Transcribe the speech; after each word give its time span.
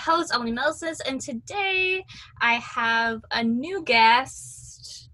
host, 0.00 0.32
Amelie 0.34 0.52
Melsness, 0.52 1.00
and 1.06 1.20
today 1.20 2.04
I 2.40 2.54
have 2.54 3.22
a 3.30 3.44
new 3.44 3.82
guest. 3.82 5.10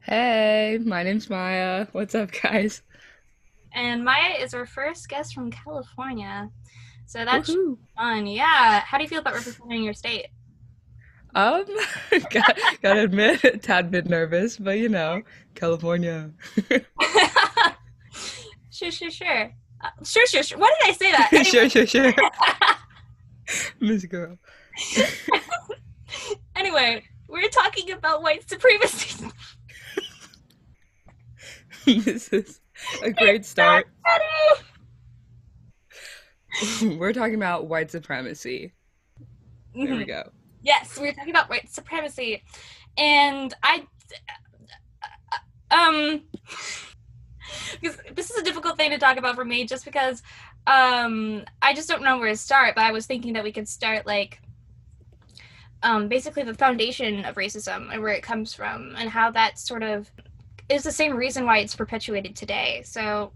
Hey, 0.00 0.78
my 0.84 1.02
name's 1.02 1.30
Maya. 1.30 1.86
What's 1.92 2.14
up, 2.14 2.30
guys? 2.42 2.82
And 3.74 4.04
Maya 4.04 4.36
is 4.38 4.52
our 4.52 4.66
first 4.66 5.08
guest 5.08 5.34
from 5.34 5.50
California. 5.50 6.50
So 7.06 7.24
that's 7.24 7.50
Woohoo. 7.50 7.78
fun. 7.96 8.26
Yeah. 8.26 8.80
How 8.80 8.98
do 8.98 9.04
you 9.04 9.08
feel 9.08 9.20
about 9.20 9.34
representing 9.34 9.82
your 9.82 9.94
state? 9.94 10.26
Um, 11.34 11.64
got, 12.30 12.58
gotta 12.82 13.04
admit, 13.04 13.42
a 13.44 13.56
tad 13.56 13.90
bit 13.90 14.06
nervous, 14.06 14.58
but 14.58 14.78
you 14.78 14.90
know, 14.90 15.22
California. 15.54 16.30
sure, 18.70 18.90
sure, 18.90 19.10
sure. 19.10 19.54
Uh, 19.80 19.88
sure, 20.04 20.26
sure, 20.26 20.42
sure. 20.42 20.58
Why 20.58 20.74
did 20.80 20.90
I 20.90 20.92
say 20.92 21.12
that? 21.12 21.32
Anyway, 21.32 21.44
sure, 21.44 21.68
sure, 21.70 21.86
sure. 21.86 22.12
Miss 23.80 24.04
Girl. 24.06 24.38
anyway, 26.56 27.04
we're 27.28 27.48
talking 27.48 27.92
about 27.92 28.22
white 28.22 28.48
supremacy. 28.48 29.26
this 31.86 32.28
is 32.28 32.60
a 33.02 33.10
great 33.10 33.44
start. 33.44 33.86
We're 36.82 37.12
talking 37.12 37.34
about 37.34 37.66
white 37.66 37.90
supremacy. 37.90 38.72
There 39.74 39.96
we 39.96 40.04
Mhm. 40.04 40.06
go. 40.06 40.30
Yes, 40.62 40.98
we 40.98 41.08
were 41.08 41.12
talking 41.14 41.30
about 41.30 41.50
white 41.50 41.68
supremacy, 41.72 42.44
and 42.96 43.52
I, 43.64 43.84
um, 45.70 46.22
because 47.80 47.98
this 48.14 48.30
is 48.30 48.36
a 48.36 48.44
difficult 48.44 48.76
thing 48.76 48.90
to 48.90 48.98
talk 48.98 49.16
about 49.16 49.34
for 49.34 49.44
me, 49.44 49.64
just 49.64 49.84
because, 49.84 50.22
um, 50.66 51.44
I 51.60 51.74
just 51.74 51.88
don't 51.88 52.02
know 52.02 52.18
where 52.18 52.28
to 52.30 52.36
start. 52.36 52.74
But 52.74 52.84
I 52.84 52.92
was 52.92 53.06
thinking 53.06 53.34
that 53.34 53.44
we 53.44 53.52
could 53.52 53.68
start 53.68 54.06
like, 54.06 54.40
um, 55.82 56.08
basically 56.08 56.44
the 56.44 56.54
foundation 56.54 57.24
of 57.24 57.34
racism 57.36 57.92
and 57.92 58.02
where 58.02 58.12
it 58.14 58.22
comes 58.22 58.54
from, 58.54 58.94
and 58.96 59.10
how 59.10 59.30
that 59.32 59.58
sort 59.58 59.82
of 59.82 60.10
is 60.68 60.84
the 60.84 60.92
same 60.92 61.16
reason 61.16 61.44
why 61.44 61.58
it's 61.58 61.74
perpetuated 61.74 62.36
today. 62.36 62.82
So, 62.84 63.32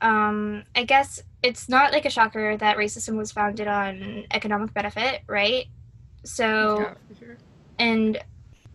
um, 0.00 0.64
I 0.74 0.84
guess 0.84 1.20
it's 1.42 1.68
not 1.68 1.92
like 1.92 2.04
a 2.04 2.10
shocker 2.10 2.56
that 2.58 2.76
racism 2.76 3.16
was 3.16 3.32
founded 3.32 3.68
on 3.68 4.24
economic 4.32 4.74
benefit, 4.74 5.22
right? 5.28 5.66
So, 6.24 6.78
Yeah, 6.78 6.94
sure. 7.18 7.36
and 7.78 8.18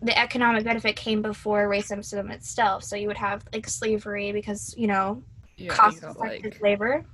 the 0.02 0.18
economic 0.18 0.64
benefit 0.64 0.96
came 0.96 1.22
before 1.22 1.68
racism 1.68 2.30
itself. 2.30 2.84
So 2.84 2.96
you 2.96 3.06
would 3.08 3.18
have 3.18 3.44
like 3.52 3.68
slavery 3.68 4.32
because 4.32 4.74
you 4.76 4.86
know 4.88 5.22
Yeah, 5.56 5.76
cost 5.76 6.02
effective 6.02 6.54
like, 6.54 6.62
labor, 6.62 7.04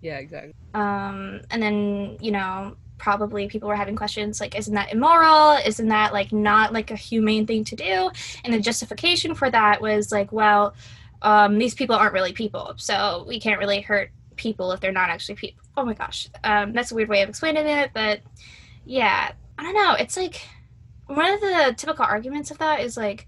yeah, 0.00 0.18
exactly. 0.18 0.54
um, 0.74 1.40
and 1.50 1.62
then 1.62 2.18
you 2.20 2.30
know 2.30 2.76
probably 3.00 3.48
people 3.48 3.68
were 3.68 3.76
having 3.76 3.96
questions 3.96 4.40
like, 4.40 4.56
isn't 4.56 4.74
that 4.74 4.92
immoral? 4.92 5.52
Isn't 5.64 5.88
that 5.88 6.12
like 6.12 6.32
not 6.32 6.72
like 6.72 6.90
a 6.90 6.96
humane 6.96 7.46
thing 7.46 7.64
to 7.64 7.76
do? 7.76 8.10
And 8.44 8.52
the 8.52 8.60
justification 8.60 9.34
for 9.34 9.50
that 9.50 9.80
was 9.80 10.12
like, 10.12 10.30
well, 10.32 10.74
um, 11.22 11.58
these 11.58 11.74
people 11.74 11.96
aren't 11.96 12.12
really 12.12 12.32
people, 12.32 12.74
so 12.76 13.24
we 13.26 13.40
can't 13.40 13.58
really 13.58 13.80
hurt 13.80 14.10
people 14.36 14.72
if 14.72 14.80
they're 14.80 14.92
not 14.92 15.10
actually 15.10 15.34
people. 15.34 15.62
Oh 15.76 15.84
my 15.84 15.94
gosh, 15.94 16.28
um, 16.44 16.72
that's 16.72 16.92
a 16.92 16.94
weird 16.94 17.08
way 17.08 17.22
of 17.22 17.28
explaining 17.28 17.66
it, 17.66 17.90
but 17.92 18.20
yeah, 18.84 19.32
I 19.58 19.62
don't 19.62 19.74
know. 19.74 19.94
It's 19.94 20.16
like 20.16 20.40
one 21.06 21.30
of 21.30 21.40
the 21.40 21.74
typical 21.76 22.04
arguments 22.04 22.50
of 22.50 22.58
that 22.58 22.80
is 22.80 22.96
like, 22.96 23.26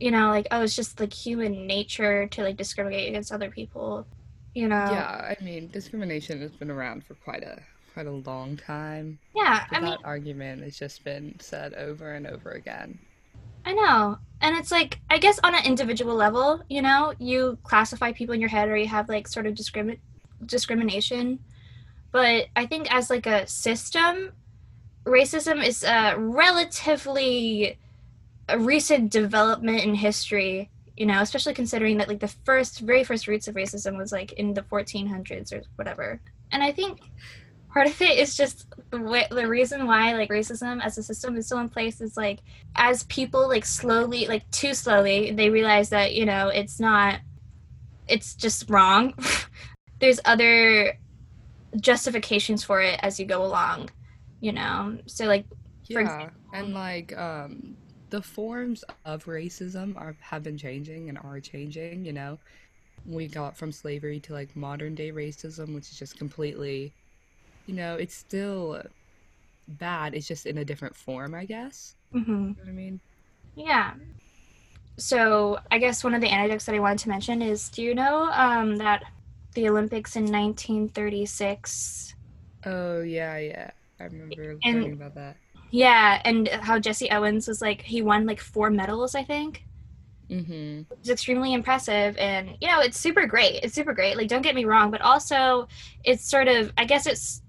you 0.00 0.10
know, 0.10 0.28
like 0.28 0.48
oh, 0.50 0.62
it's 0.62 0.76
just 0.76 0.98
like 0.98 1.12
human 1.12 1.66
nature 1.66 2.26
to 2.28 2.42
like 2.42 2.56
discriminate 2.56 3.08
against 3.08 3.32
other 3.32 3.50
people. 3.50 4.06
You 4.56 4.68
know. 4.68 4.88
Yeah, 4.90 5.34
I 5.38 5.44
mean, 5.44 5.68
discrimination 5.68 6.40
has 6.40 6.50
been 6.50 6.70
around 6.70 7.04
for 7.04 7.12
quite 7.12 7.42
a 7.42 7.60
quite 7.92 8.06
a 8.06 8.10
long 8.10 8.56
time. 8.56 9.18
Yeah, 9.34 9.66
I 9.70 9.80
mean, 9.80 9.90
that 9.90 10.00
argument 10.02 10.62
has 10.62 10.78
just 10.78 11.04
been 11.04 11.38
said 11.40 11.74
over 11.74 12.14
and 12.14 12.26
over 12.26 12.52
again. 12.52 12.98
I 13.66 13.74
know. 13.74 14.18
And 14.40 14.56
it's 14.56 14.70
like, 14.70 14.98
I 15.10 15.18
guess 15.18 15.38
on 15.44 15.54
an 15.54 15.66
individual 15.66 16.14
level, 16.14 16.62
you 16.70 16.80
know, 16.80 17.12
you 17.18 17.58
classify 17.64 18.12
people 18.12 18.34
in 18.34 18.40
your 18.40 18.48
head 18.48 18.70
or 18.70 18.78
you 18.78 18.86
have 18.86 19.10
like 19.10 19.28
sort 19.28 19.46
of 19.46 19.52
discrimin- 19.52 19.98
discrimination. 20.46 21.38
But 22.10 22.46
I 22.56 22.64
think 22.64 22.90
as 22.90 23.10
like 23.10 23.26
a 23.26 23.46
system, 23.46 24.32
racism 25.04 25.62
is 25.62 25.84
a 25.84 26.14
relatively 26.16 27.76
recent 28.56 29.12
development 29.12 29.84
in 29.84 29.96
history, 29.96 30.70
you 30.96 31.06
know, 31.06 31.20
especially 31.20 31.54
considering 31.54 31.98
that 31.98 32.08
like 32.08 32.20
the 32.20 32.34
first, 32.44 32.80
very 32.80 33.04
first 33.04 33.28
roots 33.28 33.48
of 33.48 33.54
racism 33.54 33.96
was 33.96 34.12
like 34.12 34.32
in 34.32 34.54
the 34.54 34.62
1400s 34.62 35.52
or 35.52 35.62
whatever. 35.76 36.20
And 36.50 36.62
I 36.62 36.72
think 36.72 37.00
part 37.72 37.88
of 37.88 38.00
it 38.00 38.18
is 38.18 38.34
just 38.34 38.66
the 38.90 38.98
way, 38.98 39.26
the 39.30 39.46
reason 39.46 39.86
why 39.86 40.14
like 40.14 40.30
racism 40.30 40.82
as 40.82 40.96
a 40.96 41.02
system 41.02 41.36
is 41.36 41.46
still 41.46 41.58
in 41.58 41.68
place 41.68 42.00
is 42.00 42.16
like 42.16 42.40
as 42.74 43.02
people 43.04 43.48
like 43.48 43.66
slowly 43.66 44.26
like 44.26 44.50
too 44.50 44.72
slowly 44.72 45.32
they 45.32 45.50
realize 45.50 45.90
that 45.90 46.14
you 46.14 46.24
know 46.24 46.48
it's 46.48 46.80
not 46.80 47.20
it's 48.08 48.34
just 48.34 48.70
wrong 48.70 49.12
there's 50.00 50.20
other 50.24 50.94
justifications 51.78 52.64
for 52.64 52.80
it 52.80 52.98
as 53.02 53.20
you 53.20 53.26
go 53.26 53.44
along 53.44 53.90
you 54.40 54.52
know 54.52 54.96
so 55.06 55.26
like 55.26 55.44
For 55.92 56.02
Yeah, 56.02 56.30
and 56.54 56.72
like 56.72 57.14
um 57.18 57.76
the 58.10 58.22
forms 58.22 58.84
of 59.04 59.24
racism 59.26 59.96
are 59.96 60.16
have 60.20 60.42
been 60.42 60.58
changing 60.58 61.08
and 61.08 61.18
are 61.18 61.40
changing, 61.40 62.04
you 62.04 62.12
know. 62.12 62.38
We 63.06 63.28
got 63.28 63.56
from 63.56 63.72
slavery 63.72 64.20
to 64.20 64.32
like 64.32 64.56
modern 64.56 64.94
day 64.94 65.12
racism, 65.12 65.74
which 65.74 65.90
is 65.90 65.98
just 65.98 66.18
completely 66.18 66.92
you 67.66 67.74
know, 67.74 67.96
it's 67.96 68.14
still 68.14 68.80
bad, 69.68 70.14
it's 70.14 70.28
just 70.28 70.46
in 70.46 70.58
a 70.58 70.64
different 70.64 70.94
form, 70.96 71.34
I 71.34 71.44
guess. 71.46 71.96
mhm. 72.14 72.26
You 72.28 72.34
know 72.34 72.54
what 72.58 72.68
I 72.68 72.72
mean? 72.72 73.00
yeah 73.56 73.94
so 74.98 75.58
i 75.70 75.78
guess 75.78 76.02
one 76.04 76.14
of 76.14 76.20
the 76.20 76.28
anecdotes 76.28 76.64
that 76.66 76.74
i 76.74 76.78
wanted 76.78 76.98
to 76.98 77.08
mention 77.08 77.42
is 77.42 77.68
do 77.70 77.82
you 77.82 77.94
know 77.94 78.30
um 78.32 78.76
that 78.76 79.02
the 79.54 79.68
olympics 79.68 80.16
in 80.16 80.24
1936 80.30 82.14
Oh 82.64 83.00
yeah, 83.02 83.38
yeah. 83.38 83.70
I 84.00 84.04
remember 84.04 84.58
And- 84.64 84.74
learning 84.74 84.92
about 84.94 85.14
that. 85.14 85.36
Yeah 85.70 86.20
and 86.24 86.48
how 86.48 86.78
jesse 86.78 87.10
owens 87.10 87.46
was 87.48 87.60
like 87.60 87.82
he 87.82 88.02
won 88.02 88.26
like 88.26 88.40
four 88.40 88.70
medals 88.70 89.14
i 89.14 89.22
think 89.24 89.62
Mm-hmm. 90.28 90.92
it's 90.98 91.08
extremely 91.08 91.52
impressive 91.52 92.16
and 92.18 92.50
you 92.60 92.66
know 92.66 92.80
it's 92.80 92.98
super 92.98 93.26
great 93.28 93.60
it's 93.62 93.74
super 93.74 93.92
great 93.94 94.16
like 94.16 94.26
don't 94.26 94.42
get 94.42 94.56
me 94.56 94.64
wrong 94.64 94.90
but 94.90 95.00
also 95.00 95.68
it's 96.02 96.28
sort 96.28 96.48
of 96.48 96.72
i 96.76 96.84
guess 96.84 97.06
it's 97.06 97.42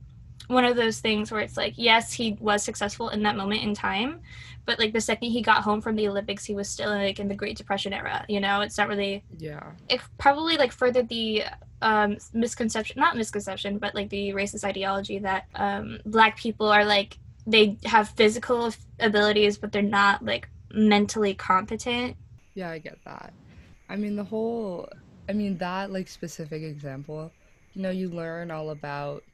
one 0.46 0.64
of 0.64 0.76
those 0.76 1.00
things 1.00 1.32
where 1.32 1.42
it's 1.42 1.58
like 1.58 1.74
yes 1.76 2.14
he 2.14 2.38
was 2.40 2.62
successful 2.62 3.10
in 3.10 3.24
that 3.24 3.36
moment 3.36 3.64
in 3.64 3.74
time 3.74 4.20
but 4.66 4.78
like 4.78 4.94
the 4.94 5.02
second 5.02 5.32
he 5.32 5.42
got 5.42 5.64
home 5.64 5.82
from 5.82 5.96
the 5.96 6.08
olympics 6.08 6.46
he 6.46 6.54
was 6.54 6.70
still 6.70 6.92
like 6.92 7.20
in 7.20 7.28
the 7.28 7.34
great 7.34 7.58
depression 7.58 7.94
era 7.94 8.24
you 8.30 8.40
know 8.40 8.62
it's 8.62 8.78
not 8.78 8.88
really 8.88 9.24
Yeah. 9.40 9.72
it 9.90 10.00
probably 10.20 10.56
like 10.56 10.72
furthered 10.72 11.10
the 11.10 11.46
um 11.82 12.18
misconception 12.32 13.00
not 13.00 13.18
misconception 13.18 13.80
but 13.80 13.96
like 13.96 14.10
the 14.10 14.30
racist 14.34 14.64
ideology 14.64 15.18
that 15.18 15.46
um 15.56 15.98
black 16.06 16.38
people 16.38 16.68
are 16.68 16.86
like 16.86 17.18
they 17.48 17.78
have 17.86 18.10
physical 18.12 18.74
abilities 19.00 19.58
but 19.58 19.72
they're 19.72 19.82
not 19.82 20.24
like 20.24 20.50
mentally 20.74 21.34
competent 21.34 22.18
Yeah, 22.54 22.70
I 22.72 22.80
get 22.80 23.00
that. 23.06 23.34
I 23.90 23.96
mean, 23.96 24.16
the 24.16 24.24
whole, 24.24 24.90
I 25.30 25.34
mean, 25.34 25.58
that 25.60 25.92
like 25.92 26.08
specific 26.08 26.64
example, 26.64 27.34
you 27.74 27.82
know, 27.82 27.92
you 27.92 28.10
learn 28.10 28.52
all 28.52 28.70
about, 28.72 29.26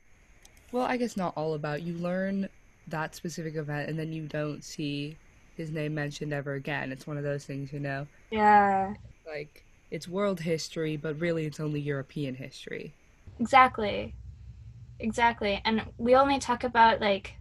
well, 0.72 0.86
I 0.86 0.98
guess 0.98 1.18
not 1.18 1.36
all 1.38 1.56
about, 1.56 1.84
you 1.84 1.98
learn 1.98 2.50
that 2.88 3.16
specific 3.16 3.56
event 3.58 3.90
and 3.90 4.00
then 4.00 4.14
you 4.14 4.28
don't 4.28 4.64
see 4.64 5.20
his 5.56 5.72
name 5.72 5.96
mentioned 5.96 6.34
ever 6.34 6.56
again. 6.56 6.92
It's 6.94 7.08
one 7.08 7.18
of 7.18 7.24
those 7.26 7.46
things, 7.46 7.74
you 7.74 7.82
know, 7.82 8.08
yeah 8.32 8.94
like 9.26 9.66
it's 9.92 10.08
world 10.08 10.40
history, 10.42 10.98
but 10.98 11.20
really 11.20 11.46
it's 11.46 11.60
only 11.60 11.80
European 11.82 12.36
history. 12.36 12.96
Exactly. 13.40 14.16
Exactly. 15.00 15.62
And 15.66 15.92
we 15.98 16.16
only 16.16 16.40
talk 16.40 16.64
about 16.64 17.02
like 17.02 17.36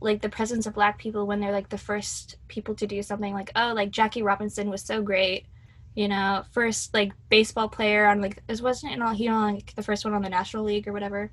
like 0.00 0.22
the 0.22 0.28
presence 0.28 0.66
of 0.66 0.74
black 0.74 0.98
people 0.98 1.26
when 1.26 1.40
they're 1.40 1.52
like 1.52 1.68
the 1.68 1.78
first 1.78 2.36
people 2.48 2.74
to 2.74 2.86
do 2.86 3.02
something 3.02 3.32
like 3.34 3.50
oh 3.56 3.72
like 3.74 3.90
Jackie 3.90 4.22
Robinson 4.22 4.70
was 4.70 4.82
so 4.82 5.02
great. 5.02 5.46
You 5.94 6.08
know, 6.08 6.44
first 6.52 6.94
like 6.94 7.12
baseball 7.28 7.68
player 7.68 8.06
on 8.06 8.20
like 8.20 8.46
this 8.46 8.62
wasn't 8.62 8.92
it 8.92 9.02
all 9.02 9.14
he 9.14 9.28
on 9.28 9.54
like 9.54 9.74
the 9.74 9.82
first 9.82 10.04
one 10.04 10.14
on 10.14 10.22
the 10.22 10.28
National 10.28 10.64
League 10.64 10.86
or 10.86 10.92
whatever. 10.92 11.30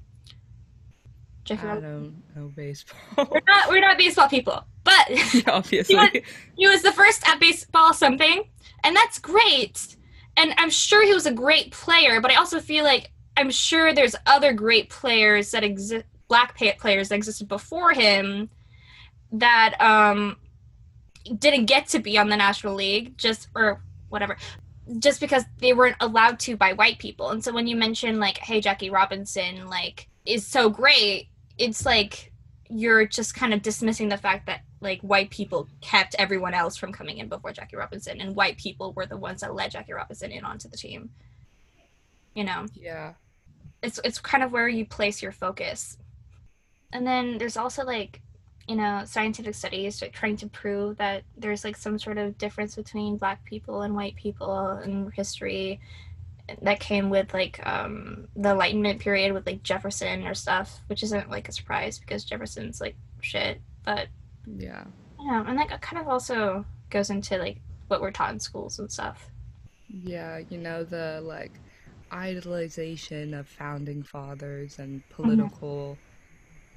Jackie 1.43 1.63
I 1.63 1.75
Robinson. 1.75 2.23
don't 2.33 2.43
know 2.43 2.47
baseball. 2.55 3.27
We're 3.31 3.41
not 3.47 3.69
we're 3.69 3.81
not 3.81 3.97
baseball 3.97 4.27
people. 4.27 4.63
But 4.83 5.09
Obviously. 5.47 6.23
he 6.57 6.67
was 6.67 6.81
the 6.81 6.91
first 6.91 7.27
at 7.27 7.39
baseball 7.39 7.93
something 7.93 8.43
and 8.83 8.95
that's 8.95 9.19
great 9.19 9.95
and 10.37 10.53
i'm 10.57 10.69
sure 10.69 11.05
he 11.05 11.13
was 11.13 11.25
a 11.25 11.33
great 11.33 11.71
player 11.71 12.21
but 12.21 12.31
i 12.31 12.35
also 12.35 12.59
feel 12.59 12.83
like 12.83 13.11
i'm 13.35 13.49
sure 13.49 13.93
there's 13.93 14.15
other 14.25 14.53
great 14.53 14.89
players 14.89 15.51
that 15.51 15.63
exist 15.63 16.05
black 16.27 16.57
players 16.57 17.09
that 17.09 17.15
existed 17.15 17.47
before 17.47 17.91
him 17.91 18.49
that 19.31 19.75
um 19.79 20.37
didn't 21.39 21.65
get 21.65 21.87
to 21.87 21.99
be 21.99 22.17
on 22.17 22.29
the 22.29 22.37
national 22.37 22.75
league 22.75 23.17
just 23.17 23.47
or 23.55 23.81
whatever 24.09 24.37
just 24.99 25.19
because 25.19 25.43
they 25.59 25.73
weren't 25.73 25.95
allowed 25.99 26.39
to 26.39 26.55
by 26.55 26.73
white 26.73 26.99
people 26.99 27.29
and 27.31 27.43
so 27.43 27.51
when 27.51 27.65
you 27.67 27.75
mention 27.75 28.19
like 28.19 28.37
hey 28.37 28.61
jackie 28.61 28.89
robinson 28.89 29.67
like 29.67 30.07
is 30.25 30.45
so 30.45 30.69
great, 30.69 31.27
it's 31.57 31.85
like 31.85 32.31
you're 32.69 33.05
just 33.05 33.35
kind 33.35 33.53
of 33.53 33.61
dismissing 33.61 34.09
the 34.09 34.17
fact 34.17 34.47
that 34.47 34.61
like 34.81 34.99
white 35.01 35.29
people 35.29 35.67
kept 35.81 36.15
everyone 36.17 36.53
else 36.53 36.75
from 36.75 36.91
coming 36.91 37.19
in 37.19 37.29
before 37.29 37.51
Jackie 37.51 37.75
Robinson, 37.77 38.19
and 38.19 38.35
white 38.35 38.57
people 38.57 38.91
were 38.93 39.05
the 39.05 39.17
ones 39.17 39.41
that 39.41 39.53
led 39.53 39.71
Jackie 39.71 39.93
Robinson 39.93 40.31
in 40.31 40.43
onto 40.43 40.67
the 40.67 40.77
team. 40.77 41.09
You 42.33 42.43
know, 42.43 42.65
Yeah. 42.73 43.13
it's 43.83 43.99
it's 44.03 44.19
kind 44.19 44.43
of 44.43 44.51
where 44.51 44.67
you 44.67 44.85
place 44.85 45.21
your 45.21 45.31
focus. 45.31 45.97
And 46.93 47.05
then 47.05 47.37
there's 47.37 47.57
also 47.57 47.83
like, 47.83 48.21
you 48.67 48.75
know, 48.75 49.03
scientific 49.05 49.55
studies 49.55 50.01
trying 50.13 50.37
to 50.37 50.47
prove 50.49 50.97
that 50.97 51.23
there's 51.37 51.63
like 51.63 51.77
some 51.77 51.99
sort 51.99 52.17
of 52.17 52.37
difference 52.37 52.75
between 52.75 53.17
black 53.17 53.43
people 53.45 53.81
and 53.83 53.95
white 53.95 54.15
people 54.15 54.77
in 54.83 55.11
history 55.15 55.79
that 56.61 56.79
came 56.79 57.09
with 57.09 57.33
like 57.33 57.59
um 57.65 58.27
the 58.35 58.49
enlightenment 58.51 58.99
period 58.99 59.33
with 59.33 59.45
like 59.47 59.63
jefferson 59.63 60.27
or 60.27 60.33
stuff 60.35 60.81
which 60.87 61.01
isn't 61.03 61.29
like 61.29 61.49
a 61.49 61.51
surprise 61.51 61.97
because 61.99 62.23
jefferson's 62.23 62.79
like 62.79 62.95
shit 63.21 63.61
but 63.83 64.07
Yeah. 64.45 64.85
yeah 65.19 65.43
and 65.47 65.57
that 65.57 65.81
kind 65.81 66.01
of 66.01 66.07
also 66.07 66.65
goes 66.89 67.09
into 67.09 67.37
like 67.37 67.61
what 67.87 68.01
we're 68.01 68.11
taught 68.11 68.33
in 68.33 68.39
schools 68.39 68.79
and 68.79 68.91
stuff 68.91 69.29
Yeah, 69.87 70.39
you 70.49 70.57
know, 70.57 70.83
the 70.83 71.21
like 71.23 71.61
idolization 72.11 73.37
of 73.37 73.47
founding 73.47 74.03
fathers 74.03 74.79
and 74.79 75.07
political 75.09 76.01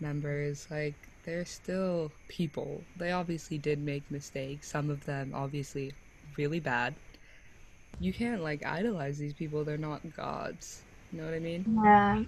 members, 0.00 0.66
like 0.70 0.94
they're 1.24 1.44
still 1.44 2.10
people. 2.28 2.82
They 2.96 3.12
obviously 3.12 3.58
did 3.58 3.78
make 3.78 4.10
mistakes, 4.10 4.70
some 4.70 4.90
of 4.90 5.04
them 5.04 5.32
obviously 5.34 5.92
really 6.36 6.60
bad. 6.60 6.94
You 8.00 8.12
can't 8.12 8.42
like 8.42 8.64
idolize 8.64 9.18
these 9.18 9.34
people, 9.34 9.64
they're 9.64 9.76
not 9.76 10.00
gods. 10.16 10.82
You 11.12 11.18
know 11.18 11.24
what 11.24 11.34
I 11.34 11.38
mean? 11.38 11.80
Yeah. 11.82 12.22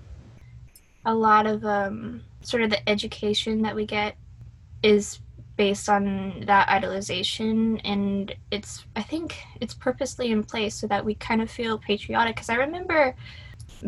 A 1.07 1.15
lot 1.15 1.47
of 1.47 1.65
um, 1.65 2.23
sort 2.43 2.63
of 2.63 2.71
the 2.71 2.89
education 2.89 3.63
that 3.63 3.75
we 3.75 3.87
get 3.87 4.17
is 4.83 5.21
based 5.57 5.89
on 5.91 6.45
that 6.47 6.69
idolization, 6.69 7.81
and 7.85 8.35
it's 8.51 8.87
I 8.97 9.03
think 9.03 9.37
it's 9.61 9.75
purposely 9.75 10.31
in 10.31 10.43
place 10.43 10.75
so 10.75 10.87
that 10.87 11.05
we 11.05 11.15
kind 11.15 11.43
of 11.43 11.51
feel 11.51 11.79
patriotic. 11.79 12.37
Because 12.37 12.49
I 12.49 12.55
remember 12.55 13.15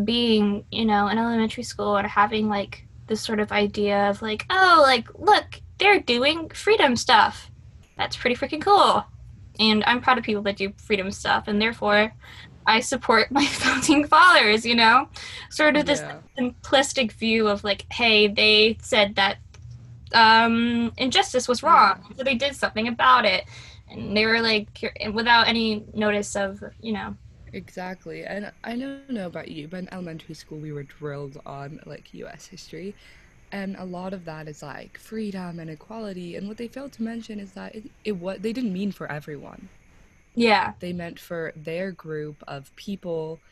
being, 0.05 0.65
you 0.71 0.85
know, 0.85 1.09
in 1.09 1.19
elementary 1.19 1.63
school 1.63 1.97
and 1.97 2.07
having 2.07 2.49
like 2.49 2.87
this 3.13 3.23
sort 3.23 3.41
of 3.41 3.53
idea 3.53 4.09
of 4.11 4.23
like, 4.23 4.47
oh, 4.51 4.81
like 4.85 5.09
look, 5.19 5.63
they're 5.79 6.01
doing 6.01 6.49
freedom 6.51 6.97
stuff. 6.97 7.51
That's 7.99 8.17
pretty 8.17 8.37
freaking 8.37 8.63
cool. 8.63 9.07
And 9.61 9.85
I'm 9.87 10.01
proud 10.03 10.19
of 10.19 10.25
people 10.25 10.43
that 10.45 10.57
do 10.57 10.73
freedom 10.79 11.11
stuff, 11.13 11.45
and 11.49 11.61
therefore 11.63 12.15
I 12.67 12.81
support 12.81 13.31
my 13.33 13.47
founding 13.47 14.07
fathers, 14.09 14.65
you 14.67 14.77
know? 14.77 15.09
Sort 15.51 15.77
of 15.77 15.87
this 15.87 16.03
Yeah. 16.03 16.21
simplistic 16.39 17.13
view 17.13 17.49
of 17.49 17.65
like, 17.65 17.87
hey, 17.93 18.29
they 18.29 18.79
said 18.83 19.17
that 19.17 19.39
um, 20.15 20.93
injustice 20.99 21.49
was 21.49 21.63
wrong, 21.63 22.05
so 22.17 22.25
they 22.25 22.35
did 22.35 22.57
something 22.57 22.89
about 22.89 23.25
it. 23.25 23.45
And 23.89 24.17
they 24.17 24.27
were 24.27 24.41
like, 24.41 24.95
without 25.13 25.49
any 25.49 25.85
notice 25.95 26.37
of, 26.37 26.63
you 26.81 26.93
know, 26.93 27.17
Exactly. 27.53 28.25
And 28.25 28.53
I 28.65 28.77
don't 28.77 28.97
know 28.97 29.09
about 29.09 29.29
you, 29.31 29.49
but 29.49 29.59
in 29.61 29.73
elementary 29.75 30.15
school 30.15 30.41
we 30.41 30.53
were 30.55 30.65
drilled 30.67 31.21
on 31.31 31.69
like 31.73 31.99
US 32.03 32.39
history. 32.39 32.95
And 33.51 33.77
a 33.77 33.85
lot 33.85 34.13
of 34.13 34.25
that 34.25 34.49
is 34.49 34.63
like 34.63 34.99
freedom 34.99 35.59
and 35.59 35.71
equality. 35.71 36.35
And 36.37 36.49
what 36.49 36.57
they 36.59 36.69
failed 36.69 36.93
to 36.95 37.03
mention 37.03 37.39
is 37.41 37.53
that 37.55 37.75
it, 37.75 37.91
it 38.05 38.13
what 38.13 38.43
they 38.43 38.53
didn't 38.53 38.73
mean 38.73 38.93
for 38.93 39.11
everyone. 39.11 39.71
yeah, 40.35 40.75
They 40.81 40.93
meant 40.93 41.19
for 41.21 41.53
their 41.57 41.93
group 41.93 42.43
of 42.47 42.75
people 42.77 43.43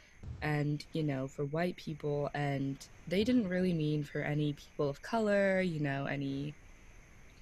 and, 0.43 0.85
you 0.93 1.03
know, 1.03 1.29
for 1.29 1.45
white 1.45 1.77
people 1.77 2.31
and 2.35 2.87
they 3.07 3.25
didn't 3.25 3.49
really 3.49 3.73
mean 3.73 4.05
for 4.05 4.21
any 4.23 4.53
people 4.55 4.89
of 4.89 5.03
color, 5.03 5.61
you 5.61 5.81
know, 5.81 6.07
any 6.07 6.57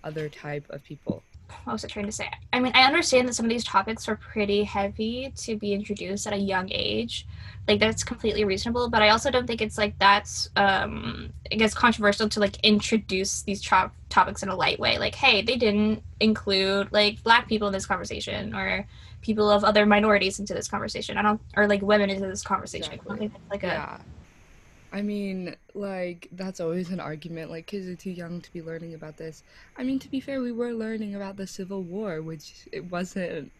other 0.05 0.29
type 0.29 0.67
of 0.71 0.83
people. 0.85 1.25
What 1.65 1.73
was 1.73 1.85
I 1.85 1.89
trying 1.89 2.07
to 2.07 2.13
say? 2.13 2.29
I 2.53 2.61
mean, 2.61 2.73
I 2.75 2.83
understand 2.83 3.29
that 3.29 3.35
some 3.35 3.47
of 3.47 3.51
these 3.51 3.65
topics 3.65 4.09
are 4.09 4.17
pretty 4.17 4.65
heavy 4.65 5.33
to 5.37 5.57
be 5.57 5.73
introduced 5.73 6.27
at 6.27 6.33
a 6.33 6.39
young 6.39 6.71
age. 6.71 7.27
Like 7.67 7.81
that's 7.81 8.03
completely 8.05 8.45
reasonable, 8.45 8.89
but 8.89 9.03
I 9.03 9.11
also 9.11 9.31
don't 9.31 9.47
think 9.47 9.61
it's 9.61 9.77
like 9.77 9.99
that's 9.99 10.49
um 10.57 11.33
I 11.53 11.57
guess 11.57 11.75
controversial 11.75 12.29
to 12.31 12.41
like 12.41 12.59
introduce 12.65 13.43
these 13.43 13.61
cho- 13.61 13.91
topics 14.09 14.43
in 14.43 14.49
a 14.49 14.57
light 14.57 14.79
way. 14.79 14.99
Like, 14.99 15.15
hey, 15.15 15.43
they 15.43 15.57
didn't 15.57 16.03
include 16.21 16.93
like 16.93 17.23
black 17.23 17.47
people 17.49 17.69
in 17.69 17.73
this 17.73 17.87
conversation 17.87 18.55
or 18.55 18.87
people 19.21 19.51
of 19.51 19.65
other 19.65 19.85
minorities 19.85 20.39
into 20.39 20.55
this 20.55 20.69
conversation. 20.69 21.19
I 21.19 21.23
don't 21.23 21.41
or 21.57 21.67
like 21.67 21.83
women 21.83 22.09
into 22.11 22.27
this 22.27 22.43
conversation. 22.43 22.95
I 22.95 23.09
don't 23.09 23.19
think 23.19 23.33
that's 23.33 23.51
like 23.51 23.65
a 23.65 23.67
Yeah. 23.67 23.99
I 24.93 25.03
mean, 25.03 25.55
like, 25.75 26.29
that's 26.33 26.61
always 26.61 26.91
an 26.91 27.01
argument. 27.01 27.51
Like, 27.51 27.67
kids 27.67 27.87
are 27.89 27.97
too 27.97 28.11
young 28.11 28.41
to 28.41 28.53
be 28.53 28.63
learning 28.63 28.95
about 28.95 29.17
this. 29.19 29.43
I 29.77 29.83
mean, 29.85 29.99
to 30.01 30.09
be 30.11 30.21
fair, 30.21 30.41
we 30.41 30.53
were 30.53 30.73
learning 30.73 31.15
about 31.15 31.37
the 31.37 31.47
Civil 31.47 31.83
War, 31.85 32.23
which 32.23 32.67
it 32.73 32.85
wasn't 32.91 33.53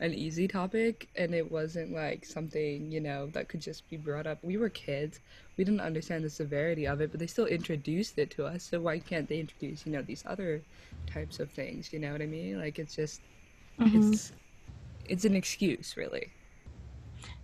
an 0.00 0.12
easy 0.14 0.46
topic, 0.48 1.08
and 1.16 1.34
it 1.34 1.50
wasn't 1.50 1.92
like 1.92 2.26
something, 2.26 2.92
you 2.92 3.00
know, 3.00 3.28
that 3.28 3.48
could 3.48 3.60
just 3.60 3.88
be 3.88 3.96
brought 3.96 4.26
up. 4.26 4.44
We 4.44 4.58
were 4.58 4.68
kids. 4.70 5.20
We 5.56 5.64
didn't 5.64 5.80
understand 5.80 6.24
the 6.24 6.30
severity 6.30 6.86
of 6.86 7.00
it, 7.00 7.10
but 7.10 7.20
they 7.20 7.26
still 7.26 7.46
introduced 7.46 8.18
it 8.18 8.30
to 8.32 8.46
us. 8.46 8.64
So 8.64 8.80
why 8.80 8.98
can't 9.00 9.28
they 9.28 9.40
introduce, 9.40 9.86
you 9.86 9.92
know, 9.92 10.02
these 10.02 10.24
other 10.26 10.62
types 11.06 11.40
of 11.40 11.50
things? 11.52 11.92
You 11.92 12.00
know 12.00 12.12
what 12.12 12.22
I 12.22 12.26
mean? 12.26 12.58
Like, 12.60 12.78
it's 12.78 12.94
just, 12.94 13.22
Mhm. 13.78 14.20
it's, 14.20 14.32
it's 15.06 15.24
an 15.24 15.34
excuse, 15.36 15.96
really. 15.96 16.32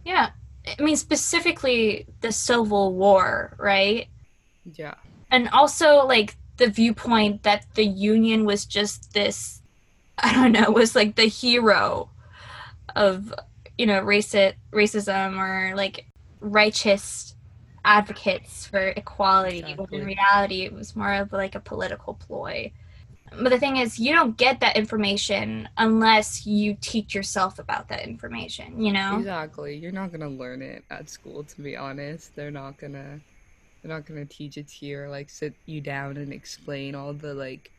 Yeah. 0.05 0.31
I 0.67 0.83
mean 0.83 0.97
specifically 0.97 2.07
the 2.21 2.33
Civil 2.33 2.95
War, 2.95 3.57
right? 3.59 4.09
Yeah. 4.75 4.95
and 5.31 5.49
also 5.49 6.07
like 6.07 6.37
the 6.57 6.69
viewpoint 6.69 7.43
that 7.43 7.67
the 7.75 7.85
union 7.85 8.45
was 8.45 8.65
just 8.65 9.13
this 9.13 9.61
i 10.19 10.33
don't 10.33 10.53
know 10.53 10.71
was 10.71 10.95
like 10.95 11.17
the 11.17 11.27
hero 11.27 12.11
of 12.95 13.35
you 13.77 13.87
know 13.87 14.01
raci- 14.03 14.55
racism 14.71 15.37
or 15.37 15.75
like 15.75 16.07
righteous 16.41 17.35
advocates 17.85 18.67
for 18.67 18.89
equality 18.97 19.75
when 19.75 20.01
in 20.01 20.07
reality 20.07 20.63
it 20.63 20.73
was 20.73 20.95
more 20.95 21.15
of 21.15 21.33
like 21.33 21.57
a 21.57 21.61
political 21.61 22.15
ploy 22.15 22.71
but 23.41 23.51
the 23.51 23.59
thing 23.59 23.77
is 23.79 23.99
you 23.99 24.13
don't 24.13 24.37
get 24.37 24.61
that 24.61 24.77
information 24.77 25.69
unless 25.79 26.47
you 26.47 26.77
teach 26.81 27.15
yourself 27.15 27.59
about 27.59 27.89
that 27.89 28.07
information 28.07 28.83
you 28.83 28.93
know 28.93 29.19
Exactly. 29.19 29.77
You're 29.77 29.93
not 29.93 30.13
gonna 30.13 30.29
learn 30.29 30.63
it 30.63 30.85
at 30.91 31.09
school, 31.09 31.45
to 31.45 31.63
be 31.63 31.77
honest. 31.77 32.35
They're 32.35 32.51
not 32.51 32.79
gonna 32.79 33.21
they're 33.83 33.93
not 33.93 34.07
gonna 34.07 34.27
teach 34.27 34.57
it 34.57 34.69
to 34.69 34.87
you 34.87 35.01
or 35.01 35.09
like 35.09 35.31
sit 35.31 35.55
you 35.67 35.81
down 35.81 36.17
and 36.17 36.33
explain 36.33 36.95
all 36.95 37.13
the 37.13 37.35
like 37.35 37.71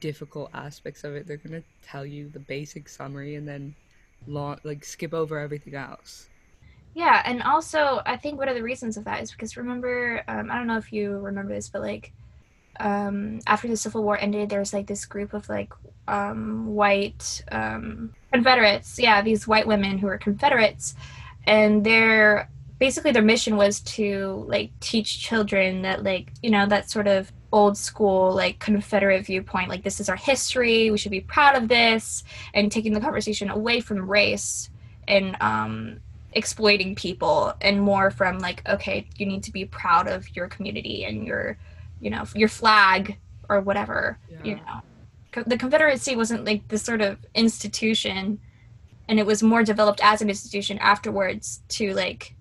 difficult 0.00 0.50
aspects 0.54 1.04
of 1.04 1.14
it. 1.14 1.26
They're 1.26 1.36
gonna 1.36 1.62
tell 1.82 2.04
you 2.04 2.28
the 2.28 2.40
basic 2.40 2.88
summary 2.88 3.36
and 3.36 3.46
then 3.46 3.74
long 4.26 4.58
like 4.64 4.84
skip 4.84 5.14
over 5.14 5.38
everything 5.38 5.74
else. 5.74 6.28
Yeah, 6.94 7.22
and 7.24 7.42
also 7.42 8.00
I 8.06 8.16
think 8.16 8.38
one 8.38 8.48
of 8.48 8.56
the 8.56 8.62
reasons 8.62 8.96
of 8.96 9.04
that 9.04 9.22
is 9.22 9.30
because 9.30 9.56
remember, 9.56 10.22
um, 10.28 10.50
I 10.50 10.56
don't 10.56 10.66
know 10.66 10.78
if 10.78 10.92
you 10.92 11.18
remember 11.18 11.54
this, 11.54 11.68
but 11.68 11.82
like 11.82 12.12
um, 12.80 13.40
after 13.46 13.68
the 13.68 13.76
Civil 13.76 14.02
War 14.02 14.18
ended, 14.18 14.50
there 14.50 14.60
was 14.60 14.72
like 14.72 14.86
this 14.86 15.04
group 15.04 15.34
of 15.34 15.48
like 15.48 15.72
um, 16.06 16.66
white 16.74 17.42
um, 17.50 18.14
Confederates. 18.32 18.98
Yeah, 18.98 19.22
these 19.22 19.46
white 19.46 19.66
women 19.66 19.98
who 19.98 20.06
were 20.06 20.18
Confederates, 20.18 20.94
and 21.46 21.84
their 21.84 22.50
basically 22.78 23.12
their 23.12 23.22
mission 23.22 23.56
was 23.56 23.80
to 23.80 24.44
like 24.48 24.70
teach 24.80 25.20
children 25.20 25.82
that 25.82 26.04
like 26.04 26.32
you 26.42 26.50
know 26.50 26.66
that 26.66 26.90
sort 26.90 27.06
of 27.06 27.32
old 27.52 27.78
school 27.78 28.32
like 28.32 28.58
Confederate 28.58 29.24
viewpoint, 29.24 29.68
like 29.68 29.82
this 29.82 30.00
is 30.00 30.08
our 30.08 30.16
history, 30.16 30.90
we 30.90 30.98
should 30.98 31.10
be 31.10 31.20
proud 31.20 31.56
of 31.56 31.68
this, 31.68 32.24
and 32.54 32.70
taking 32.70 32.92
the 32.92 33.00
conversation 33.00 33.48
away 33.48 33.80
from 33.80 34.08
race 34.08 34.70
and 35.06 35.36
um, 35.40 36.00
exploiting 36.32 36.94
people 36.94 37.54
and 37.60 37.80
more 37.80 38.10
from 38.10 38.38
like 38.38 38.66
okay 38.68 39.06
you 39.16 39.24
need 39.24 39.42
to 39.42 39.50
be 39.50 39.64
proud 39.64 40.06
of 40.06 40.36
your 40.36 40.46
community 40.46 41.04
and 41.04 41.26
your 41.26 41.56
you 42.00 42.10
know 42.10 42.24
your 42.34 42.48
flag 42.48 43.18
or 43.48 43.60
whatever 43.60 44.18
you 44.44 44.54
know 44.56 44.80
Co- 45.32 45.42
the 45.46 45.58
confederacy 45.58 46.16
wasn't 46.16 46.44
like 46.44 46.66
this 46.68 46.82
sort 46.82 47.00
of 47.00 47.18
institution 47.34 48.38
and 49.08 49.18
it 49.18 49.26
was 49.26 49.42
more 49.42 49.62
developed 49.64 50.00
as 50.02 50.20
an 50.22 50.28
institution 50.28 50.78
afterwards 50.78 51.60
to 51.68 51.92
like 51.94 52.34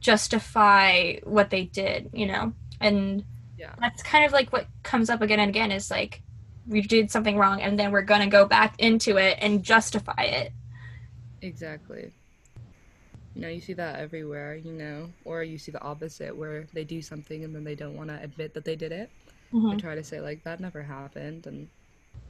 justify 0.00 1.14
what 1.24 1.50
they 1.50 1.64
did 1.64 2.10
you 2.12 2.26
know 2.26 2.52
and 2.80 3.24
Yeah. 3.58 3.74
that's 3.80 4.02
kind 4.02 4.24
of 4.24 4.32
like 4.32 4.52
what 4.52 4.66
comes 4.82 5.08
up 5.10 5.22
again 5.22 5.40
and 5.40 5.50
again 5.50 5.70
is 5.70 5.90
like 5.90 6.22
we 6.66 6.80
did 6.80 7.10
something 7.10 7.36
wrong 7.36 7.60
and 7.60 7.78
then 7.78 7.92
we're 7.92 8.02
gonna 8.02 8.26
go 8.28 8.46
back 8.46 8.74
into 8.78 9.16
it 9.16 9.38
and 9.40 9.62
justify 9.62 10.22
it 10.22 10.52
Exactly. 11.40 12.12
You 13.34 13.42
know, 13.42 13.48
you 13.48 13.60
see 13.60 13.74
that 13.74 13.98
everywhere, 13.98 14.56
you 14.56 14.72
know, 14.72 15.14
or 15.24 15.42
you 15.42 15.58
see 15.58 15.72
the 15.72 15.82
opposite 15.82 16.36
where 16.36 16.68
they 16.72 16.84
do 16.84 17.00
something 17.02 17.44
and 17.44 17.54
then 17.54 17.64
they 17.64 17.74
don't 17.74 17.96
want 17.96 18.10
to 18.10 18.20
admit 18.22 18.54
that 18.54 18.64
they 18.64 18.76
did 18.76 18.92
it. 18.92 19.12
They 19.70 19.76
try 19.76 19.94
to 19.94 20.04
say 20.04 20.20
like 20.20 20.44
that 20.44 20.60
never 20.60 20.82
happened 20.82 21.46
and 21.46 21.70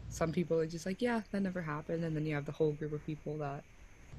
some 0.09 0.33
people 0.33 0.59
are 0.61 0.67
just 0.67 0.87
like, 0.87 1.03
yeah, 1.03 1.23
that 1.33 1.43
never 1.43 1.63
happened 1.63 2.05
and 2.05 2.17
then 2.17 2.27
you 2.27 2.35
have 2.37 2.47
the 2.47 2.53
whole 2.53 2.73
group 2.75 2.93
of 2.93 3.05
people 3.05 3.39
that 3.39 3.65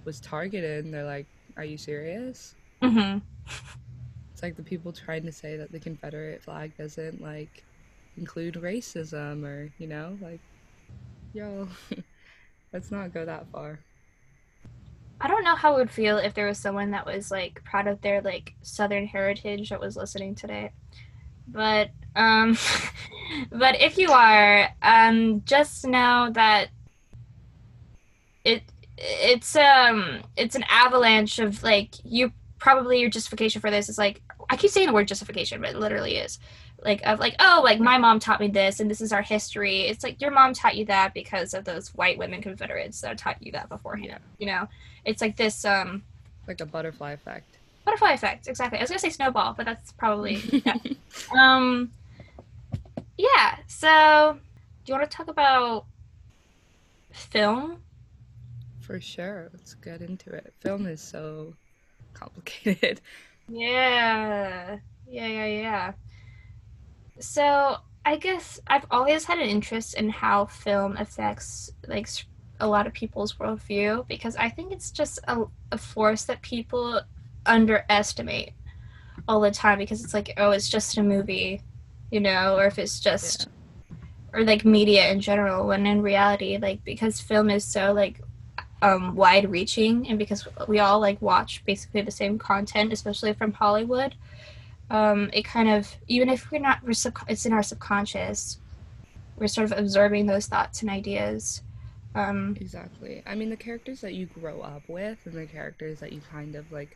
was 0.06 0.22
targeted 0.22 0.86
and 0.86 0.94
they're 0.94 1.06
like, 1.06 1.30
Are 1.58 1.66
you 1.66 1.78
serious? 1.78 2.56
hmm 2.82 3.18
It's 4.34 4.44
like 4.44 4.56
the 4.56 4.64
people 4.64 4.94
trying 4.94 5.26
to 5.26 5.32
say 5.32 5.58
that 5.58 5.72
the 5.72 5.80
Confederate 5.80 6.44
flag 6.44 6.76
doesn't 6.76 7.22
like 7.22 7.66
include 8.18 8.56
racism 8.56 9.44
or 9.46 9.74
you 9.78 9.88
know 9.88 10.18
like 10.22 10.42
yo 11.34 11.70
let's 12.74 12.92
not 12.92 13.14
go 13.14 13.26
that 13.26 13.50
far 13.52 13.86
I 15.22 15.28
don't 15.28 15.44
know 15.44 15.56
how 15.56 15.76
it 15.76 15.78
would 15.78 15.92
feel 15.92 16.18
if 16.18 16.34
there 16.34 16.48
was 16.48 16.58
someone 16.58 16.92
that 16.92 17.06
was 17.06 17.32
like 17.32 17.64
proud 17.64 17.88
of 17.88 18.02
their 18.02 18.22
like 18.22 18.54
southern 18.62 19.08
heritage 19.08 19.70
that 19.70 19.80
was 19.80 19.96
listening 19.96 20.36
today. 20.36 20.72
But 21.48 21.92
um 22.16 22.58
but 23.52 23.80
if 23.82 23.98
you 23.98 24.12
are, 24.12 24.70
um 24.82 25.44
just 25.46 25.86
know 25.86 26.30
that 26.34 26.70
it 28.44 28.64
it's 28.98 29.56
um 29.56 30.22
it's 30.36 30.56
an 30.56 30.66
avalanche 30.70 31.40
of 31.40 31.64
like 31.64 31.96
you 32.04 32.32
probably 32.60 33.00
your 33.00 33.10
justification 33.10 33.62
for 33.62 33.72
this 33.72 33.90
is 33.90 33.98
like 33.98 34.22
I 34.50 34.58
keep 34.58 34.72
saying 34.72 34.88
the 34.88 34.94
word 34.94 35.08
justification, 35.08 35.62
but 35.62 35.72
it 35.72 35.80
literally 35.80 36.18
is 36.18 36.40
like 36.84 37.02
of 37.06 37.20
like 37.20 37.36
oh 37.40 37.62
like 37.64 37.80
my 37.80 37.98
mom 37.98 38.20
taught 38.20 38.40
me 38.40 38.48
this 38.48 38.80
and 38.80 38.90
this 38.90 39.02
is 39.02 39.12
our 39.12 39.22
history. 39.22 39.82
It's 39.82 40.04
like 40.04 40.22
your 40.22 40.32
mom 40.32 40.54
taught 40.54 40.76
you 40.76 40.86
that 40.86 41.14
because 41.14 41.54
of 41.54 41.66
those 41.66 41.90
white 41.96 42.18
women 42.18 42.42
confederates 42.42 43.02
that 43.02 43.18
taught 43.18 43.42
you 43.42 43.52
that 43.54 43.70
beforehand 43.70 44.10
yeah. 44.10 44.18
you 44.38 44.46
know? 44.48 44.68
It's 45.06 45.22
like 45.22 45.38
this 45.38 45.66
um 45.66 46.04
like 46.48 46.62
a 46.62 46.66
butterfly 46.66 47.12
effect. 47.12 47.58
butterfly 47.86 48.12
effect 48.12 48.48
exactly. 48.48 48.80
I 48.80 48.82
was 48.82 48.90
gonna 48.90 49.00
say 49.00 49.10
snowball 49.10 49.54
but 49.54 49.66
that's 49.66 49.92
probably 49.94 50.36
yeah. 50.66 50.78
um 51.38 51.92
yeah 53.18 53.58
so 53.68 54.38
do 54.86 54.92
you 54.92 54.98
want 54.98 55.10
to 55.10 55.18
talk 55.18 55.28
about 55.28 55.86
film? 57.12 57.78
For 58.82 59.00
sure 59.00 59.50
let's 59.54 59.74
get 59.76 60.02
into 60.02 60.32
it. 60.32 60.54
Film 60.60 60.86
is 60.88 61.02
so 61.02 61.54
complicated. 62.14 63.02
Yeah. 63.50 64.78
Yeah 65.10 65.28
yeah 65.28 65.46
yeah 65.46 65.92
so 67.20 67.78
I 68.06 68.18
guess 68.18 68.60
I've 68.68 68.86
always 68.92 69.24
had 69.26 69.40
an 69.40 69.48
interest 69.48 69.94
in 69.96 70.10
how 70.10 70.46
film 70.46 70.98
affects 70.98 71.72
like 71.88 72.08
a 72.60 72.68
lot 72.68 72.88
of 72.88 72.94
people's 72.94 73.34
worldview 73.34 74.08
because 74.08 74.36
I 74.36 74.50
think 74.50 74.72
it's 74.72 74.92
just 74.92 75.20
a, 75.28 75.44
a 75.72 75.78
force 75.78 76.26
that 76.26 76.42
people 76.42 77.02
underestimate 77.46 78.54
all 79.28 79.42
the 79.42 79.52
time 79.52 79.78
because 79.78 80.04
it's 80.04 80.14
like 80.14 80.34
oh 80.38 80.52
it's 80.52 80.70
just 80.70 80.98
a 80.98 81.04
movie 81.04 81.62
you 82.12 82.20
know 82.20 82.58
or 82.58 82.66
if 82.66 82.78
it's 82.78 83.00
just 83.00 83.48
yeah. 83.90 84.40
or 84.40 84.44
like 84.44 84.66
media 84.66 85.10
in 85.10 85.20
general 85.20 85.68
when 85.68 85.86
in 85.86 86.02
reality 86.02 86.58
like 86.58 86.84
because 86.84 87.20
film 87.20 87.50
is 87.50 87.64
so 87.64 87.94
like 87.94 88.22
um, 88.82 89.16
wide 89.16 89.50
reaching 89.50 90.08
and 90.10 90.20
because 90.20 90.46
we 90.68 90.80
all 90.80 91.00
like 91.00 91.22
watch 91.22 91.64
basically 91.66 92.02
the 92.02 92.12
same 92.12 92.38
content 92.38 92.92
especially 92.92 93.34
from 93.34 93.54
hollywood 93.54 94.14
um, 94.94 95.30
it 95.34 95.44
kind 95.44 95.70
of 95.70 95.94
even 96.08 96.30
if 96.30 96.50
we're 96.52 96.60
not 96.62 96.82
we're 96.84 96.94
sub- 96.94 97.18
it's 97.28 97.46
in 97.46 97.52
our 97.52 97.64
subconscious 97.64 98.60
we're 99.36 99.48
sort 99.48 99.70
of 99.70 99.78
absorbing 99.78 100.28
those 100.28 100.46
thoughts 100.46 100.82
and 100.82 100.90
ideas 100.90 101.62
um, 102.16 102.56
exactly. 102.62 103.24
I 103.26 103.34
mean 103.34 103.50
the 103.50 103.58
characters 103.58 104.02
that 104.02 104.14
you 104.14 104.28
grow 104.28 104.62
up 104.62 104.84
with 104.88 105.26
and 105.26 105.34
the 105.34 105.48
characters 105.48 106.00
that 106.00 106.14
you 106.14 106.22
kind 106.32 106.56
of 106.56 106.72
like 106.72 106.96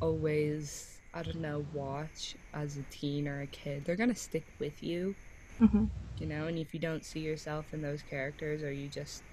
always 0.00 1.00
i 1.14 1.22
don't 1.22 1.40
know 1.40 1.64
watch 1.72 2.36
as 2.52 2.76
a 2.76 2.82
teen 2.90 3.26
or 3.26 3.40
a 3.40 3.46
kid 3.46 3.84
they're 3.84 3.96
gonna 3.96 4.14
stick 4.14 4.44
with 4.58 4.82
you. 4.82 5.14
Mm-hmm. 5.60 5.86
you 6.18 6.26
know 6.26 6.46
and 6.46 6.56
if 6.56 6.72
you 6.72 6.78
don't 6.78 7.04
see 7.04 7.18
yourself 7.18 7.72
in 7.72 7.82
those 7.82 8.02
characters 8.02 8.62
or 8.62 8.70
you 8.70 8.86
just 8.86 9.24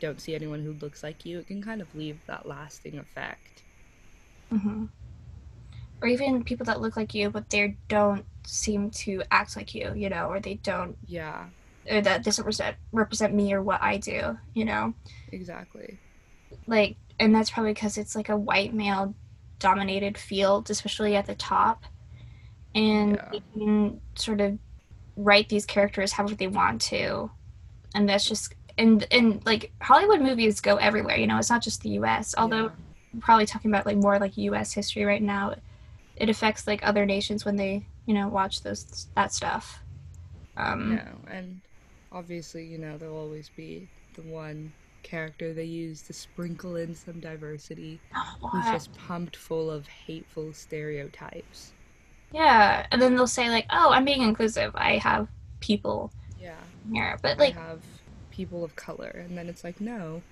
don't 0.00 0.20
see 0.20 0.34
anyone 0.34 0.64
who 0.64 0.72
looks 0.72 1.04
like 1.04 1.24
you 1.24 1.38
it 1.38 1.46
can 1.46 1.62
kind 1.62 1.80
of 1.80 1.94
leave 1.94 2.18
that 2.26 2.46
lasting 2.46 2.98
effect. 2.98 3.62
Mm-hmm 4.52 4.86
or 6.00 6.08
even 6.08 6.44
people 6.44 6.66
that 6.66 6.80
look 6.80 6.96
like 6.96 7.14
you 7.14 7.30
but 7.30 7.48
they 7.50 7.76
don't 7.88 8.24
seem 8.44 8.90
to 8.90 9.22
act 9.30 9.56
like 9.56 9.74
you 9.74 9.92
you 9.94 10.08
know 10.08 10.26
or 10.26 10.40
they 10.40 10.54
don't 10.54 10.96
yeah 11.06 11.46
or 11.90 12.00
that 12.00 12.24
doesn't 12.24 12.44
represent 12.44 12.76
represent 12.92 13.34
me 13.34 13.52
or 13.52 13.62
what 13.62 13.82
i 13.82 13.96
do 13.96 14.36
you 14.54 14.64
know 14.64 14.92
exactly 15.32 15.98
like 16.66 16.96
and 17.18 17.34
that's 17.34 17.50
probably 17.50 17.72
because 17.72 17.98
it's 17.98 18.14
like 18.14 18.28
a 18.28 18.36
white 18.36 18.72
male 18.72 19.14
dominated 19.58 20.16
field 20.16 20.70
especially 20.70 21.16
at 21.16 21.26
the 21.26 21.34
top 21.34 21.84
and 22.74 23.16
yeah. 23.16 23.28
they 23.32 23.42
can 23.54 24.00
sort 24.14 24.40
of 24.40 24.58
write 25.16 25.48
these 25.48 25.66
characters 25.66 26.12
however 26.12 26.34
they 26.34 26.46
want 26.46 26.80
to 26.80 27.30
and 27.94 28.08
that's 28.08 28.24
just 28.24 28.54
and 28.76 29.06
and 29.10 29.44
like 29.44 29.72
hollywood 29.82 30.20
movies 30.20 30.60
go 30.60 30.76
everywhere 30.76 31.16
you 31.16 31.26
know 31.26 31.38
it's 31.38 31.50
not 31.50 31.62
just 31.62 31.82
the 31.82 31.90
us 31.90 32.34
although 32.38 32.66
yeah. 32.66 33.20
probably 33.20 33.44
talking 33.44 33.70
about 33.70 33.84
like 33.84 33.96
more 33.96 34.18
like 34.18 34.34
us 34.36 34.72
history 34.72 35.04
right 35.04 35.22
now 35.22 35.54
it 36.20 36.28
affects 36.28 36.66
like 36.66 36.80
other 36.82 37.06
nations 37.06 37.44
when 37.44 37.56
they 37.56 37.86
you 38.06 38.14
know 38.14 38.28
watch 38.28 38.62
those 38.62 39.06
that 39.14 39.32
stuff. 39.32 39.80
Um, 40.56 40.96
no, 40.96 41.32
and 41.32 41.60
obviously 42.12 42.64
you 42.64 42.78
know 42.78 42.98
there'll 42.98 43.16
always 43.16 43.48
be 43.50 43.88
the 44.14 44.22
one 44.22 44.72
character 45.02 45.54
they 45.54 45.64
use 45.64 46.02
to 46.02 46.12
sprinkle 46.12 46.76
in 46.76 46.94
some 46.94 47.20
diversity 47.20 48.00
oh, 48.14 48.48
who's 48.48 48.64
just 48.66 48.92
pumped 48.98 49.36
full 49.36 49.70
of 49.70 49.86
hateful 49.86 50.52
stereotypes. 50.52 51.72
Yeah, 52.32 52.86
and 52.90 53.00
then 53.00 53.14
they'll 53.14 53.26
say 53.26 53.48
like, 53.48 53.66
"Oh, 53.70 53.90
I'm 53.92 54.04
being 54.04 54.22
inclusive. 54.22 54.72
I 54.74 54.98
have 54.98 55.28
people 55.60 56.12
yeah 56.40 56.60
here." 56.92 57.16
But 57.22 57.38
like 57.38 57.56
I 57.56 57.60
have 57.60 57.82
people 58.30 58.64
of 58.64 58.74
color. 58.76 59.24
And 59.24 59.36
then 59.36 59.48
it's 59.48 59.64
like, 59.64 59.80
"No, 59.80 60.22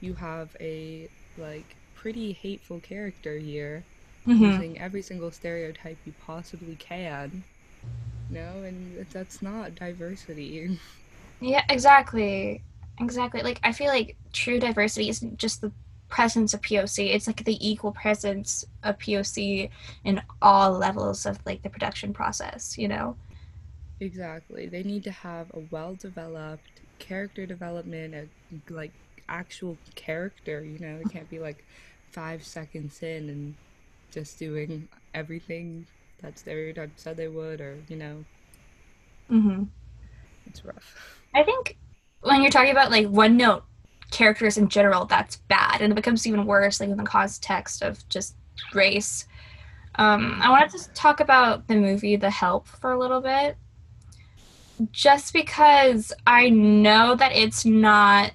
you 0.00 0.14
have 0.14 0.56
a 0.60 1.08
like 1.36 1.76
pretty 1.94 2.32
hateful 2.32 2.80
character 2.80 3.38
here 3.38 3.84
mm-hmm. 4.26 4.44
using 4.44 4.78
every 4.78 5.02
single 5.02 5.30
stereotype 5.30 5.98
you 6.04 6.12
possibly 6.24 6.76
can. 6.76 7.44
no, 8.30 8.62
and 8.62 9.06
that's 9.12 9.42
not 9.42 9.74
diversity. 9.74 10.78
Yeah, 11.40 11.64
exactly. 11.68 12.62
Exactly. 13.00 13.42
Like 13.42 13.58
I 13.64 13.72
feel 13.72 13.88
like 13.88 14.16
true 14.32 14.60
diversity 14.60 15.08
isn't 15.08 15.38
just 15.38 15.60
the 15.60 15.72
presence 16.08 16.52
of 16.52 16.60
POC. 16.60 17.14
It's 17.14 17.26
like 17.26 17.44
the 17.44 17.58
equal 17.66 17.92
presence 17.92 18.64
of 18.82 18.98
POC 18.98 19.70
in 20.04 20.22
all 20.42 20.72
levels 20.72 21.24
of 21.26 21.38
like 21.46 21.62
the 21.62 21.70
production 21.70 22.12
process, 22.12 22.76
you 22.76 22.86
know? 22.86 23.16
Exactly. 23.98 24.66
They 24.66 24.82
need 24.82 25.04
to 25.04 25.10
have 25.10 25.50
a 25.54 25.60
well 25.70 25.94
developed 25.94 26.80
character 26.98 27.46
development, 27.46 28.14
a 28.14 28.26
like 28.72 28.92
actual 29.28 29.78
character, 29.94 30.62
you 30.62 30.78
know, 30.78 31.00
it 31.00 31.10
can't 31.10 31.30
be 31.30 31.38
like 31.38 31.64
five 32.10 32.44
seconds 32.44 33.02
in 33.02 33.30
and 33.30 33.54
just 34.12 34.38
doing 34.38 34.88
everything 35.14 35.86
that 36.20 36.38
stereotype 36.38 36.90
said 36.96 37.16
they 37.16 37.28
would, 37.28 37.60
or 37.60 37.78
you 37.88 37.96
know. 37.96 38.24
Mhm. 39.30 39.68
It's 40.46 40.64
rough. 40.64 41.18
I 41.34 41.42
think 41.42 41.76
when 42.20 42.42
you're 42.42 42.50
talking 42.50 42.70
about 42.70 42.90
like 42.90 43.08
one 43.08 43.36
note 43.36 43.64
characters 44.10 44.58
in 44.58 44.68
general, 44.68 45.06
that's 45.06 45.36
bad, 45.48 45.80
and 45.80 45.92
it 45.92 45.96
becomes 45.96 46.26
even 46.26 46.46
worse 46.46 46.80
like 46.80 46.90
in 46.90 46.96
the 46.96 47.02
context 47.02 47.82
of 47.82 48.08
just 48.08 48.36
race. 48.74 49.26
Um, 49.96 50.40
I 50.42 50.50
wanted 50.50 50.70
to 50.78 50.90
talk 50.92 51.20
about 51.20 51.68
the 51.68 51.76
movie 51.76 52.16
The 52.16 52.30
Help 52.30 52.66
for 52.66 52.92
a 52.92 52.98
little 52.98 53.20
bit, 53.20 53.56
just 54.90 55.32
because 55.32 56.12
I 56.26 56.48
know 56.48 57.14
that 57.14 57.32
it's 57.32 57.64
not, 57.66 58.32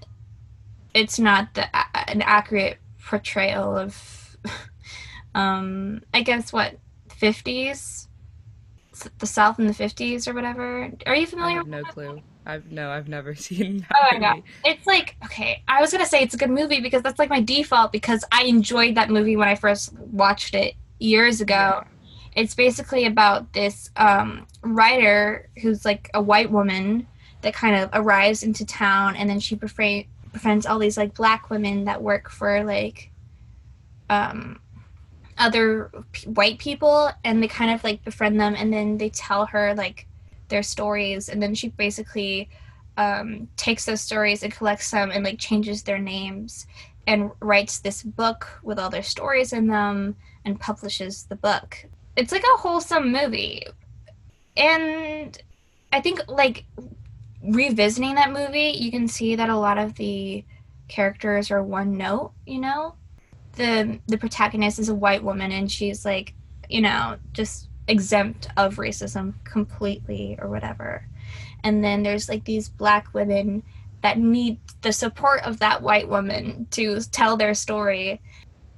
it's 0.94 1.18
not 1.18 1.54
the, 1.56 1.68
an 2.10 2.22
accurate 2.22 2.78
portrayal 3.04 3.76
of 3.76 3.94
um, 5.38 6.02
I 6.14 6.24
guess 6.24 6.52
what, 6.52 6.78
50s? 7.10 8.08
The 9.20 9.28
South 9.28 9.60
in 9.60 9.68
the 9.68 9.74
50s 9.74 10.28
or 10.28 10.34
whatever. 10.34 10.92
Are 11.06 11.16
you 11.16 11.28
familiar? 11.28 11.58
I 11.58 11.58
have 11.58 11.68
no 11.68 11.84
clue. 11.84 12.22
I've 12.48 12.72
no, 12.72 12.90
I've 12.90 13.08
never 13.08 13.36
seen 13.48 13.80
that. 13.80 13.92
Oh 13.96 14.08
my 14.14 14.20
god, 14.20 14.44
it's 14.66 14.88
like 14.88 15.16
okay. 15.26 15.62
I 15.68 15.82
was 15.82 15.92
gonna 15.92 16.06
say 16.06 16.22
it's 16.22 16.34
a 16.34 16.38
good 16.38 16.50
movie 16.50 16.80
because 16.80 17.04
that's 17.04 17.20
like 17.20 17.30
my 17.30 17.42
default 17.42 17.92
because 17.92 18.24
I 18.32 18.46
enjoyed 18.46 18.96
that 18.96 19.10
movie 19.10 19.36
when 19.36 19.48
I 19.48 19.56
first 19.56 19.94
watched 19.94 20.56
it 20.56 20.74
years 20.98 21.42
ago. 21.42 21.54
Yeah. 21.54 21.84
It's 22.36 22.56
basically 22.56 23.06
about 23.06 23.54
this 23.54 23.92
um, 23.98 24.48
writer 24.64 25.50
who's 25.62 25.86
like 25.86 26.10
a 26.14 26.22
white 26.22 26.50
woman 26.50 27.06
that 27.42 27.54
kind 27.54 27.76
of 27.76 27.90
arrives 27.94 28.44
into 28.44 28.66
town 28.66 29.16
and 29.16 29.30
then 29.30 29.40
she 29.40 29.56
befriends 29.56 30.66
all 30.66 30.80
these 30.80 30.98
like 30.98 31.14
black 31.14 31.50
women 31.50 31.86
that 31.86 32.02
work 32.02 32.30
for 32.30 32.64
like 32.64 33.12
um, 34.10 34.60
other 35.38 35.92
p- 36.12 36.30
white 36.30 36.58
people 36.60 37.10
and 37.24 37.42
they 37.42 37.48
kind 37.48 37.72
of 37.72 37.84
like 37.84 38.04
befriend 38.04 38.40
them 38.40 38.56
and 38.58 38.72
then 38.74 38.98
they 38.98 39.10
tell 39.10 39.46
her 39.48 39.74
like 39.76 40.08
their 40.50 40.64
stories 40.64 41.30
and 41.30 41.42
then 41.42 41.54
she 41.54 41.70
basically 41.70 42.50
um, 42.98 43.48
takes 43.58 43.86
those 43.86 44.02
stories 44.02 44.44
and 44.44 44.54
collects 44.54 44.90
them 44.92 45.12
and 45.12 45.24
like 45.24 45.38
changes 45.38 45.84
their 45.84 46.00
names 46.00 46.66
and 47.06 47.32
writes 47.40 47.80
this 47.80 48.04
book 48.04 48.48
with 48.64 48.80
all 48.80 48.90
their 48.90 49.04
stories 49.04 49.54
in 49.54 49.68
them 49.68 50.16
and 50.44 50.60
publishes 50.60 51.24
the 51.26 51.36
book. 51.36 51.86
It's 52.16 52.32
like 52.32 52.44
a 52.44 52.58
wholesome 52.58 53.12
movie. 53.12 53.64
And 54.56 55.38
i 55.92 56.02
think 56.02 56.22
like 56.28 56.66
revisiting 57.44 58.16
that 58.16 58.32
movie 58.32 58.76
you 58.78 58.92
can 58.92 59.08
see 59.08 59.36
that 59.36 59.50
a 59.50 59.58
lot 59.58 59.78
of 59.78 59.96
the 59.96 60.44
characters 60.88 61.52
are 61.52 61.64
one 61.64 61.98
note 61.98 62.32
you 62.46 62.60
know 62.60 62.96
the 63.58 64.00
the 64.08 64.18
protagonist 64.18 64.80
is 64.80 64.90
a 64.90 64.96
white 64.96 65.24
woman 65.24 65.52
and 65.52 65.72
she's 65.72 66.06
like 66.06 66.34
you 66.70 66.82
know, 66.82 67.18
just 67.34 67.70
exempt 67.88 68.48
of 68.58 68.76
racism 68.76 69.34
completely 69.44 70.38
or 70.42 70.50
whatever. 70.50 71.06
And 71.64 71.84
then 71.84 72.04
there's 72.04 72.30
like 72.30 72.44
these 72.46 72.70
black 72.70 73.14
women 73.14 73.64
that 74.02 74.20
need 74.20 74.60
the 74.82 74.94
support 74.94 75.42
of 75.44 75.60
that 75.60 75.82
white 75.82 76.08
woman 76.08 76.68
to 76.72 77.00
tell 77.02 77.36
their 77.36 77.54
story. 77.54 78.22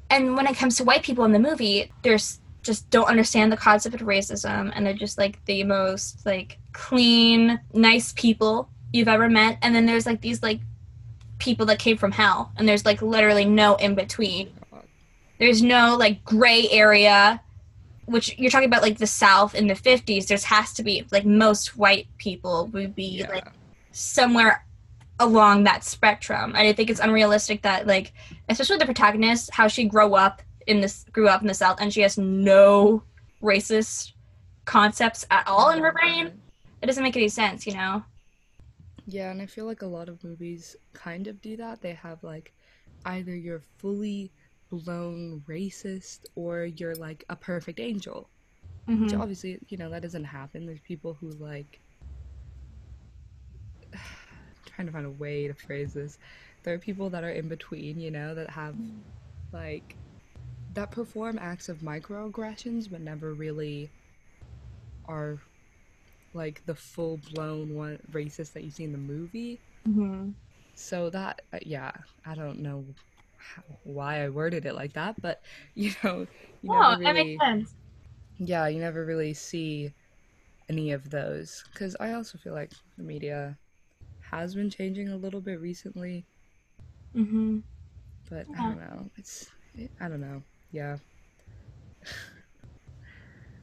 And 0.09 0.36
when 0.36 0.48
it 0.48 0.55
comes 0.55 0.77
to 0.77 0.83
white 0.83 1.03
people 1.03 1.25
in 1.25 1.31
the 1.31 1.39
movie, 1.39 1.91
there's 2.03 2.39
just 2.62 2.89
don't 2.89 3.07
understand 3.07 3.51
the 3.51 3.57
concept 3.57 3.95
of 3.95 4.01
racism 4.01 4.71
and 4.75 4.86
they're 4.86 4.93
just 4.93 5.17
like 5.17 5.43
the 5.45 5.63
most 5.63 6.25
like 6.25 6.59
clean, 6.74 7.59
nice 7.74 8.13
people 8.13 8.69
you've 8.91 9.07
ever 9.07 9.29
met. 9.29 9.57
And 9.62 9.74
then 9.74 9.86
there's 9.86 10.05
like 10.05 10.21
these 10.21 10.43
like 10.43 10.59
people 11.38 11.65
that 11.67 11.79
came 11.79 11.98
from 11.98 12.12
hell 12.12 12.51
and 12.57 12.67
there's 12.67 12.86
like 12.86 13.01
literally 13.01 13.45
no 13.45 13.75
in 13.75 13.95
between. 13.95 14.51
There's 15.39 15.62
no 15.62 15.96
like 15.98 16.24
gray 16.25 16.67
area 16.69 17.41
which 18.05 18.38
you're 18.39 18.50
talking 18.50 18.67
about 18.67 18.81
like 18.81 18.98
the 18.98 19.05
south 19.08 19.53
in 19.53 19.67
the 19.67 19.75
50s 19.75 20.27
there 20.27 20.38
has 20.46 20.74
to 20.74 20.84
be 20.84 21.05
like 21.12 21.25
most 21.25 21.77
white 21.77 22.08
people 22.17 22.67
would 22.74 22.96
be 22.96 23.19
Yeah. 23.19 23.29
like 23.29 23.48
somewhere 23.91 24.65
along 25.19 25.65
that 25.65 25.84
spectrum 25.84 26.55
and 26.55 26.67
i 26.67 26.74
think 26.74 26.89
it's 26.89 27.00
unrealistic 27.00 27.62
that 27.62 27.86
like 27.86 28.13
especially 28.50 28.77
the 28.77 28.86
protagonist 28.86 29.51
how 29.53 29.67
she 29.67 29.86
grew 29.86 30.15
up 30.15 30.41
in 30.65 30.81
this 30.81 31.05
grew 31.12 31.27
up 31.27 31.41
in 31.41 31.48
the 31.48 31.53
south 31.53 31.77
and 31.79 31.93
she 31.93 32.01
has 32.01 32.17
no 32.17 33.03
racist 33.43 34.13
concepts 34.65 35.25
at 35.29 35.48
all 35.48 35.69
in 35.72 35.79
her 35.79 35.91
brain 35.91 36.31
it 36.81 36.88
doesn't 36.88 37.03
make 37.03 37.15
any 37.17 37.29
sense 37.29 37.67
you 37.67 37.74
know 37.74 38.03
Yeah, 39.05 39.31
and 39.31 39.41
I 39.41 39.46
feel 39.48 39.65
like 39.65 39.81
a 39.81 39.88
lot 39.88 40.10
of 40.10 40.24
movies 40.24 40.75
kind 40.93 41.27
of 41.27 41.41
do 41.41 41.58
that. 41.58 41.81
They 41.81 41.93
have 41.93 42.24
like 42.24 42.53
either 43.05 43.36
you're 43.36 43.63
fully 43.79 44.31
blown 44.71 45.43
racist 45.47 46.25
or 46.35 46.65
you're 46.65 46.95
like 46.95 47.25
a 47.29 47.35
perfect 47.35 47.79
angel. 47.79 48.29
Which 48.97 49.13
Mhm. 49.13 49.21
obviously, 49.21 49.59
you 49.69 49.77
know, 49.77 49.89
that 49.91 50.01
doesn't 50.03 50.25
happen. 50.25 50.65
There's 50.65 50.81
people 50.81 51.13
who 51.15 51.29
like 51.31 51.81
trying 54.65 54.88
to 54.88 54.91
find 54.93 55.05
a 55.05 55.11
way 55.11 55.47
to 55.47 55.53
phrase 55.53 55.93
this. 55.93 56.17
There 56.63 56.73
are 56.73 56.79
people 56.79 57.09
that 57.11 57.23
are 57.23 57.29
in 57.29 57.47
between, 57.47 57.99
you 57.99 58.11
know, 58.11 58.35
that 58.35 58.49
have 58.51 58.75
like 59.51 59.97
that 60.73 60.91
perform 60.91 61.39
acts 61.39 61.69
of 61.69 61.79
microaggressions 61.79 62.89
but 62.89 63.01
never 63.01 63.33
really 63.33 63.93
are 65.05 65.39
like 66.33 66.63
the 66.65 66.75
full 66.75 67.17
blown 67.17 67.73
one 67.73 67.99
racist 68.11 68.53
that 68.53 68.63
you 68.63 68.71
see 68.71 68.83
in 68.83 68.91
the 68.91 68.97
movie. 68.97 69.61
Mhm. 69.88 70.35
So 70.75 71.09
that 71.09 71.41
uh, 71.53 71.59
yeah, 71.61 71.91
I 72.25 72.35
don't 72.35 72.59
know 72.59 72.95
how, 73.39 73.63
why 73.84 74.24
I 74.24 74.29
worded 74.29 74.65
it 74.65 74.75
like 74.75 74.93
that, 74.93 75.22
but 75.22 75.41
you 75.75 75.93
know, 76.03 76.27
you 76.62 76.69
oh 76.69 76.72
never 76.72 76.98
that 77.03 77.15
really 77.15 77.15
makes 77.15 77.38
sense 77.39 77.74
yeah, 78.39 78.67
you 78.67 78.79
never 78.79 79.05
really 79.05 79.34
see 79.34 79.93
any 80.69 80.91
of 80.91 81.10
those 81.10 81.65
because 81.74 81.96
I 82.00 82.13
also 82.13 82.38
feel 82.38 82.53
like 82.53 82.72
the 82.98 83.03
media 83.03 83.58
has 84.31 84.55
been 84.55 84.69
changing 84.69 85.10
a 85.10 85.17
little 85.17 85.41
bit 85.41 85.62
recently, 85.62 86.25
hmm 87.13 87.60
but 88.29 88.48
I 88.58 88.62
don't 88.62 88.77
know. 88.79 89.10
It's 89.17 89.50
it, 89.74 89.91
I 90.00 90.08
don't 90.08 90.22
know. 90.22 90.43
Yeah. 90.72 90.98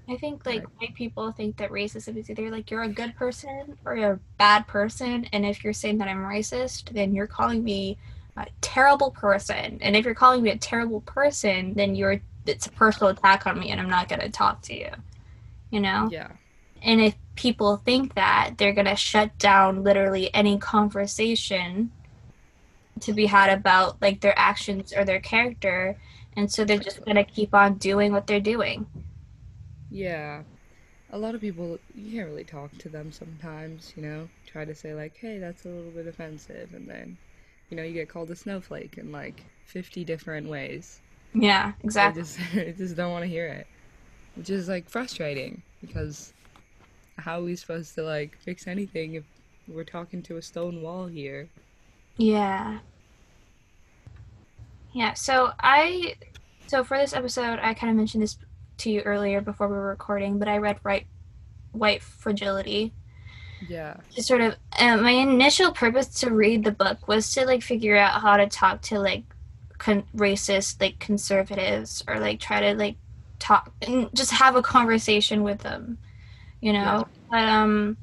I 0.08 0.16
think 0.16 0.46
like 0.46 0.64
white 0.78 0.94
people 0.94 1.32
think 1.32 1.56
that 1.56 1.70
racism 1.70 2.16
is 2.16 2.30
either 2.30 2.50
like 2.50 2.70
you're 2.70 2.82
a 2.82 2.88
good 2.88 3.16
person 3.16 3.76
or 3.84 3.96
you're 3.96 4.12
a 4.12 4.20
bad 4.38 4.66
person, 4.68 5.26
and 5.32 5.44
if 5.44 5.64
you're 5.64 5.72
saying 5.72 5.98
that 5.98 6.08
I'm 6.08 6.18
racist, 6.18 6.90
then 6.92 7.14
you're 7.14 7.26
calling 7.26 7.64
me 7.64 7.98
a 8.36 8.46
terrible 8.60 9.10
person, 9.10 9.78
and 9.80 9.96
if 9.96 10.04
you're 10.04 10.14
calling 10.14 10.42
me 10.42 10.50
a 10.50 10.58
terrible 10.58 11.00
person, 11.02 11.74
then 11.74 11.94
you're 11.94 12.20
it's 12.46 12.66
a 12.66 12.70
personal 12.70 13.10
attack 13.10 13.46
on 13.46 13.58
me, 13.58 13.70
and 13.70 13.80
I'm 13.80 13.90
not 13.90 14.08
gonna 14.08 14.28
talk 14.28 14.62
to 14.62 14.74
you. 14.74 14.90
You 15.70 15.80
know, 15.80 16.08
Yeah. 16.10 16.30
and 16.82 17.00
if 17.00 17.16
people 17.34 17.76
think 17.78 18.14
that, 18.14 18.54
they're 18.56 18.72
gonna 18.72 18.96
shut 18.96 19.36
down 19.38 19.82
literally 19.82 20.32
any 20.34 20.58
conversation 20.58 21.90
to 23.00 23.12
be 23.12 23.26
had 23.26 23.50
about 23.50 24.00
like 24.00 24.20
their 24.20 24.38
actions 24.38 24.92
or 24.92 25.04
their 25.04 25.20
character, 25.20 25.96
and 26.36 26.50
so 26.52 26.64
they're 26.64 26.78
just 26.78 27.04
gonna 27.04 27.24
keep 27.24 27.54
on 27.54 27.74
doing 27.78 28.12
what 28.12 28.26
they're 28.26 28.40
doing. 28.40 28.86
Yeah. 29.90 30.42
A 31.10 31.18
lot 31.18 31.34
of 31.34 31.40
people, 31.40 31.78
you 31.94 32.12
can't 32.18 32.28
really 32.28 32.44
talk 32.44 32.76
to 32.78 32.88
them 32.88 33.12
sometimes, 33.12 33.92
you 33.96 34.02
know? 34.02 34.28
Try 34.46 34.64
to 34.64 34.74
say, 34.74 34.92
like, 34.94 35.16
hey, 35.16 35.38
that's 35.38 35.64
a 35.64 35.68
little 35.68 35.90
bit 35.92 36.06
offensive. 36.06 36.74
And 36.74 36.88
then, 36.88 37.16
you 37.70 37.76
know, 37.76 37.82
you 37.82 37.92
get 37.92 38.08
called 38.08 38.30
a 38.30 38.36
snowflake 38.36 38.98
in 38.98 39.12
like 39.12 39.44
50 39.66 40.04
different 40.04 40.48
ways. 40.48 41.00
Yeah, 41.34 41.72
I 41.76 41.84
exactly. 41.84 42.22
just, 42.22 42.38
I 42.54 42.74
just 42.76 42.96
don't 42.96 43.12
want 43.12 43.24
to 43.24 43.30
hear 43.30 43.46
it. 43.48 43.66
Which 44.34 44.50
is 44.50 44.68
like 44.68 44.88
frustrating 44.88 45.62
because 45.80 46.32
how 47.18 47.40
are 47.40 47.44
we 47.44 47.56
supposed 47.56 47.94
to 47.94 48.02
like 48.02 48.36
fix 48.38 48.66
anything 48.66 49.14
if 49.14 49.24
we're 49.66 49.84
talking 49.84 50.22
to 50.24 50.36
a 50.36 50.42
stone 50.42 50.82
wall 50.82 51.06
here? 51.06 51.48
Yeah. 52.18 52.78
Yeah, 54.92 55.12
so 55.14 55.52
I 55.60 56.14
so 56.66 56.84
for 56.84 56.98
this 56.98 57.12
episode 57.12 57.58
I 57.62 57.74
kind 57.74 57.90
of 57.90 57.96
mentioned 57.96 58.22
this 58.22 58.38
to 58.78 58.90
you 58.90 59.00
earlier 59.02 59.40
before 59.40 59.68
we 59.68 59.74
were 59.74 59.88
recording, 59.88 60.38
but 60.38 60.48
I 60.48 60.58
read 60.58 60.78
right 60.84 61.06
White 61.72 62.02
Fragility. 62.02 62.94
Yeah. 63.68 63.96
To 64.14 64.22
sort 64.22 64.40
of 64.42 64.56
uh, 64.78 64.96
my 64.98 65.10
initial 65.12 65.72
purpose 65.72 66.08
to 66.20 66.30
read 66.30 66.64
the 66.64 66.72
book 66.72 67.08
was 67.08 67.32
to 67.34 67.44
like 67.46 67.62
figure 67.62 67.96
out 67.96 68.20
how 68.20 68.36
to 68.36 68.46
talk 68.46 68.82
to 68.82 68.98
like 68.98 69.24
con- 69.78 70.04
racist 70.14 70.80
like 70.80 70.98
conservatives 70.98 72.02
or 72.08 72.18
like 72.20 72.40
try 72.40 72.60
to 72.60 72.74
like 72.74 72.96
talk 73.38 73.72
and 73.82 74.08
just 74.14 74.30
have 74.32 74.56
a 74.56 74.62
conversation 74.62 75.42
with 75.42 75.60
them, 75.60 75.98
you 76.60 76.72
know. 76.72 76.78
Yeah. 76.78 77.04
But 77.30 77.44
um 77.48 77.96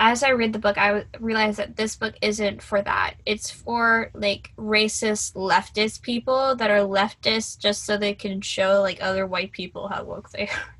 as 0.00 0.24
I 0.24 0.30
read 0.30 0.52
the 0.52 0.58
book, 0.58 0.78
I 0.78 0.88
w- 0.88 1.06
realized 1.20 1.58
that 1.58 1.76
this 1.76 1.94
book 1.94 2.14
isn't 2.22 2.60
for 2.60 2.82
that. 2.82 3.14
It's 3.24 3.50
for 3.50 4.10
like 4.14 4.52
racist 4.58 5.34
leftist 5.34 6.02
people 6.02 6.56
that 6.56 6.70
are 6.72 6.78
leftist 6.80 7.58
just 7.60 7.84
so 7.84 7.96
they 7.96 8.12
can 8.14 8.40
show 8.40 8.80
like 8.80 8.98
other 9.00 9.26
white 9.26 9.52
people 9.52 9.86
how 9.88 10.02
woke 10.04 10.30
they 10.30 10.48
are. 10.48 10.74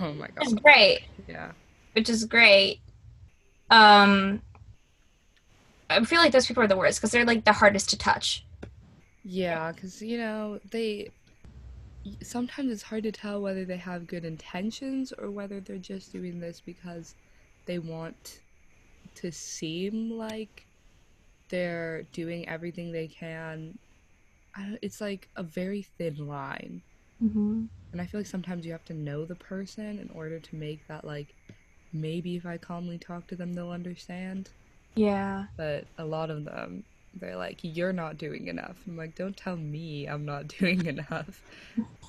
Oh 0.00 0.12
my 0.14 0.28
god 0.28 0.44
It's 0.44 0.54
great, 0.54 1.00
Yeah. 1.28 1.52
which 1.92 2.08
is 2.08 2.24
great. 2.24 2.80
Um, 3.70 4.42
I 5.88 6.04
feel 6.04 6.18
like 6.20 6.32
those 6.32 6.46
people 6.46 6.62
are 6.62 6.68
the 6.68 6.76
worst 6.76 6.98
because 6.98 7.10
they're 7.10 7.24
like 7.24 7.44
the 7.44 7.52
hardest 7.52 7.90
to 7.90 7.98
touch. 7.98 8.44
Yeah, 9.24 9.72
because, 9.72 10.02
you 10.02 10.18
know, 10.18 10.60
they. 10.70 11.10
Sometimes 12.22 12.72
it's 12.72 12.82
hard 12.82 13.02
to 13.02 13.12
tell 13.12 13.42
whether 13.42 13.66
they 13.66 13.76
have 13.76 14.06
good 14.06 14.24
intentions 14.24 15.12
or 15.12 15.30
whether 15.30 15.60
they're 15.60 15.76
just 15.76 16.12
doing 16.12 16.40
this 16.40 16.58
because 16.58 17.14
they 17.66 17.78
want 17.78 18.40
to 19.16 19.30
seem 19.30 20.10
like 20.10 20.64
they're 21.50 22.04
doing 22.12 22.48
everything 22.48 22.90
they 22.90 23.06
can. 23.06 23.76
I 24.56 24.62
don't, 24.62 24.78
it's 24.80 25.00
like 25.02 25.28
a 25.36 25.42
very 25.42 25.82
thin 25.82 26.26
line. 26.26 26.80
Mm-hmm. 27.22 27.64
And 27.92 28.00
I 28.00 28.06
feel 28.06 28.20
like 28.20 28.26
sometimes 28.26 28.64
you 28.64 28.72
have 28.72 28.84
to 28.86 28.94
know 28.94 29.26
the 29.26 29.34
person 29.34 29.98
in 29.98 30.08
order 30.14 30.40
to 30.40 30.56
make 30.56 30.86
that, 30.88 31.04
like, 31.04 31.34
maybe 31.92 32.36
if 32.36 32.46
I 32.46 32.56
calmly 32.56 32.98
talk 32.98 33.26
to 33.28 33.36
them, 33.36 33.52
they'll 33.52 33.70
understand. 33.70 34.50
Yeah. 34.94 35.46
But 35.56 35.84
a 35.98 36.04
lot 36.04 36.30
of 36.30 36.44
them, 36.44 36.84
they're 37.14 37.36
like, 37.36 37.58
you're 37.62 37.92
not 37.92 38.18
doing 38.18 38.48
enough. 38.48 38.76
I'm 38.86 38.96
like, 38.96 39.14
don't 39.14 39.36
tell 39.36 39.56
me 39.56 40.06
I'm 40.06 40.24
not 40.24 40.48
doing 40.58 40.86
enough 40.86 41.42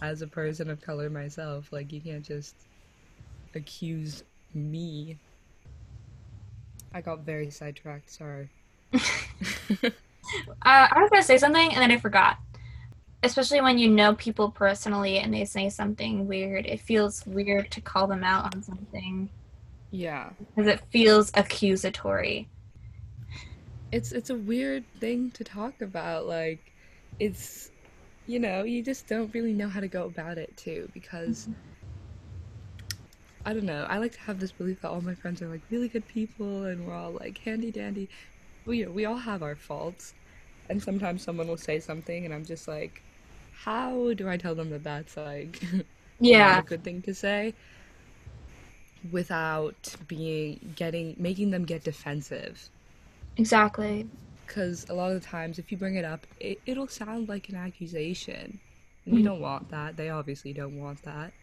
as 0.02 0.22
a 0.22 0.28
person 0.28 0.70
of 0.70 0.82
color 0.82 1.10
myself. 1.10 1.72
Like, 1.72 1.92
you 1.92 2.02
can't 2.02 2.26
just 2.26 2.56
accuse 3.56 4.24
me. 4.54 5.18
I 6.94 7.02
got 7.02 7.20
very 7.20 7.50
sidetracked, 7.50 8.10
sorry. 8.12 8.50
Uh, 10.64 10.88
I 10.92 11.02
was 11.02 11.10
gonna 11.10 11.24
say 11.24 11.38
something 11.38 11.74
and 11.74 11.82
then 11.82 11.92
I 11.92 11.98
forgot. 11.98 12.38
Especially 13.24 13.60
when 13.62 13.78
you 13.78 13.90
know 13.90 14.16
people 14.16 14.50
personally 14.50 15.20
and 15.20 15.34
they 15.34 15.46
say 15.46 15.70
something 15.70 16.28
weird, 16.28 16.66
it 16.66 16.80
feels 16.80 17.26
weird 17.26 17.70
to 17.72 17.82
call 17.82 18.08
them 18.08 18.24
out 18.24 18.56
on 18.56 18.64
something 18.64 19.30
yeah. 19.92 20.32
because 20.56 20.68
it 20.70 20.82
feels 20.92 21.32
accusatory. 21.36 22.50
It's 23.92 24.12
it's 24.14 24.30
a 24.30 24.36
weird 24.36 24.86
thing 25.00 25.32
to 25.34 25.44
talk 25.46 25.82
about. 25.82 26.28
Like, 26.28 26.74
it's 27.20 27.72
you 28.28 28.40
know, 28.40 28.64
you 28.64 28.84
just 28.84 29.08
don't 29.08 29.34
really 29.34 29.54
know 29.54 29.70
how 29.70 29.82
to 29.82 29.90
go 29.90 30.06
about 30.06 30.38
it 30.40 30.58
too 30.58 30.90
because 30.94 31.50
I 33.46 33.54
don't 33.54 33.66
know. 33.66 33.86
I 33.90 33.98
like 34.00 34.14
to 34.14 34.22
have 34.22 34.40
this 34.40 34.52
belief 34.54 34.82
that 34.82 34.90
all 34.90 35.02
my 35.02 35.16
friends 35.16 35.42
are 35.42 35.50
like 35.50 35.64
really 35.72 35.90
good 35.90 36.08
people 36.08 36.66
and 36.66 36.86
we're 36.86 36.94
all 36.96 37.14
like 37.14 37.40
handy 37.40 37.72
dandy. 37.72 38.10
We 38.66 38.86
we 38.88 39.06
all 39.06 39.18
have 39.18 39.44
our 39.44 39.56
faults, 39.56 40.16
and 40.70 40.82
sometimes 40.84 41.24
someone 41.24 41.48
will 41.48 41.58
say 41.58 41.80
something 41.80 42.26
and 42.26 42.34
I'm 42.34 42.46
just 42.46 42.68
like, 42.68 43.04
how 43.52 44.14
do 44.14 44.30
I 44.30 44.38
tell 44.38 44.56
them 44.56 44.70
that 44.72 44.84
that's 44.84 45.18
like 45.18 45.62
Yeah. 46.20 46.60
a 46.60 46.64
good 46.64 46.84
thing 46.84 47.02
to 47.04 47.14
say 47.16 47.56
without 49.10 49.96
being 50.08 50.74
getting 50.76 51.16
making 51.18 51.52
them 51.52 51.66
get 51.66 51.84
defensive? 51.84 52.70
Exactly. 53.38 54.10
Because 54.46 54.86
a 54.90 54.94
lot 54.94 55.12
of 55.12 55.22
the 55.22 55.26
times, 55.28 55.58
if 55.60 55.72
you 55.72 55.78
bring 55.78 55.96
it 55.96 56.06
up, 56.06 56.28
it, 56.38 56.62
it'll 56.66 56.88
sound 56.88 57.28
like 57.30 57.50
an 57.50 57.56
accusation. 57.56 58.60
And 59.06 59.16
you 59.16 59.24
Mhm. 59.24 59.24
don't 59.24 59.42
want 59.42 59.70
that. 59.70 59.98
They 59.98 60.10
obviously 60.10 60.54
don't 60.54 60.78
want 60.78 61.02
that. 61.04 61.34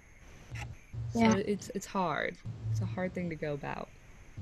So 1.08 1.30
Yeah. 1.30 1.34
it's 1.34 1.70
it's 1.74 1.86
hard. 1.86 2.38
It's 2.70 2.80
a 2.82 2.86
hard 2.86 3.12
thing 3.14 3.30
to 3.30 3.36
go 3.36 3.52
about. 3.54 3.90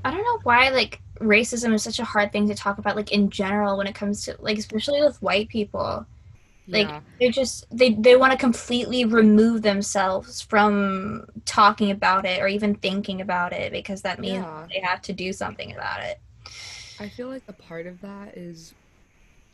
I 0.04 0.10
don't 0.10 0.22
know 0.24 0.40
why 0.44 0.68
like 0.70 1.00
racism 1.20 1.74
is 1.74 1.82
such 1.82 1.98
a 1.98 2.04
hard 2.04 2.32
thing 2.32 2.48
to 2.48 2.54
talk 2.54 2.78
about 2.78 2.96
like 2.96 3.12
in 3.12 3.30
general 3.30 3.76
when 3.76 3.86
it 3.86 3.94
comes 3.94 4.22
to 4.24 4.36
like 4.38 4.58
especially 4.58 5.00
with 5.02 5.20
white 5.22 5.48
people. 5.48 6.06
Like 6.68 6.88
yeah. 6.88 7.00
they're 7.20 7.30
just 7.30 7.64
they 7.70 7.90
they 7.94 8.16
want 8.16 8.32
to 8.32 8.38
completely 8.38 9.04
remove 9.04 9.62
themselves 9.62 10.40
from 10.42 11.26
talking 11.44 11.90
about 11.92 12.24
it 12.26 12.40
or 12.40 12.48
even 12.48 12.74
thinking 12.74 13.20
about 13.20 13.52
it 13.52 13.70
because 13.72 14.02
that 14.02 14.18
means 14.18 14.38
Yeah. 14.38 14.66
they 14.72 14.80
have 14.80 15.00
to 15.02 15.12
do 15.12 15.32
something 15.32 15.72
about 15.72 16.02
it. 16.02 16.20
I 16.98 17.08
feel 17.08 17.28
like 17.28 17.42
a 17.48 17.52
part 17.52 17.86
of 17.86 18.00
that 18.00 18.36
is, 18.36 18.74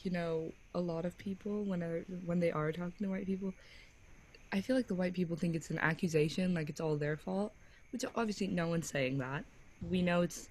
you 0.02 0.10
know, 0.10 0.52
a 0.74 0.80
lot 0.80 1.04
of 1.04 1.16
people 1.18 1.64
when 1.64 1.82
are 1.82 2.00
when 2.24 2.40
they 2.40 2.50
are 2.50 2.72
talking 2.72 2.92
to 3.02 3.08
white 3.10 3.26
people, 3.26 3.52
I 4.52 4.60
feel 4.60 4.76
like 4.76 4.88
the 4.88 4.94
white 4.94 5.12
people 5.14 5.36
think 5.36 5.54
it's 5.54 5.70
an 5.70 5.78
accusation, 5.78 6.54
like 6.54 6.70
it's 6.70 6.80
all 6.80 6.96
their 6.96 7.16
fault, 7.16 7.52
which 7.92 8.04
obviously 8.16 8.46
no 8.46 8.68
one's 8.68 8.88
saying 8.88 9.18
that. 9.18 9.44
We 9.90 10.02
know 10.02 10.22
it's 10.22 10.48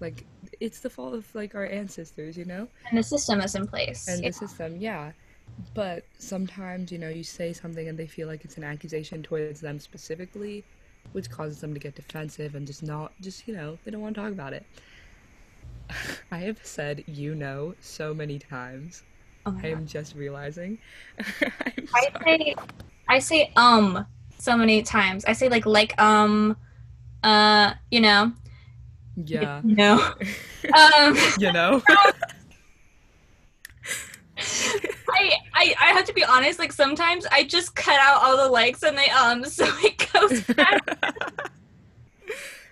like 0.00 0.26
it's 0.60 0.80
the 0.80 0.90
fault 0.90 1.14
of 1.14 1.32
like 1.34 1.54
our 1.54 1.66
ancestors, 1.66 2.36
you 2.36 2.44
know, 2.44 2.68
And 2.90 2.98
the 2.98 3.02
system 3.02 3.40
is 3.40 3.54
in 3.54 3.66
place. 3.66 4.08
and 4.08 4.22
Yeah. 4.22 4.28
the 4.28 4.32
system, 4.34 4.76
yeah. 4.76 5.12
But 5.74 6.04
sometimes, 6.18 6.92
you 6.92 6.98
know, 6.98 7.08
you 7.08 7.24
say 7.24 7.52
something 7.52 7.88
and 7.88 7.98
they 7.98 8.06
feel 8.06 8.28
like 8.28 8.44
it's 8.44 8.56
an 8.56 8.64
accusation 8.64 9.22
towards 9.22 9.60
them 9.60 9.78
specifically, 9.80 10.64
which 11.12 11.30
causes 11.30 11.60
them 11.60 11.72
to 11.74 11.80
get 11.80 11.94
defensive 11.94 12.54
and 12.54 12.66
just 12.66 12.82
not, 12.82 13.12
just, 13.20 13.46
you 13.48 13.54
know, 13.54 13.78
they 13.84 13.90
don't 13.90 14.02
want 14.02 14.14
to 14.14 14.20
talk 14.20 14.32
about 14.32 14.52
it. 14.52 14.66
I 16.32 16.38
have 16.38 16.58
said 16.62 17.04
you 17.06 17.34
know 17.34 17.74
so 17.80 18.14
many 18.14 18.38
times. 18.38 19.02
Oh 19.46 19.56
I 19.62 19.68
am 19.68 19.86
just 19.86 20.14
realizing. 20.14 20.78
I 21.94 22.08
say 22.24 22.54
I 23.08 23.18
say 23.18 23.52
um 23.56 24.06
so 24.38 24.56
many 24.56 24.82
times. 24.82 25.24
I 25.24 25.32
say 25.32 25.48
like 25.48 25.66
like 25.66 26.00
um 26.00 26.56
uh 27.22 27.74
you 27.90 28.00
know 28.00 28.32
Yeah. 29.16 29.60
no 29.64 30.12
um 30.74 31.16
you 31.38 31.52
know? 31.52 31.82
I, 35.22 35.36
I 35.54 35.74
I 35.80 35.86
have 35.92 36.04
to 36.06 36.12
be 36.12 36.24
honest 36.24 36.58
like 36.58 36.72
sometimes 36.72 37.26
I 37.30 37.44
just 37.44 37.74
cut 37.74 37.98
out 38.00 38.22
all 38.22 38.36
the 38.36 38.48
likes 38.48 38.82
and 38.82 38.96
they 38.96 39.08
um 39.10 39.44
so 39.58 39.64
it 39.82 40.06
goes 40.12 40.40
back. 40.56 40.80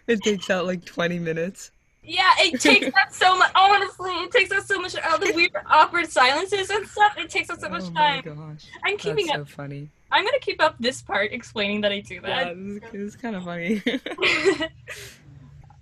it 0.06 0.20
takes 0.22 0.50
out 0.50 0.66
like 0.66 0.84
20 0.84 1.18
minutes. 1.18 1.70
yeah 2.02 2.30
it 2.38 2.60
takes 2.60 2.86
up 3.02 3.12
so 3.12 3.36
much 3.38 3.50
honestly 3.54 4.10
it 4.12 4.30
takes 4.32 4.50
us 4.52 4.66
so 4.66 4.80
much 4.80 4.94
all 5.08 5.18
the 5.18 5.32
weird 5.34 5.50
awkward 5.66 6.08
silences 6.10 6.70
and 6.70 6.86
stuff 6.86 7.14
it 7.18 7.30
takes 7.30 7.50
us 7.50 7.60
so 7.60 7.68
much 7.68 7.84
time. 7.94 8.22
oh 8.26 8.34
my 8.34 8.52
gosh. 8.52 8.64
I'm 8.84 8.96
keeping 8.96 9.26
That's 9.26 9.40
up 9.40 9.48
so 9.48 9.54
funny. 9.54 9.90
I'm 10.12 10.24
gonna 10.24 10.38
keep 10.40 10.60
up 10.60 10.74
this 10.80 11.02
part 11.02 11.32
explaining 11.32 11.82
that 11.82 11.92
I 11.92 12.00
do 12.00 12.14
Yeah, 12.16 12.52
that 12.52 12.56
this 12.92 13.14
is, 13.14 13.16
kind 13.16 13.36
of 13.36 13.44
funny. 13.44 13.80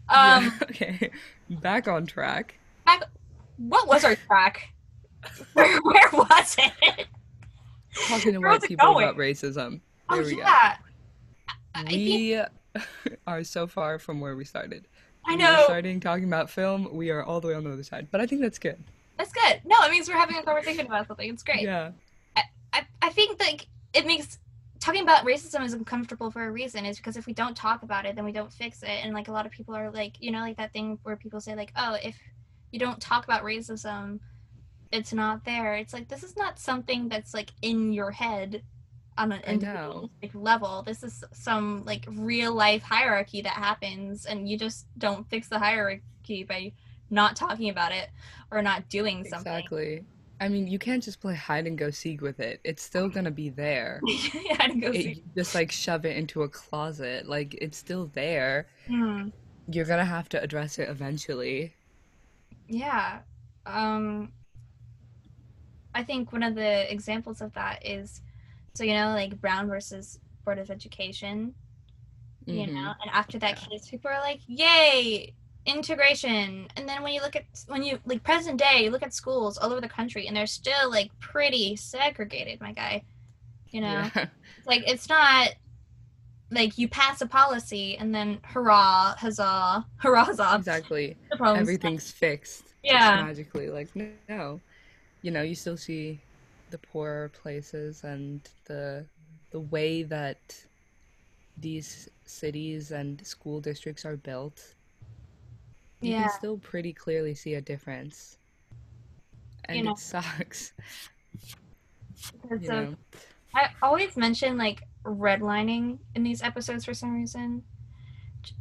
um 0.09 0.45
Yeah, 0.45 0.51
okay. 0.65 1.11
Back 1.51 1.89
on 1.89 2.07
track. 2.07 2.59
Back. 2.85 3.05
What 3.57 3.89
was 3.89 4.05
our 4.05 4.17
track 4.17 4.69
where, 5.55 5.81
where 5.83 6.09
was 6.13 6.57
it 6.59 7.07
Talking 8.09 8.33
to 8.35 8.39
white 8.39 8.63
people 8.63 8.93
going? 8.95 9.05
about 9.05 9.17
racism. 9.17 9.81
oh 10.09 10.17
There 10.17 10.25
we 10.25 10.37
go. 10.37 10.43
yeah 10.43 10.77
think 11.75 11.91
We 11.91 12.43
are 13.27 13.45
so 13.45 13.67
far 13.67 13.99
from 13.99 14.21
where 14.21 14.37
we 14.37 14.45
started. 14.45 14.87
I 15.27 15.35
know. 15.37 15.51
We 15.51 15.57
were 15.57 15.63
starting 15.65 16.01
talking 16.01 16.25
about 16.25 16.51
film. 16.51 16.89
We 16.93 17.11
are 17.11 17.23
all 17.23 17.41
the 17.41 17.49
way 17.49 17.55
on 17.55 17.65
the 17.65 17.73
other 17.73 17.83
side. 17.83 18.09
But 18.11 18.21
I 18.21 18.27
think 18.27 18.41
that's 18.41 18.59
good. 18.59 18.83
that's 19.17 19.33
good 19.33 19.61
no 19.65 19.77
it 19.83 19.91
means 19.91 20.09
we're 20.09 20.17
having 20.17 20.37
a 20.37 20.43
conversation 20.43 20.87
about 20.87 21.07
something 21.09 21.29
it's 21.29 21.43
great 21.43 21.63
Yeah. 21.63 21.91
I, 22.73 22.87
I 23.03 23.09
think 23.11 23.41
like 23.41 23.67
it 23.93 24.07
makes 24.07 24.39
talking 24.79 25.03
about 25.03 25.25
racism 25.25 25.65
is 25.65 25.73
uncomfortable 25.73 26.31
for 26.31 26.47
a 26.47 26.51
reason 26.53 26.87
is 26.87 26.99
because 26.99 27.17
if 27.17 27.27
we 27.27 27.33
don't 27.33 27.57
talk 27.57 27.83
about 27.83 28.07
it 28.07 28.15
then 28.15 28.25
we 28.25 28.31
don't 28.33 28.53
fix 28.53 28.83
it 28.83 28.91
and 29.03 29.13
like 29.13 29.29
a 29.29 29.33
lot 29.33 29.45
of 29.45 29.51
people 29.51 29.75
are 29.75 29.91
like 29.91 30.21
you 30.21 30.31
know 30.31 30.41
like 30.41 30.57
that 30.57 30.73
thing 30.73 30.99
where 31.03 31.17
people 31.17 31.41
say 31.41 31.55
like 31.57 31.73
oh 31.77 31.97
if 32.03 32.17
you 32.71 32.79
don't 32.79 33.01
talk 33.01 33.25
about 33.25 33.43
racism 33.43 34.21
it's 34.93 35.13
not 35.13 35.45
there 35.45 35.75
it's 35.75 35.93
like 35.93 36.09
this 36.09 36.23
is 36.23 36.37
not 36.37 36.59
something 36.59 37.09
that's 37.09 37.35
like 37.35 37.51
in 37.63 37.93
your 37.93 38.11
head 38.11 38.63
on 39.19 39.33
an 39.33 39.41
I 39.47 39.57
know. 39.57 40.11
individualistic 40.21 40.31
level 40.35 40.83
this 40.83 41.03
is 41.03 41.25
some 41.33 41.85
like 41.85 42.05
real 42.11 42.55
life 42.55 42.83
hierarchy 42.83 43.43
that 43.43 43.53
happens 43.53 44.27
and 44.27 44.49
you 44.49 44.59
just 44.59 44.87
don't 44.97 45.29
fix 45.29 45.49
the 45.49 45.59
hierarchy 45.59 46.45
by 46.49 46.73
not 47.11 47.37
talking 47.37 47.69
about 47.71 47.93
it 47.93 48.09
or 48.51 48.63
not 48.63 48.89
doing 48.89 49.25
something 49.25 49.53
Exactly. 49.53 50.05
I 50.41 50.49
mean, 50.49 50.69
you 50.69 50.79
can't 50.79 51.03
just 51.03 51.21
play 51.21 51.35
hide 51.35 51.67
and 51.67 51.77
go 51.77 51.91
seek 51.91 52.21
with 52.21 52.39
it. 52.39 52.61
It's 52.63 52.83
still 52.83 53.09
gonna 53.15 53.31
be 53.33 53.49
there. 53.49 54.01
had 54.57 54.73
to 54.73 54.79
go 54.81 54.93
It, 54.93 55.03
see. 55.03 55.09
you 55.15 55.23
just 55.37 55.55
like 55.55 55.73
shove 55.73 56.05
it 56.07 56.17
into 56.17 56.43
a 56.43 56.49
closet. 56.49 57.27
Like 57.29 57.55
it's 57.61 57.77
still 57.77 58.07
there. 58.15 58.69
Hmm. 58.87 59.31
You're 59.67 59.85
gonna 59.87 60.05
have 60.05 60.29
to 60.31 60.43
address 60.43 60.79
it 60.79 60.89
eventually. 60.89 61.75
Yeah. 62.69 63.21
Um 63.67 64.33
I 65.95 66.05
think 66.05 66.33
one 66.33 66.43
of 66.43 66.55
the 66.55 66.91
examples 66.93 67.41
of 67.41 67.53
that 67.55 67.85
is 67.87 68.21
so 68.75 68.85
you 68.85 68.95
know 68.95 69.11
like 69.13 69.41
Brown 69.41 69.69
versus 69.69 70.19
Board 70.45 70.59
of 70.59 70.71
Education, 70.71 71.55
you 72.47 72.67
Mhm. 72.67 72.75
know, 72.75 72.95
and 73.03 73.11
after 73.13 73.39
that 73.41 73.61
Yeah. 73.61 73.67
case 73.69 73.89
people 73.89 74.11
are 74.11 74.21
like, 74.21 74.41
"Yay, 74.47 75.35
integration." 75.67 76.69
And 76.77 76.89
then 76.89 77.03
when 77.03 77.13
you 77.13 77.21
look 77.21 77.37
at 77.37 77.45
when 77.67 77.83
you 77.83 78.01
like 78.05 78.23
present 78.23 78.59
day, 78.59 78.85
you 78.85 78.91
look 78.91 79.03
at 79.03 79.13
schools 79.15 79.59
all 79.59 79.71
over 79.73 79.81
the 79.81 79.89
country 79.89 80.27
and 80.27 80.37
they're 80.37 80.47
still 80.47 80.91
like 80.91 81.11
pretty 81.21 81.77
segregated, 81.77 82.61
my 82.61 82.73
guy. 82.73 83.03
You 83.71 83.81
know. 83.83 84.11
Yeah. 84.15 84.27
It's 84.59 84.67
like 84.67 84.83
it's 84.87 85.09
not 85.09 85.51
like 86.51 86.79
you 86.79 86.89
pass 86.89 87.21
a 87.21 87.27
policy 87.27 87.97
and 87.99 88.15
then 88.15 88.41
hurrah, 88.43 89.15
huzzah, 89.17 89.87
hurrah, 89.99 90.25
huzzah. 90.25 90.55
exactly. 90.57 91.17
Everything's 91.41 92.11
fixed. 92.11 92.75
Yeah. 92.83 93.23
magically. 93.25 93.69
Like 93.69 93.89
no. 94.29 94.61
You 95.29 95.35
know, 95.35 95.43
you 95.43 95.55
still 95.55 95.77
see 95.77 96.21
the 96.71 96.79
poorer 96.79 97.29
places 97.29 98.03
and 98.03 98.41
the 98.65 99.05
the 99.51 99.61
way 99.61 100.03
that 100.03 100.65
these 101.61 102.09
cities 102.25 102.93
and 102.93 103.21
school 103.27 103.61
districts 103.61 104.07
are 104.07 104.17
built. 104.17 104.75
You 106.01 106.13
Yeah. 106.13 106.23
can 106.23 106.31
still 106.31 106.57
pretty 106.57 106.95
clearly 106.95 107.35
see 107.35 107.57
a 107.57 107.61
difference. 107.61 108.39
And 109.67 109.85
know. 109.85 109.93
it 109.93 109.99
sucks. 109.99 110.73
Because 112.33 112.63
You 112.63 112.71
of 112.71 112.89
know? 112.89 112.97
I 113.55 113.69
always 113.83 114.17
mention 114.17 114.57
like 114.57 114.81
redlining 115.05 115.99
in 116.15 116.23
these 116.23 116.43
episodes 116.43 116.87
for 116.87 116.95
some 116.95 117.15
reason. 117.15 117.65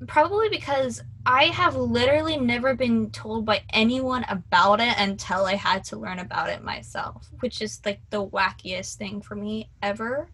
Probably 0.07 0.49
because 0.49 1.01
I 1.25 1.45
have 1.45 1.75
literally 1.75 2.37
never 2.37 2.75
been 2.75 3.11
told 3.11 3.45
by 3.45 3.61
anyone 3.71 4.25
about 4.29 4.79
it 4.79 4.95
until 4.97 5.45
I 5.45 5.55
had 5.55 5.83
to 5.85 5.97
learn 5.97 6.19
about 6.19 6.49
it 6.49 6.63
myself, 6.63 7.29
which 7.39 7.61
is 7.61 7.81
like 7.85 7.99
the 8.09 8.25
wackiest 8.25 8.95
thing 8.95 9.21
for 9.21 9.35
me 9.35 9.69
ever. 9.81 10.29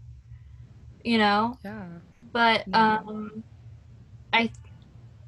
You 1.03 1.17
know? 1.17 1.57
Yeah. 1.63 1.85
But 2.31 2.65
Yeah. 2.67 2.97
um 2.97 3.43
I 4.31 4.51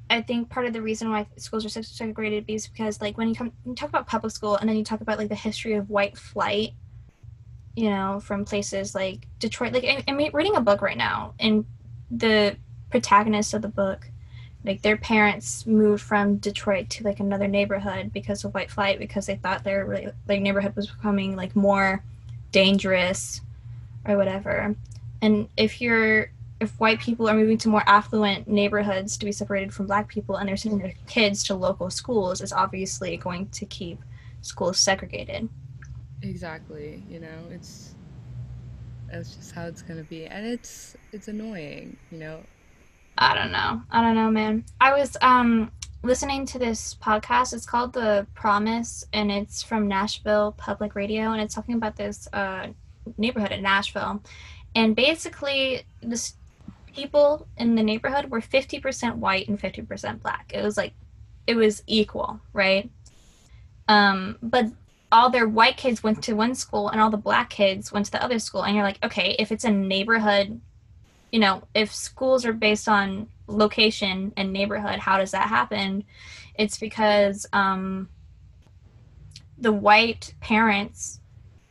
I 0.08 0.22
think 0.22 0.48
part 0.48 0.66
of 0.66 0.72
the 0.72 0.82
reason 0.82 1.10
why 1.10 1.26
schools 1.36 1.64
are 1.64 1.68
so 1.68 1.82
segregated 1.82 2.44
is 2.48 2.68
because 2.68 3.00
like 3.00 3.18
when 3.18 3.28
you 3.28 3.34
come 3.34 3.52
you 3.64 3.74
talk 3.74 3.88
about 3.88 4.06
public 4.06 4.32
school 4.32 4.56
and 4.56 4.68
then 4.68 4.76
you 4.76 4.84
talk 4.84 5.00
about 5.00 5.18
like 5.18 5.28
the 5.28 5.34
history 5.34 5.74
of 5.74 5.90
white 5.90 6.16
flight, 6.16 6.70
you 7.74 7.90
know, 7.90 8.20
from 8.20 8.44
places 8.44 8.94
like 8.94 9.26
Detroit. 9.38 9.72
Like 9.72 9.84
I, 9.84 10.04
I'm 10.06 10.16
reading 10.32 10.56
a 10.56 10.60
book 10.60 10.80
right 10.80 10.96
now, 10.96 11.34
and 11.40 11.64
the 12.10 12.56
protagonist 12.90 13.52
of 13.52 13.62
the 13.62 13.68
book, 13.68 14.08
like 14.66 14.82
their 14.82 14.96
parents 14.96 15.64
moved 15.66 16.02
from 16.02 16.36
Detroit 16.36 16.90
to 16.90 17.04
like 17.04 17.20
another 17.20 17.46
neighborhood 17.46 18.12
because 18.12 18.44
of 18.44 18.52
white 18.52 18.70
flight 18.70 18.98
because 18.98 19.26
they 19.26 19.36
thought 19.36 19.64
their 19.64 20.12
like 20.28 20.42
neighborhood 20.42 20.74
was 20.74 20.88
becoming 20.88 21.36
like 21.36 21.54
more 21.54 22.02
dangerous 22.50 23.40
or 24.04 24.16
whatever. 24.16 24.74
And 25.22 25.48
if 25.56 25.80
you're 25.80 26.30
if 26.60 26.80
white 26.80 27.00
people 27.00 27.28
are 27.28 27.34
moving 27.34 27.58
to 27.58 27.68
more 27.68 27.82
affluent 27.86 28.48
neighborhoods 28.48 29.16
to 29.18 29.26
be 29.26 29.32
separated 29.32 29.72
from 29.72 29.86
black 29.86 30.08
people 30.08 30.36
and 30.36 30.48
they're 30.48 30.56
sending 30.56 30.80
their 30.80 30.94
kids 31.06 31.44
to 31.44 31.54
local 31.54 31.90
schools, 31.90 32.40
it's 32.40 32.52
obviously 32.52 33.16
going 33.16 33.48
to 33.50 33.66
keep 33.66 34.00
schools 34.40 34.78
segregated. 34.78 35.48
Exactly. 36.22 37.02
You 37.08 37.20
know, 37.20 37.38
it's 37.50 37.94
that's 39.10 39.36
just 39.36 39.52
how 39.52 39.66
it's 39.66 39.82
gonna 39.82 40.02
be. 40.02 40.26
And 40.26 40.46
it's 40.46 40.96
it's 41.12 41.28
annoying, 41.28 41.96
you 42.10 42.18
know. 42.18 42.40
I 43.18 43.34
don't 43.34 43.52
know. 43.52 43.82
I 43.90 44.02
don't 44.02 44.14
know, 44.14 44.30
man. 44.30 44.64
I 44.80 44.92
was 44.98 45.16
um 45.22 45.70
listening 46.02 46.46
to 46.46 46.58
this 46.58 46.94
podcast. 46.94 47.52
It's 47.52 47.66
called 47.66 47.92
The 47.92 48.26
Promise 48.34 49.06
and 49.12 49.32
it's 49.32 49.62
from 49.62 49.88
Nashville 49.88 50.52
Public 50.52 50.94
Radio 50.94 51.32
and 51.32 51.40
it's 51.40 51.54
talking 51.54 51.74
about 51.74 51.96
this 51.96 52.28
uh 52.32 52.68
neighborhood 53.16 53.52
in 53.52 53.62
Nashville. 53.62 54.22
And 54.74 54.94
basically 54.94 55.82
this 56.02 56.34
people 56.94 57.46
in 57.56 57.74
the 57.74 57.82
neighborhood 57.82 58.30
were 58.30 58.40
50% 58.40 59.16
white 59.16 59.48
and 59.48 59.60
50% 59.60 60.22
black. 60.22 60.50
It 60.54 60.62
was 60.62 60.76
like 60.76 60.92
it 61.46 61.56
was 61.56 61.82
equal, 61.86 62.40
right? 62.52 62.90
Um 63.88 64.36
but 64.42 64.66
all 65.10 65.30
their 65.30 65.48
white 65.48 65.78
kids 65.78 66.02
went 66.02 66.22
to 66.24 66.34
one 66.34 66.54
school 66.54 66.88
and 66.90 67.00
all 67.00 67.10
the 67.10 67.16
black 67.16 67.48
kids 67.48 67.92
went 67.92 68.04
to 68.04 68.12
the 68.12 68.22
other 68.22 68.38
school 68.38 68.64
and 68.64 68.74
you're 68.74 68.84
like, 68.84 69.02
okay, 69.02 69.36
if 69.38 69.50
it's 69.52 69.64
a 69.64 69.70
neighborhood 69.70 70.60
you 71.36 71.40
know, 71.40 71.62
if 71.74 71.94
schools 71.94 72.46
are 72.46 72.54
based 72.54 72.88
on 72.88 73.28
location 73.46 74.32
and 74.38 74.54
neighborhood, 74.54 74.98
how 74.98 75.18
does 75.18 75.32
that 75.32 75.50
happen? 75.50 76.02
It's 76.54 76.78
because 76.78 77.44
um, 77.52 78.08
the 79.58 79.70
white 79.70 80.32
parents 80.40 81.20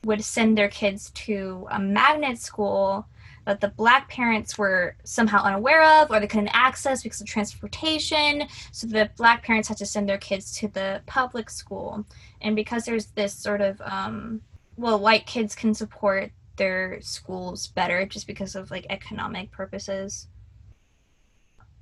would 0.03 0.23
send 0.23 0.55
their 0.55 0.67
kids 0.67 1.09
to 1.25 1.67
a 1.71 1.79
magnet 1.79 2.37
school 2.37 3.07
that 3.45 3.59
the 3.59 3.69
black 3.69 4.07
parents 4.07 4.55
were 4.55 4.97
somehow 5.03 5.41
unaware 5.41 5.81
of 5.81 6.11
or 6.11 6.19
they 6.19 6.27
couldn't 6.27 6.49
access 6.49 7.01
because 7.01 7.21
of 7.21 7.25
transportation. 7.25 8.43
So 8.71 8.85
the 8.85 9.09
black 9.17 9.43
parents 9.43 9.67
had 9.67 9.77
to 9.77 9.85
send 9.87 10.07
their 10.07 10.19
kids 10.19 10.55
to 10.59 10.67
the 10.67 11.01
public 11.07 11.49
school. 11.49 12.05
And 12.39 12.55
because 12.55 12.85
there's 12.85 13.07
this 13.07 13.33
sort 13.33 13.61
of, 13.61 13.81
um, 13.81 14.41
well, 14.77 14.99
white 14.99 15.25
kids 15.25 15.55
can 15.55 15.73
support 15.73 16.31
their 16.57 17.01
schools 17.01 17.67
better 17.67 18.05
just 18.05 18.27
because 18.27 18.55
of 18.55 18.71
like 18.71 18.85
economic 18.89 19.51
purposes. 19.51 20.27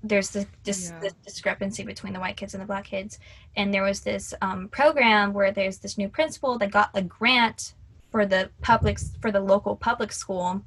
There's 0.02 0.32
this, 0.32 0.46
this, 0.64 0.90
Yeah. 0.90 1.00
this 1.00 1.14
discrepancy 1.26 1.84
between 1.84 2.14
the 2.14 2.20
white 2.20 2.36
kids 2.36 2.54
and 2.54 2.62
the 2.62 2.68
black 2.68 2.86
kids. 2.86 3.20
And 3.56 3.74
there 3.74 3.84
was 3.84 4.02
this 4.02 4.34
um, 4.42 4.68
program 4.68 5.34
where 5.34 5.52
there's 5.52 5.78
this 5.78 5.98
new 5.98 6.10
principal 6.10 6.58
that 6.58 6.72
got 6.72 6.90
a 6.94 7.02
grant 7.02 7.74
for 8.12 8.26
the 8.26 8.50
public 8.62 9.00
for 9.22 9.32
the 9.32 9.40
local 9.40 9.76
public 9.76 10.12
school 10.12 10.64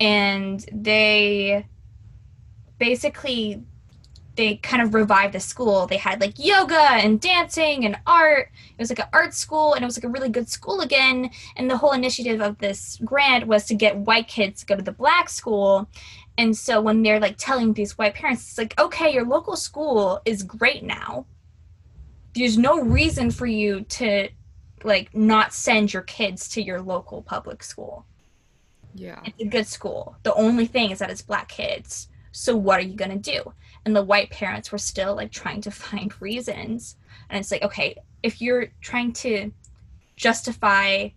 and 0.00 0.64
they 0.72 1.66
basically 2.78 3.62
they 4.36 4.56
kind 4.56 4.82
of 4.82 4.94
revived 4.94 5.34
the 5.34 5.40
school 5.40 5.86
they 5.86 5.96
had 5.96 6.20
like 6.20 6.34
yoga 6.38 6.78
and 6.80 7.20
dancing 7.20 7.84
and 7.84 7.96
art 8.06 8.50
it 8.70 8.78
was 8.80 8.90
like 8.90 8.98
an 8.98 9.06
art 9.12 9.34
school 9.34 9.74
and 9.74 9.82
it 9.82 9.86
was 9.86 9.96
like 9.96 10.04
a 10.04 10.08
really 10.08 10.28
good 10.28 10.48
school 10.48 10.80
again 10.80 11.30
and 11.56 11.70
the 11.70 11.76
whole 11.76 11.92
initiative 11.92 12.40
of 12.40 12.58
this 12.58 12.98
grant 13.04 13.46
was 13.46 13.64
to 13.66 13.74
get 13.74 13.96
white 13.96 14.28
kids 14.28 14.60
to 14.60 14.66
go 14.66 14.76
to 14.76 14.82
the 14.82 14.92
black 14.92 15.28
school 15.28 15.88
and 16.38 16.56
so 16.56 16.80
when 16.80 17.02
they're 17.02 17.20
like 17.20 17.36
telling 17.38 17.72
these 17.72 17.96
white 17.98 18.14
parents 18.14 18.42
it's 18.48 18.58
like 18.58 18.78
okay 18.78 19.12
your 19.12 19.24
local 19.24 19.56
school 19.56 20.20
is 20.24 20.42
great 20.42 20.82
now 20.84 21.26
there's 22.34 22.58
no 22.58 22.80
reason 22.80 23.30
for 23.30 23.46
you 23.46 23.80
to 23.82 24.28
like 24.84 25.14
not 25.14 25.52
send 25.54 25.92
your 25.92 26.02
kids 26.02 26.48
to 26.50 26.62
your 26.62 26.80
local 26.82 27.22
public 27.22 27.62
school 27.62 28.04
Yeah. 28.94 29.20
it's 29.24 29.40
a 29.40 29.46
good 29.46 29.66
school. 29.66 30.16
The 30.22 30.34
only 30.34 30.66
thing 30.66 30.90
is 30.90 30.98
that 31.00 31.10
it's 31.10 31.22
black 31.22 31.48
kids. 31.48 32.08
So 32.32 32.54
what 32.56 32.78
are 32.78 32.82
you 32.82 32.94
gonna 32.94 33.16
do? 33.16 33.52
And 33.86 33.96
the 33.96 34.04
white 34.04 34.30
parents 34.30 34.72
were 34.72 34.78
still 34.78 35.16
like 35.16 35.32
trying 35.32 35.62
to 35.62 35.70
find 35.86 36.12
reasons. 36.20 36.96
And 37.30 37.40
it's 37.40 37.52
like, 37.52 37.62
okay, 37.62 37.96
if 38.22 38.42
you're 38.42 38.68
trying 38.82 39.14
to 39.14 39.52
justify 40.16 41.10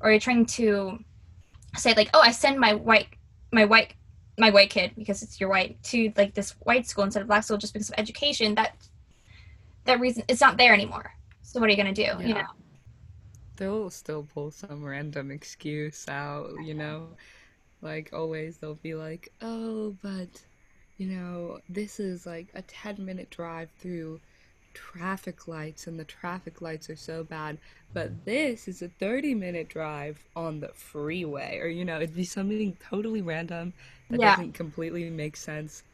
or 0.00 0.10
you're 0.12 0.20
trying 0.20 0.46
to 0.46 1.00
say 1.76 1.94
like, 1.94 2.10
oh, 2.14 2.20
I 2.20 2.30
send 2.32 2.60
my 2.60 2.74
white 2.74 3.08
my 3.52 3.66
white 3.66 3.94
my 4.38 4.50
white 4.50 4.70
kid 4.70 4.92
because 4.96 5.22
it's 5.22 5.40
your 5.40 5.50
white 5.50 5.82
to 5.84 6.12
like 6.16 6.34
this 6.34 6.52
white 6.64 6.86
school 6.86 7.04
instead 7.04 7.22
of 7.22 7.28
black 7.28 7.44
school 7.44 7.58
just 7.58 7.72
because 7.74 7.90
of 7.90 7.96
education, 7.98 8.54
that 8.56 8.76
that 9.84 10.00
reason 10.00 10.24
it's 10.28 10.40
not 10.40 10.56
there 10.56 10.74
anymore. 10.74 11.12
So 11.42 11.60
what 11.60 11.68
are 11.68 11.72
you 11.72 11.76
gonna 11.76 11.92
do? 11.92 12.02
You 12.02 12.28
Yeah. 12.28 12.42
know? 12.42 12.48
They'll 13.56 13.90
still 13.90 14.24
pull 14.24 14.50
some 14.50 14.84
random 14.84 15.30
excuse 15.30 16.08
out, 16.08 16.50
you 16.64 16.74
know? 16.74 17.16
Like 17.82 18.10
always 18.12 18.58
they'll 18.58 18.74
be 18.74 18.94
like, 18.94 19.32
"Oh, 19.42 19.96
but 20.02 20.28
you 21.04 21.16
know, 21.16 21.60
this 21.68 22.00
is 22.00 22.26
like 22.26 22.50
a 22.54 22.62
10 22.62 23.04
minute 23.04 23.30
drive 23.30 23.70
through 23.78 24.20
traffic 24.74 25.48
lights 25.48 25.86
and 25.86 25.98
the 26.00 26.04
traffic 26.04 26.60
lights 26.62 26.90
are 26.90 26.96
so 26.96 27.24
bad, 27.24 27.58
but 27.94 28.24
this 28.24 28.68
is 28.68 28.82
a 28.82 28.88
30 28.88 29.34
minute 29.34 29.68
drive 29.68 30.24
on 30.36 30.60
the 30.60 30.70
freeway." 30.74 31.58
Or 31.60 31.68
you 31.68 31.84
know, 31.84 31.96
it'd 31.98 32.14
be 32.16 32.24
something 32.24 32.76
totally 32.90 33.22
random 33.22 33.74
that 34.10 34.20
Yeah. 34.20 34.38
doesn't 34.38 34.54
completely 34.54 35.10
make 35.10 35.36
sense. 35.36 35.84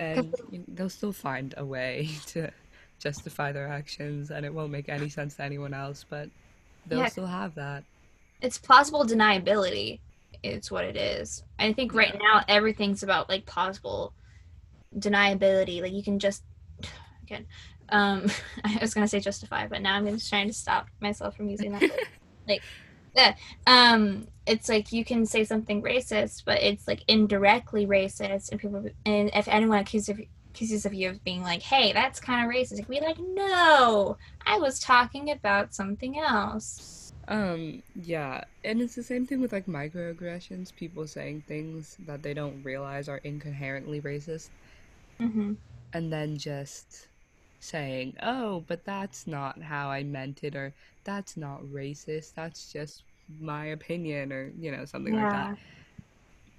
And 0.00 0.40
you 0.50 0.64
they'll 0.68 0.90
still 0.90 1.12
find 1.12 1.54
a 1.56 1.64
way 1.66 2.08
to 2.28 2.50
justify 3.00 3.52
their 3.52 3.68
actions 3.68 4.30
and 4.30 4.44
it 4.46 4.54
won't 4.54 4.72
make 4.72 4.88
any 4.88 5.08
sense 5.08 5.36
to 5.36 5.44
anyone 5.44 5.74
else, 5.74 6.04
but 6.08 6.30
they'll 6.86 7.06
Yeah. 7.06 7.08
still 7.08 7.26
have 7.26 7.54
that. 7.56 7.84
it's 8.40 8.58
plausible 8.58 9.04
deniability 9.04 10.00
is 10.42 10.70
what 10.70 10.84
it 10.84 10.96
is. 10.96 11.42
I 11.58 11.72
think 11.72 11.94
right 11.94 12.14
now 12.20 12.42
everything's 12.48 13.02
about 13.02 13.28
like 13.28 13.46
plausible 13.46 14.12
deniability. 14.96 15.82
Like 15.82 15.92
you 15.92 16.02
can 16.02 16.18
just 16.18 16.42
again 17.22 17.46
um 17.90 18.26
i 18.64 18.78
was 18.80 18.94
gonna 18.94 19.08
say 19.08 19.20
justify 19.20 19.66
but 19.66 19.82
now 19.82 19.94
i'm 19.94 20.06
just 20.06 20.28
trying 20.28 20.46
to 20.46 20.52
stop 20.52 20.88
myself 21.00 21.36
from 21.36 21.48
using 21.48 21.72
that 21.72 21.82
word. 21.82 22.06
like 22.48 22.62
yeah 23.14 23.34
um 23.66 24.26
it's 24.46 24.68
like 24.68 24.92
you 24.92 25.04
can 25.04 25.24
say 25.26 25.44
something 25.44 25.82
racist 25.82 26.42
but 26.44 26.62
it's 26.62 26.86
like 26.86 27.02
indirectly 27.08 27.86
racist 27.86 28.50
and 28.50 28.60
people 28.60 28.84
and 29.06 29.30
if 29.34 29.48
anyone 29.48 29.78
accuses 29.78 30.10
of 30.10 30.20
accuses 30.50 30.86
of 30.86 30.94
you 30.94 31.08
of 31.10 31.22
being 31.24 31.42
like 31.42 31.62
hey 31.62 31.92
that's 31.92 32.20
kind 32.20 32.44
of 32.44 32.54
racist 32.54 32.76
can 32.76 32.86
be 32.88 33.00
like 33.00 33.18
no 33.18 34.16
i 34.44 34.58
was 34.58 34.78
talking 34.80 35.30
about 35.30 35.74
something 35.74 36.18
else 36.18 37.07
Um, 37.28 37.82
yeah, 37.94 38.44
and 38.64 38.80
it's 38.80 38.94
the 38.96 39.02
same 39.04 39.26
thing 39.26 39.40
with 39.40 39.52
like 39.52 39.66
microaggressions, 39.66 40.74
people 40.74 41.06
saying 41.06 41.42
things 41.42 41.96
that 42.00 42.22
they 42.22 42.34
don't 42.34 42.62
realize 42.62 43.08
are 43.08 43.18
incoherently 43.18 44.00
racist, 44.00 44.50
hmm 45.20 45.52
and 45.92 46.12
then 46.12 46.38
just 46.38 47.08
saying, 47.60 48.14
"Oh, 48.22 48.60
but 48.62 48.84
that's 48.84 49.26
not 49.26 49.62
how 49.62 49.90
I 49.90 50.04
meant 50.04 50.44
it," 50.44 50.54
or 50.56 50.74
"That's 51.04 51.36
not 51.36 51.62
racist, 51.62 52.34
that's 52.34 52.70
just 52.72 53.04
my 53.28 53.66
opinion," 53.66 54.32
or 54.32 54.52
you 54.56 54.70
know, 54.72 54.84
something 54.86 55.14
like 55.14 55.30
that. 55.30 55.52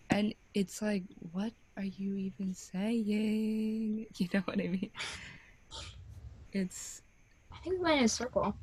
And 0.10 0.34
it's 0.54 0.82
like, 0.82 1.04
what 1.18 1.54
are 1.78 1.84
you 1.84 2.16
even 2.16 2.54
saying? 2.54 4.08
You 4.18 4.28
know 4.34 4.42
what 4.46 4.60
I 4.62 4.68
mean? 4.68 4.92
It's 6.52 7.02
I 7.52 7.58
think 7.60 7.78
we 7.80 7.84
went 7.84 8.00
in 8.00 8.06
a 8.06 8.10
circle. 8.10 8.60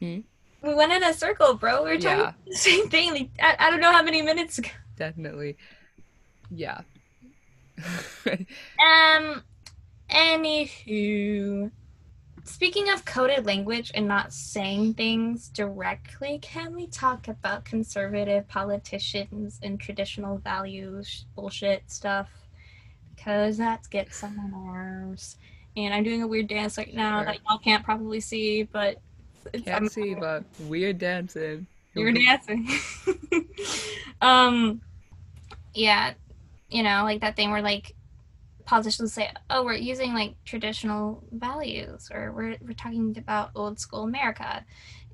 Hmm? 0.00 0.20
We 0.62 0.74
went 0.74 0.92
in 0.92 1.04
a 1.04 1.12
circle, 1.14 1.54
bro. 1.54 1.84
We 1.84 1.90
were 1.90 1.98
talking 1.98 2.18
Yeah. 2.18 2.32
the 2.46 2.56
same 2.56 2.88
thing. 2.88 3.12
Like, 3.12 3.30
I, 3.40 3.56
I 3.58 3.70
don't 3.70 3.80
know 3.80 3.92
how 3.92 4.02
many 4.02 4.22
minutes 4.22 4.58
ago. 4.58 4.70
definitely, 4.96 5.56
yeah. 6.50 6.80
Um, 8.26 9.44
anywho, 10.10 11.70
speaking 12.44 12.90
of 12.90 13.04
coded 13.04 13.46
language 13.46 13.92
and 13.94 14.08
not 14.08 14.32
saying 14.32 14.94
things 14.94 15.48
directly, 15.48 16.38
can 16.42 16.74
we 16.74 16.86
talk 16.88 17.28
about 17.28 17.64
conservative 17.64 18.48
politicians 18.48 19.60
and 19.62 19.78
traditional 19.80 20.38
values 20.38 21.26
bullshit 21.36 21.84
stuff? 21.90 22.28
Because 23.14 23.58
that 23.58 23.88
gets 23.90 24.22
on 24.24 24.36
my 24.36 24.48
nerves. 24.72 25.36
And 25.76 25.94
I'm 25.94 26.02
doing 26.02 26.22
a 26.22 26.26
weird 26.26 26.48
dance 26.48 26.78
right 26.78 26.92
now 26.92 27.18
Sure. 27.18 27.26
that 27.26 27.38
y'all 27.48 27.58
can't 27.58 27.84
probably 27.84 28.18
see, 28.20 28.64
but 28.64 28.96
it's, 29.52 29.66
I'm 29.68 29.82
Can't 29.82 29.92
see, 29.92 30.14
but 30.14 30.44
weird 30.60 30.98
dancing. 30.98 31.66
You're 31.94 32.12
dancing. 32.12 32.68
um, 34.20 34.80
yeah, 35.74 36.14
you 36.70 36.82
know, 36.82 37.02
like 37.04 37.20
that 37.20 37.36
thing 37.36 37.50
where 37.50 37.62
like 37.62 37.94
politicians 38.64 39.12
say, 39.12 39.30
"Oh, 39.50 39.64
we're 39.64 39.74
using 39.74 40.14
like 40.14 40.34
traditional 40.44 41.24
values," 41.32 42.10
or 42.12 42.32
"We're 42.32 42.56
we're 42.60 42.74
talking 42.74 43.16
about 43.18 43.50
old 43.54 43.80
school 43.80 44.04
America," 44.04 44.64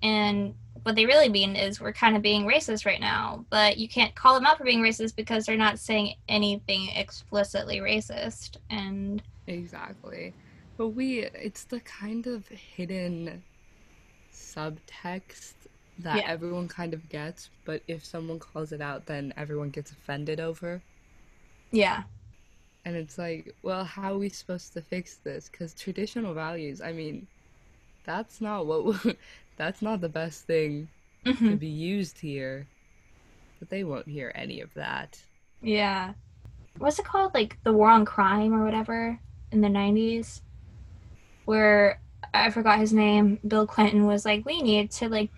and 0.02 0.54
what 0.82 0.96
they 0.96 1.06
really 1.06 1.28
mean 1.28 1.56
is 1.56 1.80
we're 1.80 1.92
kind 1.92 2.16
of 2.16 2.22
being 2.22 2.46
racist 2.46 2.84
right 2.84 3.00
now. 3.00 3.46
But 3.50 3.78
you 3.78 3.88
can't 3.88 4.14
call 4.14 4.34
them 4.34 4.44
out 4.44 4.58
for 4.58 4.64
being 4.64 4.82
racist 4.82 5.16
because 5.16 5.46
they're 5.46 5.56
not 5.56 5.78
saying 5.78 6.14
anything 6.28 6.88
explicitly 6.90 7.78
racist. 7.78 8.56
And 8.70 9.22
Exactly. 9.46 10.34
But 10.76 10.88
we, 10.88 11.20
it's 11.20 11.64
the 11.64 11.80
kind 11.80 12.26
of 12.26 12.48
hidden 12.48 13.42
subtext 14.56 15.54
that 15.98 16.24
Yeah. 16.24 16.28
everyone 16.28 16.68
kind 16.68 16.94
of 16.94 17.08
gets, 17.08 17.50
but 17.64 17.82
if 17.88 18.04
someone 18.04 18.38
calls 18.38 18.72
it 18.72 18.80
out, 18.80 19.06
then 19.06 19.32
everyone 19.36 19.70
gets 19.70 19.92
offended 19.92 20.40
over. 20.40 20.84
yeah, 21.72 22.04
And 22.84 22.96
it's 22.96 23.16
like, 23.18 23.56
well, 23.62 23.84
how 23.84 24.14
are 24.14 24.18
we 24.18 24.28
supposed 24.28 24.72
to 24.74 24.82
fix 24.82 25.18
this? 25.18 25.48
Because 25.48 25.74
traditional 25.74 26.34
values, 26.34 26.80
I 26.80 26.92
mean, 26.92 27.28
that's 28.04 28.40
not 28.40 28.66
what, 28.66 29.18
that's 29.56 29.82
not 29.82 30.00
the 30.02 30.08
best 30.10 30.46
thing 30.46 30.90
to 31.44 31.56
Mhm. 31.56 31.58
be 31.58 31.68
used 31.68 32.20
here. 32.20 32.70
But 33.60 33.70
they 33.70 33.84
won't 33.84 34.08
hear 34.08 34.32
any 34.34 34.60
of 34.60 34.74
that. 34.74 35.26
yeah. 35.62 36.14
What's 36.78 36.98
it 37.00 37.06
called? 37.06 37.34
Like 37.34 37.58
the 37.64 37.72
war 37.72 37.90
on 37.90 38.04
crime 38.04 38.54
or 38.54 38.64
whatever 38.64 39.20
in 39.52 39.60
the 39.60 39.68
'90s. 39.68 40.42
where 41.46 42.00
I 42.32 42.50
forgot 42.50 42.78
his 42.78 42.92
name. 42.92 43.38
Bill 43.46 43.66
Clinton 43.66 44.06
was 44.06 44.24
like, 44.24 44.44
"We 44.44 44.62
need 44.62 44.90
to 44.92 45.08
like 45.08 45.30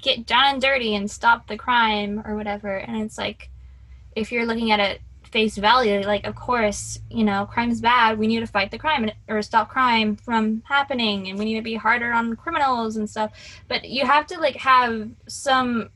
get 0.00 0.26
down 0.26 0.54
and 0.54 0.62
dirty 0.62 0.94
and 0.94 1.10
stop 1.10 1.46
the 1.46 1.56
crime 1.56 2.22
or 2.24 2.36
whatever." 2.36 2.76
And 2.76 2.96
it's 3.02 3.18
like, 3.18 3.50
if 4.14 4.30
you're 4.30 4.46
looking 4.46 4.70
at 4.70 4.80
it 4.80 5.00
face 5.34 5.56
value, 5.56 6.00
like, 6.02 6.24
of 6.24 6.36
course, 6.36 7.00
you 7.10 7.24
know, 7.24 7.44
crime's 7.44 7.80
bad. 7.80 8.18
We 8.18 8.28
need 8.28 8.38
to 8.40 8.46
fight 8.46 8.70
the 8.70 8.78
crime 8.78 9.10
or 9.26 9.42
stop 9.42 9.68
crime 9.68 10.14
from 10.14 10.62
happening, 10.64 11.28
and 11.28 11.38
we 11.38 11.44
need 11.44 11.56
to 11.56 11.62
be 11.62 11.74
harder 11.74 12.12
on 12.12 12.36
criminals 12.36 12.96
and 12.96 13.10
stuff. 13.10 13.32
But 13.66 13.88
you 13.88 14.06
have 14.06 14.26
to 14.28 14.38
like 14.38 14.56
have 14.56 15.10
some 15.26 15.90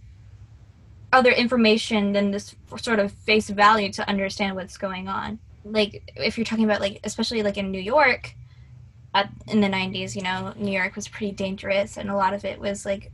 other 1.13 1.31
information 1.31 2.13
than 2.13 2.31
this 2.31 2.55
sort 2.77 2.99
of 2.99 3.13
face 3.13 3.49
value 3.49 3.93
to 3.93 4.09
understand 4.09 4.57
what's 4.57 4.77
going 4.77 5.09
on. 5.09 5.39
Like 5.65 6.13
if 6.17 6.37
you're 6.37 6.45
talking 6.45 6.65
about 6.65 6.81
like 6.81 7.01
especially 7.05 7.43
like 7.43 7.57
in 7.57 7.71
New 7.71 7.81
York 7.81 8.35
at, 9.25 9.31
in 9.47 9.61
the 9.61 9.69
90s, 9.69 10.15
you 10.15 10.23
know, 10.23 10.53
New 10.57 10.73
York 10.73 10.97
was 10.97 11.09
pretty 11.09 11.33
dangerous 11.33 11.97
and 11.97 12.11
a 12.11 12.17
lot 12.17 12.35
of 12.35 12.45
it 12.45 12.59
was 12.59 12.85
like 12.85 13.11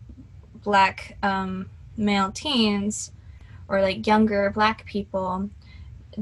black 0.62 1.17
um, 1.23 1.71
male 1.97 2.31
teens 2.33 3.12
or 3.69 3.81
like 3.81 4.07
younger 4.07 4.51
black 4.51 4.85
people 4.87 5.49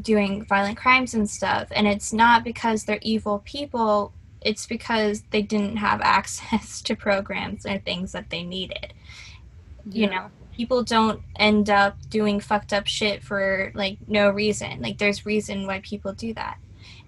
doing 0.01 0.45
violent 0.45 0.77
crimes 0.77 1.15
and 1.15 1.29
stuff. 1.29 1.69
And 1.71 1.87
it's 1.87 2.13
not 2.13 2.45
because 2.45 2.85
they're 2.85 2.99
evil 3.03 3.43
people 3.45 4.13
it's 4.45 4.67
because 4.67 5.23
they 5.31 5.41
didn't 5.41 5.77
have 5.77 6.01
access 6.03 6.83
to 6.83 6.97
programs 6.97 7.65
or 7.65 7.79
things 7.79 8.13
that 8.13 8.31
they 8.31 8.43
needed. 8.43 8.93
You 9.91 10.09
know 10.09 10.31
people 10.53 10.83
don't 10.83 11.23
end 11.37 11.71
up 11.71 11.97
doing 12.11 12.39
fucked 12.39 12.73
up 12.73 12.87
shit 12.87 13.23
for 13.23 13.73
like 13.75 13.97
no 14.07 14.31
reason. 14.31 14.81
Like 14.81 14.99
there's 14.99 15.27
reason 15.27 15.67
why 15.67 15.81
people 15.81 16.13
do 16.13 16.35
that 16.35 16.59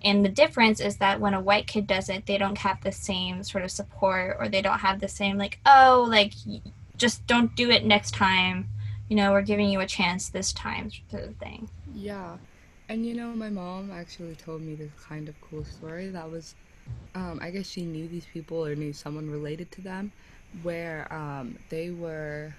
and 0.04 0.24
the 0.24 0.28
difference 0.28 0.80
is 0.80 0.98
that 0.98 1.20
when 1.20 1.34
a 1.34 1.40
white 1.40 1.66
kid 1.66 1.86
does 1.86 2.08
it 2.08 2.26
they 2.26 2.38
don't 2.38 2.58
have 2.58 2.82
the 2.82 2.92
same 2.92 3.42
sort 3.42 3.64
of 3.64 3.70
support 3.70 4.36
or 4.38 4.48
they 4.48 4.62
don't 4.62 4.80
have 4.80 5.00
the 5.00 5.08
same 5.08 5.38
like 5.38 5.58
oh 5.66 6.06
like 6.08 6.32
just 6.96 7.26
don't 7.26 7.54
do 7.56 7.70
it 7.70 7.84
next 7.84 8.12
time 8.12 8.68
you 9.08 9.16
know 9.16 9.32
we're 9.32 9.42
giving 9.42 9.68
you 9.68 9.80
a 9.80 9.86
chance 9.86 10.28
this 10.28 10.52
time 10.52 10.90
sort 11.10 11.24
of 11.24 11.36
thing 11.36 11.68
Yeah. 11.92 12.36
And 12.88 13.06
you 13.06 13.14
know, 13.14 13.28
my 13.34 13.48
mom 13.48 13.90
actually 13.90 14.36
told 14.36 14.62
me 14.62 14.74
this 14.74 14.92
kind 15.08 15.28
of 15.28 15.40
cool 15.40 15.64
story 15.64 16.08
that 16.08 16.30
was 16.30 16.54
um 17.14 17.38
I 17.42 17.50
guess 17.50 17.66
she 17.66 17.84
knew 17.86 18.08
these 18.08 18.26
people 18.26 18.64
or 18.64 18.74
knew 18.74 18.92
someone 18.92 19.28
related 19.30 19.70
to 19.72 19.80
them 19.80 20.12
where 20.62 21.12
um 21.12 21.58
they 21.70 21.90
were 21.90 22.54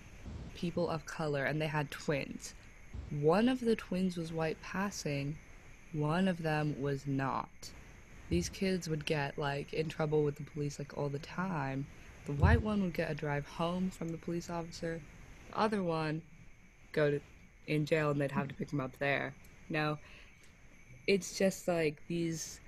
people 0.56 0.90
of 0.90 1.06
color 1.06 1.46
and 1.46 1.62
they 1.62 1.68
had 1.68 1.92
twins. 1.92 2.56
One 3.10 3.50
of 3.50 3.60
the 3.60 3.76
twins 3.76 4.18
was 4.18 4.34
white 4.34 4.60
passing, 4.62 5.38
one 5.96 6.28
of 6.28 6.42
them 6.44 6.80
was 6.82 7.08
not. 7.08 7.72
These 8.30 8.50
kids 8.50 8.90
would 8.90 9.06
get 9.06 9.38
like 9.38 9.74
in 9.74 9.88
trouble 9.90 10.24
with 10.24 10.36
the 10.36 10.44
police 10.44 10.80
like 10.80 10.98
all 10.98 11.10
the 11.10 11.20
time. 11.20 11.86
The 12.26 12.34
white 12.34 12.62
one 12.62 12.82
would 12.82 12.94
get 12.94 13.12
a 13.12 13.16
drive 13.16 13.48
home 13.48 13.92
from 13.92 14.10
the 14.10 14.18
police 14.18 14.50
officer. 14.50 15.00
The 15.52 15.60
other 15.60 15.84
one 15.84 16.22
go 16.92 17.12
to 17.12 17.20
in 17.68 17.86
jail 17.86 18.12
and 18.12 18.20
they'd 18.20 18.32
have 18.32 18.48
to 18.48 18.56
pick 18.56 18.72
him 18.72 18.80
up 18.82 18.98
there. 19.00 19.34
No, 19.70 19.98
it's 21.08 21.38
just 21.38 21.68
like 21.68 22.02
these, 22.08 22.60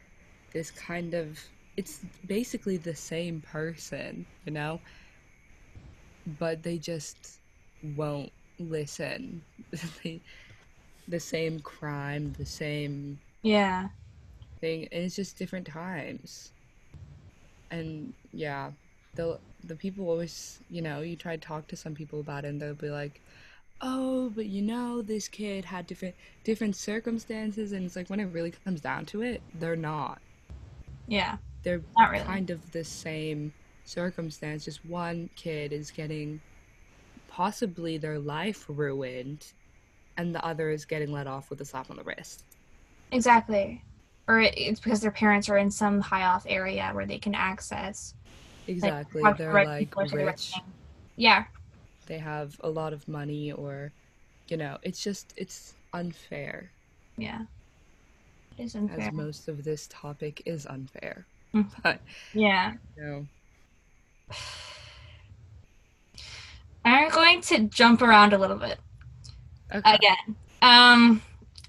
this 0.54 0.72
kind 0.72 1.14
of, 1.14 1.40
it's 1.76 2.02
basically 2.26 2.78
the 2.78 2.96
same 2.96 3.42
person, 3.42 4.26
you 4.46 4.52
know? 4.54 4.80
But 6.40 6.64
they 6.64 6.78
just 6.78 7.40
won't 7.96 8.32
listen. 8.60 9.42
They- 10.04 10.22
the 11.08 11.20
same 11.20 11.60
crime, 11.62 12.34
the 12.34 12.46
same 12.46 13.22
yeah 13.44 13.90
thing, 14.62 14.88
and 14.92 15.04
it's 15.04 15.16
just 15.16 15.38
different 15.38 15.68
times. 15.68 16.54
And 17.72 18.14
yeah, 18.32 18.72
the 19.16 19.40
the 19.64 19.76
people 19.76 20.10
always, 20.10 20.62
you 20.70 20.82
know, 20.82 21.02
you 21.02 21.16
try 21.18 21.36
to 21.36 21.42
talk 21.48 21.68
to 21.70 21.76
some 21.78 21.96
people 21.96 22.20
about 22.20 22.46
it, 22.46 22.50
and 22.50 22.62
they'll 22.62 22.76
be 22.76 22.90
like, 22.90 23.22
"Oh, 23.82 24.32
but 24.32 24.48
you 24.48 24.62
know, 24.64 25.02
this 25.02 25.28
kid 25.30 25.66
had 25.66 25.88
different 25.88 26.16
different 26.44 26.76
circumstances," 26.78 27.72
and 27.74 27.86
it's 27.86 27.96
like 27.96 28.10
when 28.10 28.20
it 28.22 28.26
really 28.26 28.52
comes 28.52 28.82
down 28.82 29.06
to 29.08 29.22
it, 29.24 29.46
they're 29.54 29.76
not. 29.78 30.22
yeah 31.08 31.38
They're 31.64 31.86
Not 31.98 32.12
really. 32.12 32.26
kind 32.26 32.50
of 32.50 32.72
the 32.72 32.84
same 32.84 33.54
circumstance. 33.84 34.66
Just 34.66 34.86
one 34.86 35.30
kid 35.36 35.74
is 35.74 35.92
getting 35.92 36.42
possibly 37.28 37.98
their 37.98 38.20
life 38.20 38.66
ruined, 38.70 39.54
and 40.18 40.34
the 40.36 40.44
other 40.46 40.70
is 40.72 40.86
getting 40.86 41.12
let 41.12 41.28
off 41.28 41.50
with 41.50 41.62
a 41.62 41.66
slap 41.66 41.90
on 41.90 41.96
the 41.98 42.04
wrist. 42.04 42.44
exactly 43.12 43.82
or 44.28 44.42
it's 44.42 44.80
because 44.82 45.00
their 45.00 45.12
parents 45.12 45.48
are 45.48 45.58
in 45.58 45.72
some 45.72 46.02
high 46.02 46.24
off 46.26 46.46
area 46.50 46.90
where 46.94 47.06
they 47.06 47.18
can 47.18 47.34
access 47.34 48.14
Exactly. 48.68 49.22
the 49.24 49.34
They're 49.38 49.54
like 49.66 49.96
rich. 50.14 50.54
yeah 51.16 51.46
they 52.08 52.18
have 52.18 52.60
a 52.62 52.70
lot 52.70 52.92
of 52.94 53.08
money 53.08 53.52
or 53.54 53.92
you 54.50 54.58
know 54.58 54.78
it's 54.84 55.02
just 55.04 55.34
it's 55.38 55.74
unfair 55.94 56.70
yeah 57.18 57.42
it 58.58 58.64
is 58.64 58.76
unfair. 58.76 59.08
as 59.08 59.14
most 59.14 59.48
of 59.48 59.64
this 59.64 59.88
topic 59.90 60.42
is 60.46 60.66
unfair 60.66 61.26
Mm. 61.54 61.66
but 61.84 62.02
yeah 62.34 62.74
you 62.98 63.04
know 63.04 63.26
i'm 66.86 67.10
going 67.10 67.40
to 67.42 67.60
jump 67.60 68.02
around 68.02 68.34
a 68.34 68.38
little 68.38 68.58
bit 68.58 68.80
okay 69.74 69.96
again. 69.96 70.36
Um, 70.62 71.22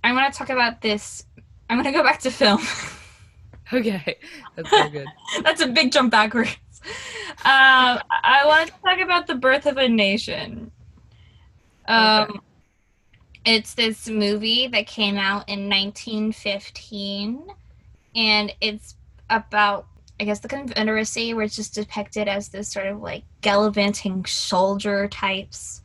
I 0.04 0.12
want 0.12 0.32
to 0.32 0.38
talk 0.38 0.50
about 0.50 0.80
this. 0.80 1.24
I'm 1.68 1.76
going 1.76 1.92
to 1.92 1.98
go 1.98 2.02
back 2.02 2.20
to 2.20 2.30
film. 2.30 2.60
okay 3.72 4.16
that's 4.56 4.74
so 4.74 4.88
good 4.88 5.12
That's 5.44 5.60
a 5.60 5.66
big 5.68 5.92
jump 5.92 6.10
backwards. 6.10 6.56
Um, 7.44 8.00
I 8.10 8.42
want 8.46 8.68
to 8.70 8.74
talk 8.82 8.98
about 9.00 9.26
the 9.26 9.34
birth 9.34 9.66
of 9.66 9.76
a 9.76 9.88
nation. 9.88 10.70
Um, 11.86 12.22
Okay. 12.30 12.38
it's 13.44 13.74
this 13.74 14.08
movie 14.08 14.68
that 14.68 14.86
came 14.86 15.16
out 15.16 15.48
in 15.48 15.68
1915, 15.68 17.46
and 18.14 18.54
it's 18.60 18.96
about, 19.30 19.86
I 20.20 20.24
guess, 20.24 20.40
the 20.40 20.48
Confederacy, 20.48 21.34
where 21.34 21.44
it's 21.44 21.56
just 21.56 21.74
depicted 21.74 22.28
as 22.28 22.48
this 22.48 22.68
sort 22.70 22.86
of 22.86 23.00
like 23.00 23.24
gallivanting 23.42 24.24
soldier 24.26 25.08
types, 25.08 25.82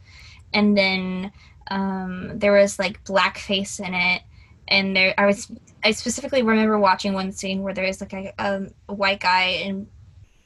and 0.54 0.78
then 0.78 1.32
um, 1.68 2.38
there 2.40 2.54
was 2.54 2.80
like 2.80 3.04
blackface 3.04 3.80
in 3.86 3.94
it, 3.94 4.22
and 4.68 4.96
there 4.96 5.14
I 5.18 5.26
was 5.26 5.52
I 5.84 5.92
specifically 5.92 6.42
remember 6.42 6.80
watching 6.80 7.14
one 7.14 7.32
scene 7.32 7.62
where 7.62 7.74
there's 7.74 8.02
like 8.02 8.14
a, 8.14 8.34
a, 8.40 8.68
a 8.90 8.94
white 8.94 9.20
guy 9.20 9.44
in 9.66 9.88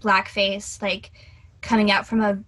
blackface 0.01 0.81
like 0.81 1.11
coming 1.61 1.91
out 1.91 2.05
from 2.05 2.21
a 2.21 2.39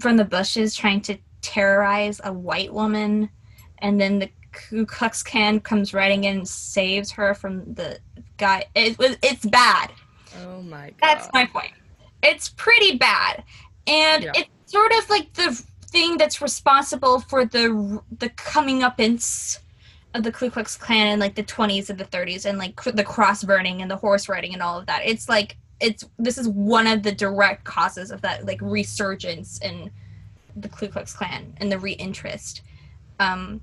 from 0.00 0.16
the 0.16 0.24
bushes 0.24 0.74
trying 0.74 1.00
to 1.02 1.16
terrorize 1.40 2.20
a 2.24 2.32
white 2.32 2.72
woman 2.72 3.30
and 3.78 4.00
then 4.00 4.18
the 4.18 4.28
Ku 4.52 4.84
Klux 4.84 5.22
Klan 5.22 5.60
comes 5.60 5.94
riding 5.94 6.24
in 6.24 6.38
and 6.38 6.48
saves 6.48 7.10
her 7.12 7.34
from 7.34 7.74
the 7.74 7.98
guy. 8.36 8.64
It 8.74 8.98
was 8.98 9.16
it's 9.22 9.46
bad. 9.46 9.92
oh 10.42 10.62
my 10.62 10.90
god 10.90 10.94
That's 11.00 11.28
my 11.32 11.46
point. 11.46 11.72
It's 12.22 12.48
pretty 12.50 12.98
bad, 12.98 13.44
and 13.86 14.24
Yeah. 14.24 14.32
it's 14.34 14.50
sort 14.66 14.92
of 14.98 15.08
like 15.08 15.32
the 15.34 15.62
thing 15.90 16.16
that's 16.16 16.40
responsible 16.40 17.20
for 17.20 17.44
the 17.44 18.00
the 18.18 18.28
coming 18.30 18.82
up 18.82 19.00
in 19.00 19.18
of 20.14 20.22
the 20.22 20.32
Ku 20.32 20.50
Klux 20.50 20.76
Klan 20.76 21.06
in 21.06 21.20
like 21.20 21.34
the 21.34 21.44
20s 21.44 21.88
and 21.90 21.98
the 21.98 22.04
30s, 22.04 22.44
and 22.44 22.58
like 22.58 22.82
the 22.82 23.04
cross 23.04 23.44
burning 23.44 23.82
and 23.82 23.90
the 23.90 23.96
horse 23.96 24.28
riding 24.28 24.52
and 24.52 24.62
all 24.62 24.78
of 24.78 24.86
that. 24.86 25.02
It's 25.04 25.28
like 25.28 25.56
it's 25.80 26.04
this 26.18 26.38
is 26.38 26.48
one 26.48 26.86
of 26.86 27.02
the 27.02 27.12
direct 27.12 27.64
causes 27.64 28.10
of 28.10 28.20
that 28.22 28.46
like 28.46 28.60
resurgence 28.60 29.58
in 29.58 29.90
the 30.56 30.68
Ku 30.68 30.88
Klux 30.88 31.12
Klan 31.12 31.54
and 31.58 31.70
the 31.70 31.76
reinterest. 31.76 32.62
Um, 33.18 33.60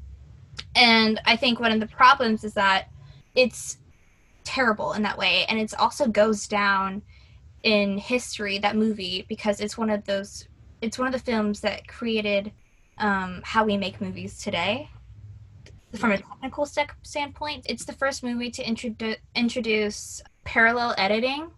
and 0.75 1.19
I 1.25 1.35
think 1.35 1.59
one 1.59 1.71
of 1.71 1.79
the 1.79 1.87
problems 1.87 2.43
is 2.43 2.53
that 2.53 2.89
it's 3.35 3.77
terrible 4.43 4.93
in 4.93 5.03
that 5.03 5.17
way, 5.17 5.45
and 5.49 5.59
it 5.59 5.73
also 5.77 6.07
goes 6.07 6.47
down 6.47 7.01
in 7.63 7.97
history 7.97 8.57
that 8.59 8.75
movie 8.75 9.25
because 9.27 9.59
it's 9.59 9.77
one 9.77 9.89
of 9.89 10.05
those 10.05 10.47
it's 10.81 10.97
one 10.97 11.07
of 11.07 11.13
the 11.13 11.19
films 11.19 11.61
that 11.61 11.87
created 11.87 12.51
um, 12.97 13.41
how 13.43 13.63
we 13.63 13.77
make 13.77 14.01
movies 14.01 14.37
today. 14.37 14.89
From 15.95 16.11
a 16.11 16.17
technical 16.17 16.65
st- 16.65 16.91
standpoint 17.03 17.65
it's 17.69 17.85
the 17.85 17.93
first 17.93 18.21
movie 18.21 18.51
to 18.51 18.63
introdu- 18.63 19.17
introduce 19.35 20.21
parallel 20.43 20.93
editing. 20.97 21.49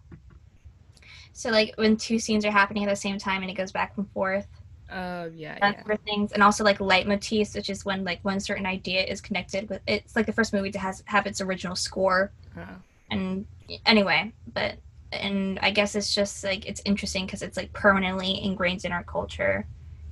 So 1.32 1.50
like 1.50 1.74
when 1.76 1.96
two 1.96 2.18
scenes 2.18 2.44
are 2.44 2.50
happening 2.50 2.84
at 2.84 2.88
the 2.88 2.96
same 2.96 3.18
time 3.18 3.42
and 3.42 3.50
it 3.50 3.54
goes 3.54 3.72
back 3.72 3.94
and 3.96 4.10
forth. 4.12 4.46
Oh 4.92 5.26
yeah 5.34 5.58
that 5.60 5.76
yeah. 5.78 5.84
sort 5.84 6.04
things 6.04 6.32
and 6.32 6.42
also 6.42 6.64
like 6.64 6.78
leitmotifs 6.78 7.54
which 7.54 7.70
is 7.70 7.84
when 7.84 8.02
like 8.04 8.24
one 8.24 8.40
certain 8.40 8.66
idea 8.66 9.04
is 9.04 9.20
connected 9.20 9.68
with 9.68 9.80
it's 9.86 10.16
like 10.16 10.26
the 10.26 10.32
first 10.32 10.52
movie 10.52 10.72
to 10.72 10.78
has 10.78 11.02
have 11.06 11.26
its 11.26 11.40
original 11.40 11.76
score. 11.76 12.32
Oh. 12.56 12.62
and 13.10 13.46
anyway 13.86 14.32
but 14.52 14.76
and 15.12 15.58
i 15.62 15.70
guess 15.70 15.94
it's 15.94 16.14
just 16.14 16.44
like 16.44 16.66
it's 16.66 16.82
interesting 16.84 17.26
because 17.26 17.42
it's 17.42 17.56
like 17.56 17.72
permanently 17.72 18.42
ingrained 18.42 18.84
in 18.84 18.92
our 18.92 19.04
culture 19.04 19.66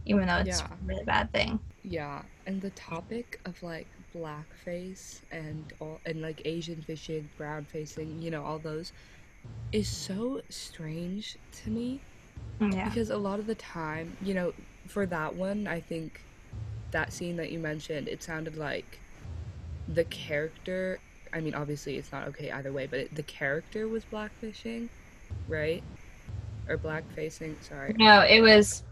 even 0.07 0.27
though 0.27 0.37
it's 0.39 0.61
Yeah. 0.61 0.79
a 0.83 0.85
really 0.87 1.05
bad 1.05 1.33
thing 1.33 1.61
yeah 1.83 2.23
and 2.47 2.61
the 2.61 2.71
topic 2.71 3.41
of 3.45 3.63
like 3.63 3.91
blackface 4.15 5.23
and 5.31 5.73
all 5.81 6.01
and 6.05 6.21
like 6.21 6.43
asian 6.45 6.83
fishing 6.83 7.31
brown 7.37 7.65
facing 7.65 8.21
you 8.21 8.31
know 8.31 8.45
all 8.45 8.59
those 8.59 8.93
is 9.73 9.89
so 9.89 10.41
strange 10.51 11.37
to 11.53 11.71
me 11.71 12.05
mm, 12.61 12.73
yeah 12.75 12.85
Because 12.85 13.11
a 13.11 13.19
lot 13.19 13.41
of 13.41 13.47
the 13.47 13.55
time, 13.57 14.17
you 14.21 14.35
know, 14.35 14.53
for 14.89 15.07
that 15.07 15.35
one, 15.37 15.67
I 15.69 15.81
think 15.81 16.27
that 16.93 17.13
scene 17.13 17.37
that 17.37 17.51
you 17.53 17.59
mentioned, 17.61 18.09
it 18.09 18.23
sounded 18.23 18.57
like 18.57 19.03
the 19.89 20.05
character. 20.05 21.03
I 21.33 21.41
mean, 21.41 21.55
obviously, 21.55 21.97
it's 21.97 22.13
not 22.13 22.29
okay 22.29 22.51
either 22.51 22.73
way, 22.73 22.87
but 22.87 22.99
it, 23.01 23.15
the 23.15 23.23
character 23.23 23.89
was 23.89 24.05
blackfishing, 24.05 24.89
right? 25.49 25.83
Or 26.69 26.77
blackfacing, 26.79 27.55
sorry. 27.63 27.95
no 27.99 28.21
it 28.21 28.41
was 28.43 28.83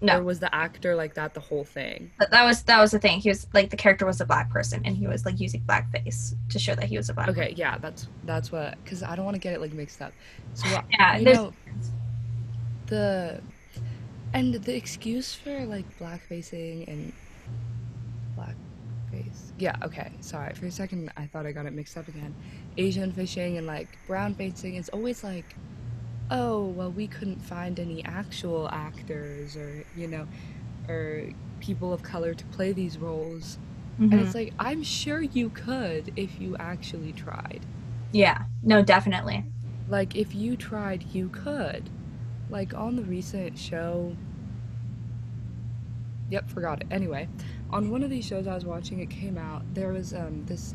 No. 0.00 0.18
Or 0.18 0.22
was 0.22 0.38
the 0.40 0.52
actor 0.54 0.94
like 0.94 1.14
that 1.14 1.34
the 1.34 1.40
whole 1.40 1.64
thing? 1.64 2.10
But 2.18 2.30
that 2.30 2.44
was 2.44 2.62
that 2.64 2.80
was 2.80 2.90
the 2.92 2.98
thing. 3.00 3.20
He 3.20 3.28
was 3.28 3.46
like 3.52 3.70
the 3.70 3.76
character 3.76 4.06
was 4.06 4.20
a 4.20 4.24
black 4.24 4.48
person, 4.50 4.82
and 4.84 4.96
he 4.96 5.06
was 5.08 5.24
like 5.24 5.40
using 5.40 5.60
blackface 5.62 6.34
to 6.50 6.58
show 6.58 6.74
that 6.76 6.84
he 6.84 6.96
was 6.96 7.08
a 7.10 7.14
black. 7.14 7.28
Okay, 7.28 7.52
yeah, 7.56 7.78
that's 7.78 8.06
that's 8.24 8.52
what 8.52 8.76
because 8.84 9.02
I 9.02 9.16
don't 9.16 9.24
want 9.24 9.34
to 9.34 9.40
get 9.40 9.54
it 9.54 9.60
like 9.60 9.72
mixed 9.72 10.00
up. 10.02 10.12
So 10.54 10.68
uh, 10.76 10.82
Yeah, 10.90 11.18
you 11.18 11.24
there's- 11.24 11.38
know 11.38 11.52
the 12.86 13.40
and 14.34 14.54
the 14.54 14.74
excuse 14.76 15.34
for 15.34 15.64
like 15.66 15.84
blackfacing 15.98 16.86
and 16.88 17.12
blackface. 19.24 19.52
Yeah, 19.58 19.76
okay. 19.82 20.12
Sorry, 20.20 20.54
for 20.54 20.66
a 20.66 20.70
second 20.70 21.12
I 21.16 21.26
thought 21.26 21.46
I 21.46 21.52
got 21.52 21.66
it 21.66 21.72
mixed 21.72 21.96
up 21.96 22.08
again. 22.08 22.34
Asian 22.76 23.12
fishing 23.12 23.56
and 23.58 23.66
like 23.66 23.98
brown 24.06 24.34
facing 24.34 24.76
is 24.76 24.88
always 24.90 25.24
like, 25.24 25.56
oh 26.30 26.66
well, 26.66 26.92
we 26.92 27.06
couldn't 27.08 27.40
find 27.40 27.78
any 27.80 28.04
actual 28.04 28.68
actors 28.70 29.56
or 29.56 29.84
you 29.96 30.08
know, 30.08 30.26
or 30.88 31.24
people 31.60 31.92
of 31.92 32.02
color 32.02 32.34
to 32.34 32.44
play 32.46 32.72
these 32.72 32.98
roles. 32.98 33.58
And 34.10 34.20
Mhm. 34.20 34.22
it's 34.22 34.34
like, 34.34 34.54
I'm 34.58 34.82
sure 34.82 35.20
you 35.22 35.50
could 35.50 36.12
if 36.16 36.40
you 36.40 36.56
actually 36.58 37.12
tried. 37.12 37.66
Yeah. 38.12 38.44
No, 38.62 38.82
definitely. 38.82 39.44
Like, 39.88 40.14
if 40.14 40.34
you 40.34 40.56
tried, 40.56 41.04
you 41.14 41.28
could. 41.30 41.90
Like, 42.50 42.74
on 42.74 42.96
the 42.96 43.02
recent 43.04 43.58
show. 43.58 44.16
Yep, 46.30 46.50
forgot 46.50 46.80
it. 46.82 46.86
Anyway, 46.90 47.28
on 47.70 47.90
one 47.90 48.02
of 48.02 48.10
these 48.10 48.24
shows 48.24 48.46
I 48.46 48.54
was 48.54 48.64
watching, 48.64 49.00
it 49.00 49.10
came 49.10 49.36
out, 49.36 49.62
there 49.74 49.92
was 49.92 50.14
um, 50.14 50.44
this 50.46 50.74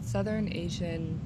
Southern 0.00 0.52
Asian 0.52 1.20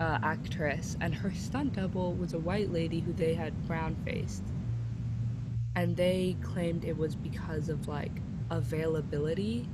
uh, 0.00 0.18
actress, 0.22 0.96
and 1.00 1.14
her 1.14 1.32
stunt 1.34 1.74
double 1.74 2.14
was 2.14 2.32
a 2.32 2.38
white 2.38 2.72
lady 2.72 3.00
who 3.00 3.12
they 3.12 3.34
had 3.34 3.66
brown 3.66 3.96
faced. 4.04 4.42
And 5.76 5.96
they 5.96 6.36
claimed 6.40 6.84
it 6.84 6.96
was 6.96 7.14
because 7.14 7.68
of, 7.68 7.86
like, 7.88 8.12
availability 8.50 9.68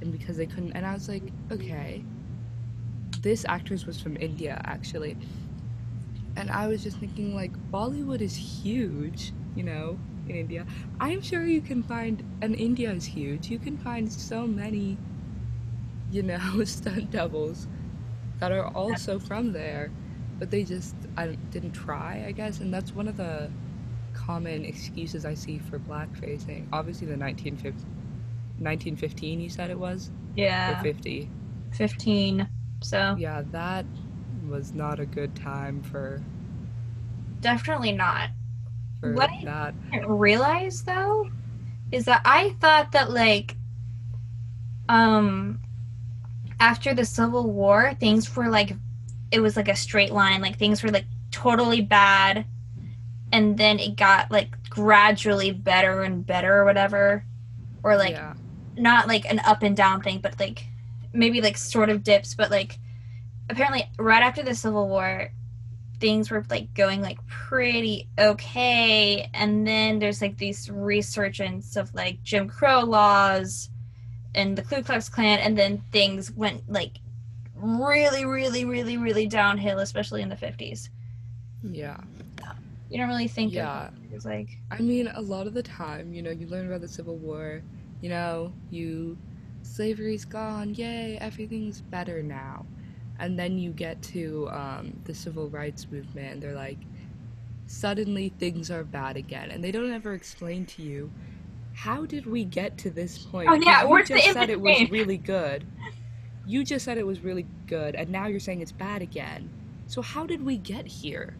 and 0.00 0.12
because 0.12 0.36
they 0.36 0.46
couldn't. 0.46 0.72
And 0.72 0.86
I 0.86 0.94
was 0.94 1.08
like, 1.08 1.24
okay. 1.50 2.04
This 3.20 3.44
actress 3.48 3.86
was 3.86 4.00
from 4.00 4.16
India, 4.16 4.60
actually. 4.64 5.16
And 6.36 6.50
I 6.50 6.68
was 6.68 6.82
just 6.82 6.98
thinking, 6.98 7.34
like, 7.34 7.52
Bollywood 7.70 8.20
is 8.20 8.36
huge, 8.36 9.32
you 9.54 9.64
know, 9.64 9.98
in 10.28 10.36
India. 10.36 10.66
I'm 11.00 11.22
sure 11.22 11.46
you 11.46 11.62
can 11.62 11.82
find, 11.82 12.22
and 12.42 12.54
India 12.56 12.92
is 12.92 13.06
huge, 13.06 13.50
you 13.50 13.58
can 13.58 13.76
find 13.78 14.12
so 14.12 14.46
many, 14.46 15.00
you 16.08 16.22
know, 16.22 16.64
stunt 16.64 17.10
doubles 17.10 17.68
that 18.40 18.52
are 18.52 18.68
also 18.68 19.18
from 19.20 19.52
there. 19.52 19.94
But 20.38 20.50
they 20.50 20.64
just 20.64 21.06
I 21.16 21.38
didn't 21.50 21.72
try, 21.72 22.24
I 22.26 22.32
guess. 22.32 22.60
And 22.60 22.72
that's 22.74 22.94
one 22.94 23.08
of 23.08 23.16
the 23.16 23.54
common 24.14 24.64
excuses 24.64 25.24
I 25.24 25.34
see 25.34 25.58
for 25.58 25.80
blackfacing. 25.80 26.68
Obviously, 26.72 27.08
the 27.08 27.16
1950, 27.16 27.86
1915, 28.58 29.40
you 29.40 29.50
said 29.50 29.70
it 29.70 29.78
was? 29.78 30.12
Or 30.66 30.76
Yeah. 30.76 30.76
50. 30.76 31.34
Fifteen. 31.72 32.50
So 32.82 33.18
Yeah, 33.18 33.42
that 33.50 33.86
was 34.42 34.74
not 34.74 35.00
a 35.00 35.06
good 35.06 35.34
time 35.34 35.82
for 35.82 36.28
definitely 37.40 37.92
not. 37.92 38.30
For 39.08 39.14
What 39.14 39.30
I- 39.30 39.44
that. 39.44 39.90
didn't 39.92 40.08
realize 40.08 40.82
though 40.82 41.30
is 41.92 42.04
that 42.06 42.22
I 42.24 42.50
thought 42.60 42.92
that 42.92 43.10
like 43.10 43.56
um 44.88 45.58
after 46.60 46.94
the 46.94 47.04
Civil 47.04 47.50
War 47.52 47.94
things 47.98 48.34
were 48.34 48.48
like 48.48 48.74
it 49.30 49.40
was 49.40 49.56
like 49.56 49.68
a 49.68 49.76
straight 49.76 50.12
line. 50.12 50.40
Like 50.40 50.58
things 50.58 50.82
were 50.82 50.90
like 50.90 51.06
totally 51.30 51.80
bad. 51.80 52.44
And 53.32 53.58
then 53.58 53.78
it 53.80 53.96
got 53.96 54.30
like 54.30 54.56
gradually 54.70 55.50
better 55.50 56.02
and 56.02 56.24
better 56.24 56.58
or 56.58 56.64
whatever. 56.64 57.24
Or 57.82 57.96
like 57.96 58.12
yeah, 58.12 58.34
not 58.76 59.08
like 59.08 59.24
an 59.30 59.40
up 59.40 59.62
and 59.62 59.76
down 59.76 60.00
thing 60.02 60.20
but 60.20 60.38
like 60.38 60.66
maybe 61.12 61.40
like 61.40 61.56
sort 61.56 61.88
of 61.90 62.04
dips. 62.04 62.34
But 62.34 62.50
like 62.50 62.78
apparently 63.50 63.84
right 63.98 64.22
after 64.22 64.42
the 64.42 64.54
civil 64.54 64.88
war 64.88 65.30
things 65.98 66.30
were 66.30 66.44
like 66.50 66.72
going 66.74 67.00
like 67.00 67.18
pretty 67.26 68.08
okay 68.18 69.30
and 69.32 69.66
then 69.66 69.98
there's 69.98 70.20
like 70.20 70.36
these 70.36 70.70
resurgence 70.70 71.76
of 71.76 71.94
like 71.94 72.22
jim 72.22 72.48
crow 72.48 72.80
laws 72.80 73.70
and 74.34 74.58
the 74.58 74.62
ku 74.62 74.82
klux 74.82 75.08
klan 75.08 75.38
and 75.38 75.56
then 75.56 75.82
things 75.92 76.30
went 76.32 76.62
like 76.70 76.98
really 77.54 78.24
really 78.24 78.64
really 78.64 78.96
really 78.96 79.26
downhill 79.26 79.78
especially 79.78 80.20
in 80.20 80.28
the 80.28 80.36
50s 80.36 80.90
yeah, 81.72 81.96
you 82.88 82.98
don't 82.98 83.08
really 83.08 83.28
think 83.28 83.52
yeah. 83.52 83.88
of 83.88 83.94
it 83.94 84.14
as 84.14 84.24
like 84.24 84.58
I 84.70 84.78
mean, 84.78 85.08
a 85.08 85.20
lot 85.20 85.46
of 85.46 85.54
the 85.54 85.62
time, 85.62 86.12
you 86.12 86.22
know, 86.22 86.30
you 86.30 86.46
learn 86.46 86.66
about 86.66 86.80
the 86.80 86.88
Civil 86.88 87.16
War. 87.16 87.62
You 88.00 88.10
know, 88.10 88.52
you 88.70 89.16
slavery's 89.62 90.24
gone, 90.24 90.74
yay, 90.74 91.18
everything's 91.20 91.80
better 91.80 92.22
now, 92.22 92.66
and 93.18 93.38
then 93.38 93.58
you 93.58 93.72
get 93.72 94.02
to 94.02 94.48
um, 94.50 95.00
the 95.04 95.14
civil 95.14 95.50
rights 95.50 95.90
movement, 95.90 96.34
and 96.34 96.42
they're 96.42 96.54
like, 96.54 96.86
suddenly 97.66 98.28
things 98.30 98.70
are 98.70 98.84
bad 98.84 99.16
again, 99.16 99.50
and 99.50 99.62
they 99.64 99.72
don't 99.72 99.92
ever 99.92 100.14
explain 100.14 100.66
to 100.66 100.82
you. 100.82 101.12
How 101.72 102.06
did 102.06 102.26
we 102.26 102.44
get 102.44 102.78
to 102.78 102.90
this 102.90 103.18
point? 103.18 103.48
Oh, 103.48 103.54
yeah, 103.54 103.82
you 103.82 104.02
just 104.02 104.30
said 104.32 104.50
it 104.50 104.60
was 104.60 104.84
really 104.84 105.18
good. 105.18 105.66
You 106.44 106.64
just 106.64 106.84
said 106.84 106.98
it 106.98 107.06
was 107.06 107.22
really 107.22 107.48
good, 107.66 107.94
and 107.94 108.10
now 108.10 108.26
you're 108.26 108.40
saying 108.40 108.60
it's 108.60 108.72
bad 108.72 109.02
again. 109.02 109.52
So 109.86 110.02
how 110.02 110.26
did 110.26 110.42
we 110.44 110.58
get 110.58 110.86
here? 110.86 111.38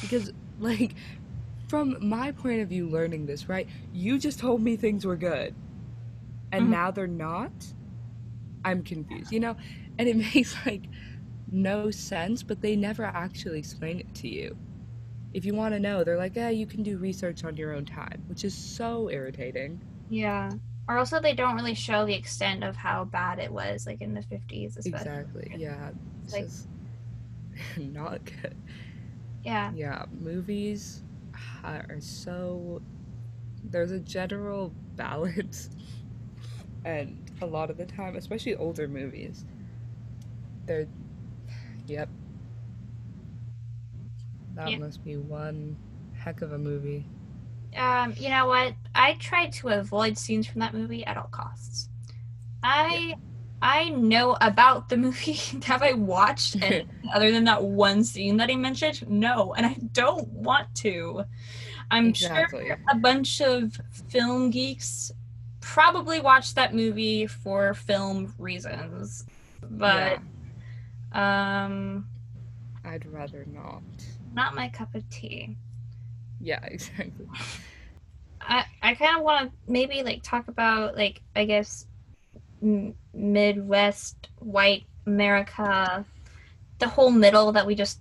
Because 0.00 0.32
like 0.58 0.96
from 1.68 1.96
my 2.00 2.32
point 2.32 2.62
of 2.62 2.68
view 2.68 2.88
learning 2.88 3.26
this, 3.26 3.48
right? 3.48 3.68
You 3.92 4.18
just 4.18 4.38
told 4.38 4.62
me 4.62 4.76
things 4.76 5.04
were 5.06 5.16
good. 5.16 5.56
And 6.52 6.66
Mhm. 6.66 6.70
now 6.70 6.90
they're 6.90 7.06
not? 7.06 7.74
I'm 8.64 8.82
confused, 8.82 9.32
you 9.32 9.40
know? 9.40 9.56
And 9.98 10.08
it 10.08 10.16
makes 10.34 10.56
like 10.66 10.88
no 11.50 11.90
sense, 11.90 12.42
but 12.42 12.60
they 12.60 12.76
never 12.76 13.04
actually 13.04 13.58
explain 13.58 14.00
it 14.00 14.14
to 14.16 14.28
you. 14.28 14.56
If 15.32 15.44
you 15.44 15.54
want 15.54 15.74
to 15.74 15.80
know, 15.80 16.02
they're 16.04 16.16
like, 16.16 16.34
"Yeah, 16.36 16.48
you 16.50 16.66
can 16.66 16.82
do 16.82 16.96
research 16.98 17.44
on 17.44 17.56
your 17.56 17.72
own 17.74 17.84
time," 17.84 18.22
which 18.28 18.44
is 18.44 18.54
so 18.54 19.10
irritating. 19.10 19.80
Yeah. 20.08 20.50
Or 20.88 20.98
also 20.98 21.20
they 21.20 21.34
don't 21.34 21.56
really 21.56 21.74
show 21.74 22.06
the 22.06 22.14
extent 22.14 22.62
of 22.64 22.76
how 22.76 23.04
bad 23.04 23.38
it 23.38 23.52
was, 23.52 23.86
like 23.86 24.00
in 24.00 24.14
the 24.14 24.22
fifties, 24.22 24.76
especially. 24.76 25.10
Exactly. 25.10 25.52
Yeah. 25.58 25.90
It's 26.24 26.32
Like- 26.32 26.44
just 26.44 26.68
not 27.76 28.24
good. 28.24 28.56
Yeah. 29.44 29.72
Yeah, 29.74 30.04
movies 30.20 31.02
are 31.64 31.96
so. 32.00 32.80
There's 33.64 33.90
a 33.90 34.00
general 34.00 34.72
balance, 34.96 35.70
and 36.84 37.30
a 37.42 37.46
lot 37.46 37.68
of 37.70 37.76
the 37.76 37.84
time, 37.86 38.16
especially 38.16 38.54
older 38.56 38.88
movies, 38.88 39.44
they're. 40.66 40.86
Yep. 41.86 42.08
That 44.54 44.70
Yeah. 44.70 44.78
must 44.78 45.04
be 45.04 45.16
one 45.16 45.76
heck 46.14 46.42
of 46.42 46.52
a 46.52 46.58
movie. 46.58 47.04
Um, 47.76 48.14
you 48.16 48.30
know 48.30 48.46
what? 48.46 48.74
I 48.94 49.14
tried 49.14 49.52
to 49.54 49.68
avoid 49.68 50.16
scenes 50.16 50.46
from 50.46 50.60
that 50.60 50.74
movie 50.74 51.04
at 51.04 51.16
all 51.16 51.28
costs. 51.30 51.88
I 52.62 53.14
I 53.62 53.90
know 53.90 54.36
about 54.40 54.88
the 54.88 54.96
movie. 54.96 55.34
Have 55.64 55.82
I 55.82 55.92
watched 55.92 56.56
anything 56.62 56.86
other 57.14 57.30
than 57.30 57.44
that 57.44 57.62
one 57.62 58.04
scene 58.04 58.36
that 58.38 58.48
he 58.48 58.56
mentioned? 58.56 59.04
No, 59.08 59.54
and 59.54 59.66
I 59.66 59.76
don't 59.92 60.28
want 60.28 60.74
to. 60.76 61.24
I'm 61.90 62.08
Exactly. 62.08 62.66
sure 62.68 62.78
a 62.90 62.96
bunch 62.96 63.40
of 63.40 63.80
film 64.10 64.50
geeks 64.50 65.12
probably 65.60 66.20
watched 66.20 66.54
that 66.56 66.74
movie 66.74 67.26
for 67.26 67.74
film 67.74 68.34
reasons. 68.38 69.24
But 69.70 70.20
um 71.16 72.06
I'd 72.84 73.06
rather 73.06 73.44
not. 73.46 73.82
not 74.34 74.54
my 74.54 74.68
cup 74.68 74.94
of 74.94 75.08
tea. 75.08 75.56
Yeah, 76.40 76.60
exactly. 76.64 77.26
I 78.40 78.64
I 78.82 78.94
kind 78.94 79.16
of 79.18 79.24
want 79.24 79.50
to 79.50 79.72
maybe 79.72 80.02
like 80.02 80.22
talk 80.22 80.48
about 80.48 80.96
like 80.96 81.22
I 81.34 81.44
guess 81.44 81.86
m- 82.62 82.94
Midwest 83.14 84.28
white 84.40 84.86
America, 85.06 86.06
the 86.78 86.88
whole 86.88 87.10
middle 87.10 87.52
that 87.52 87.66
we 87.66 87.74
just 87.74 88.00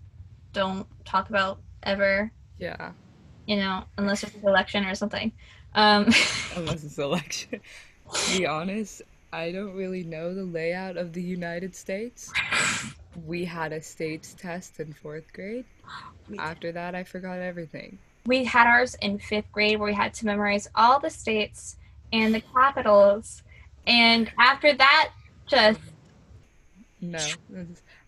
don't 0.53 0.88
talk 1.05 1.30
about 1.30 1.61
ever. 1.84 2.32
Yeah, 2.57 2.93
You 3.45 3.57
know, 3.57 3.86
unless 3.97 4.24
it's 4.24 4.34
an 4.34 4.41
election 4.47 4.86
or 4.86 4.95
something. 4.95 5.32
Um, 5.76 6.07
unless 6.55 6.84
it's 6.84 6.97
an 6.97 7.03
election. 7.05 7.61
to 8.13 8.32
be 8.32 8.45
honest, 8.45 9.01
I 9.32 9.51
don't 9.51 9.74
really 9.74 10.03
know 10.03 10.34
the 10.34 10.43
layout 10.45 10.97
of 10.97 11.13
the 11.13 11.22
United 11.22 11.76
States. 11.76 12.32
We 13.26 13.45
had 13.45 13.72
a 13.72 13.82
states 13.82 14.36
test 14.38 14.80
in 14.80 14.93
fourth 14.93 15.32
grade. 15.34 15.66
After 16.39 16.72
that, 16.72 16.95
I 16.95 17.03
forgot 17.03 17.39
everything. 17.39 17.97
we 18.26 18.43
had 18.43 18.66
ours 18.68 18.95
in 19.01 19.20
fifth 19.20 19.51
grade 19.51 19.80
where 19.80 19.88
we 19.91 19.93
had 19.95 20.11
to 20.16 20.26
memorize 20.26 20.68
all 20.74 20.99
the 20.99 21.09
states 21.11 21.78
and 22.11 22.34
the 22.34 22.41
capitals, 22.41 23.43
and 23.86 24.32
after 24.39 24.74
that, 24.74 25.11
just 25.47 25.80
No. 27.01 27.20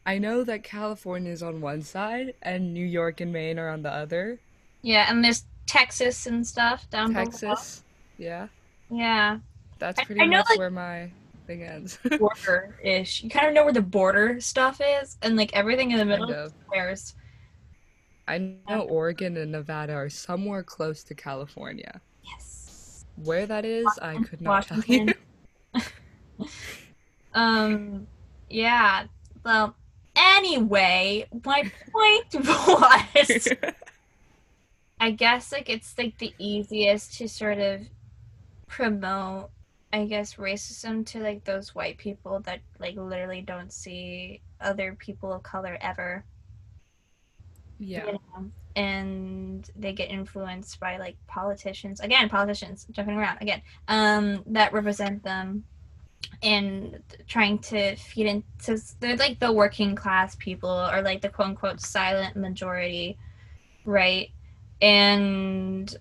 I 0.06 0.18
know 0.18 0.44
that 0.44 0.64
California 0.64 1.32
is 1.32 1.44
on 1.44 1.62
one 1.62 1.84
side 1.84 2.34
and 2.42 2.74
New 2.74 2.86
York 2.86 3.22
and 3.22 3.32
Maine 3.32 3.60
are 3.60 3.70
on 3.70 3.84
the 3.84 3.92
other. 3.94 4.40
yeah, 4.82 5.06
and 5.10 5.24
there's 5.24 5.44
Texas 5.68 6.26
and 6.26 6.48
stuff 6.48 6.90
down 6.90 7.14
below. 7.14 7.26
Texas. 7.26 7.84
Yeah, 8.18 8.48
Yeah, 8.90 9.40
that's 9.78 10.02
pretty 10.04 10.22
I 10.22 10.26
know, 10.26 10.38
much 10.40 10.50
like- 10.50 10.58
where 10.60 10.72
my 10.72 11.12
thing 11.48 11.64
ends. 11.64 11.98
border 12.20 12.78
ish. 12.84 13.24
You 13.24 13.30
kind 13.30 13.48
of 13.48 13.54
know 13.54 13.64
where 13.64 13.74
the 13.74 13.82
border 13.82 14.40
stuff 14.40 14.82
is, 15.02 15.18
and 15.22 15.36
like 15.36 15.54
everything 15.54 15.92
in 15.92 15.98
the 15.98 16.06
middle. 16.06 16.28
kind 16.28 16.40
of. 16.40 16.54
squares. 16.66 17.16
I 18.28 18.38
know 18.38 18.82
Oregon 18.82 19.38
and 19.38 19.54
Nevada 19.54 19.94
are 19.94 20.10
somewhere 20.10 20.62
close 20.62 21.02
to 21.06 21.16
California. 21.16 22.02
Yes. 22.24 23.06
Where 23.24 23.46
that 23.46 23.64
is, 23.64 23.88
I 24.02 24.22
could 24.22 24.42
not 24.42 24.68
tell 24.68 24.82
you. 24.82 25.14
Um, 27.38 28.08
yeah. 28.50 29.06
Well, 29.46 29.76
anyway, 30.16 31.28
my 31.46 31.72
point 31.92 32.26
was, 32.48 33.48
I 35.00 35.12
guess 35.12 35.52
like 35.52 35.70
it's 35.70 35.96
like 35.98 36.18
the 36.18 36.34
easiest 36.40 37.18
to 37.20 37.30
sort 37.30 37.60
of 37.60 37.82
promote, 38.68 39.52
I 39.98 40.06
guess, 40.06 40.36
racism 40.36 41.06
to 41.08 41.20
like 41.20 41.44
those 41.44 41.74
white 41.74 41.98
people 41.98 42.40
that 42.42 42.60
like 42.80 42.96
literally 42.96 43.42
don't 43.42 43.74
see 43.74 44.42
other 44.62 44.96
people 45.00 45.34
of 45.34 45.44
color 45.44 45.78
ever. 45.82 46.24
yeah. 47.80 48.06
you 48.06 48.12
know, 48.14 48.52
and 48.76 49.70
they 49.76 49.92
get 49.92 50.12
influenced 50.12 50.80
by 50.80 50.98
like 50.98 51.18
politicians 51.26 52.00
again 52.00 52.30
politicians 52.30 52.86
jumping 52.92 53.18
around 53.18 53.40
again 53.42 53.60
um 53.88 54.44
that 54.46 54.72
represent 54.72 55.24
them 55.24 55.64
and 56.44 57.02
trying 57.28 57.58
to 57.58 57.96
feed 57.96 58.28
into 58.28 58.80
they're 59.00 59.18
like 59.18 59.40
the 59.40 59.52
working 59.52 59.96
class 59.96 60.36
people 60.36 60.70
or 60.70 61.02
like 61.02 61.22
the 61.22 61.30
quote 61.30 61.50
unquote 61.50 61.82
silent 61.82 62.36
majority 62.36 63.18
right 63.84 64.30
and 64.80 65.98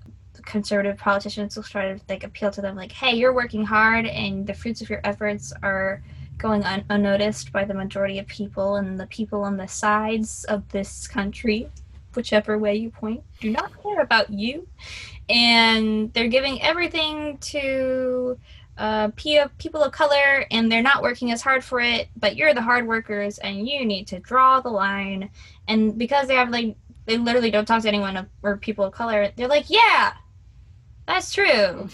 conservative 0.47 0.97
politicians 0.97 1.57
will 1.57 1.62
try 1.62 1.92
to 1.92 2.01
like 2.09 2.24
appeal 2.24 2.51
to 2.51 2.62
them 2.62 2.76
like 2.76 2.92
hey 2.92 3.14
you're 3.14 3.34
working 3.34 3.64
hard 3.64 4.07
and 4.07 4.47
the 4.47 4.55
fruits 4.55 4.80
of 4.80 4.88
your 4.88 5.01
efforts 5.05 5.53
are 5.62 6.03
going 6.38 6.62
un- 6.64 6.84
unnoticed 6.90 7.53
by 7.53 7.64
the 7.64 7.74
majority 7.74 8.18
of 8.18 8.26
people 8.26 8.76
and 8.76 8.99
the 8.99 9.07
people 9.07 9.42
on 9.42 9.57
the 9.57 9.66
sides 9.66 10.44
of 10.44 10.66
this 10.70 11.09
country 11.09 11.68
whichever 12.14 12.59
way 12.59 12.74
you 12.74 12.90
point 12.90 13.22
do 13.40 13.51
not 13.51 13.70
care 13.82 14.01
about 14.01 14.30
you. 14.30 14.66
And 15.28 16.12
they're 16.14 16.28
giving 16.28 16.62
everything 16.62 17.38
to 17.38 18.38
uh, 18.78 19.09
people 19.16 19.82
of 19.82 19.92
color 19.92 20.47
and 20.51 20.70
they're 20.70 20.82
not 20.82 21.03
working 21.03 21.32
as 21.32 21.42
hard 21.42 21.64
for 21.64 21.80
it 21.80 22.09
but 22.16 22.36
you're 22.36 22.55
the 22.55 22.62
hard 22.62 22.86
workers 22.86 23.38
and 23.38 23.68
you 23.68 23.84
need 23.84 24.07
to 24.09 24.18
draw 24.20 24.61
the 24.61 24.68
line. 24.68 25.30
And 25.68 25.97
because 25.99 26.28
they 26.28 26.34
have 26.34 26.51
like 26.51 26.76
they 27.07 27.18
literally 27.18 27.51
don't 27.51 27.66
talk 27.66 27.82
to 27.82 27.88
anyone 27.88 28.28
or 28.42 28.57
people 28.57 28.84
of 28.84 28.92
color 28.92 29.30
they're 29.36 29.49
like 29.49 29.70
yeah 29.70 30.14
that's 31.07 31.32
true. 31.32 31.88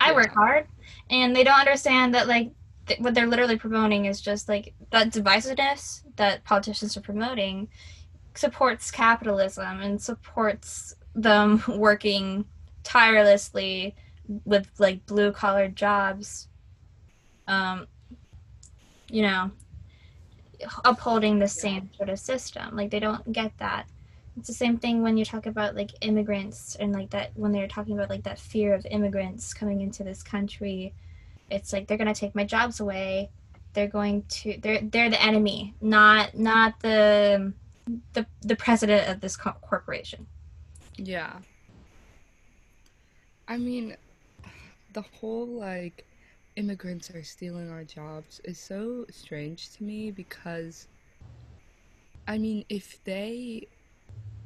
I 0.00 0.12
work 0.12 0.32
hard 0.32 0.66
and 1.10 1.34
they 1.34 1.44
don't 1.44 1.58
understand 1.58 2.14
that 2.14 2.28
like 2.28 2.50
th- 2.86 3.00
what 3.00 3.14
they're 3.14 3.26
literally 3.26 3.56
promoting 3.56 4.04
is 4.04 4.20
just 4.20 4.48
like 4.48 4.74
that 4.90 5.10
divisiveness 5.10 6.02
that 6.16 6.44
politicians 6.44 6.96
are 6.96 7.00
promoting 7.00 7.68
supports 8.34 8.90
capitalism 8.90 9.80
and 9.80 10.00
supports 10.00 10.94
them 11.14 11.62
working 11.68 12.44
tirelessly 12.84 13.96
with 14.44 14.68
like 14.78 15.04
blue 15.06 15.32
collar 15.32 15.68
jobs 15.68 16.48
um 17.48 17.86
you 19.10 19.22
know 19.22 19.50
upholding 20.84 21.38
the 21.38 21.48
same 21.48 21.90
sort 21.96 22.08
of 22.08 22.18
system. 22.18 22.76
Like 22.76 22.90
they 22.90 23.00
don't 23.00 23.32
get 23.32 23.56
that 23.58 23.86
it's 24.38 24.48
the 24.48 24.54
same 24.54 24.78
thing 24.78 25.02
when 25.02 25.16
you 25.16 25.24
talk 25.24 25.46
about 25.46 25.74
like 25.74 25.90
immigrants 26.00 26.76
and 26.76 26.92
like 26.92 27.10
that 27.10 27.32
when 27.34 27.52
they're 27.52 27.68
talking 27.68 27.94
about 27.94 28.10
like 28.10 28.24
that 28.24 28.38
fear 28.38 28.74
of 28.74 28.86
immigrants 28.90 29.52
coming 29.52 29.80
into 29.80 30.04
this 30.04 30.22
country 30.22 30.94
it's 31.50 31.72
like 31.72 31.86
they're 31.86 31.98
going 31.98 32.12
to 32.12 32.18
take 32.18 32.34
my 32.34 32.44
jobs 32.44 32.80
away 32.80 33.30
they're 33.74 33.88
going 33.88 34.22
to 34.28 34.56
they're 34.62 34.80
they're 34.82 35.10
the 35.10 35.22
enemy 35.22 35.74
not 35.80 36.36
not 36.36 36.80
the 36.80 37.52
the 38.12 38.26
the 38.42 38.56
president 38.56 39.08
of 39.08 39.20
this 39.20 39.36
co- 39.36 39.56
corporation 39.60 40.26
Yeah. 40.98 41.38
I 43.46 43.56
mean, 43.56 43.96
the 44.92 45.02
whole 45.02 45.46
like 45.46 46.04
immigrants 46.56 47.10
are 47.10 47.22
stealing 47.22 47.70
our 47.70 47.84
jobs 47.84 48.40
is 48.44 48.58
so 48.58 49.06
strange 49.10 49.74
to 49.76 49.84
me 49.84 50.10
because 50.10 50.88
I 52.26 52.36
mean, 52.36 52.66
if 52.68 53.02
they 53.04 53.68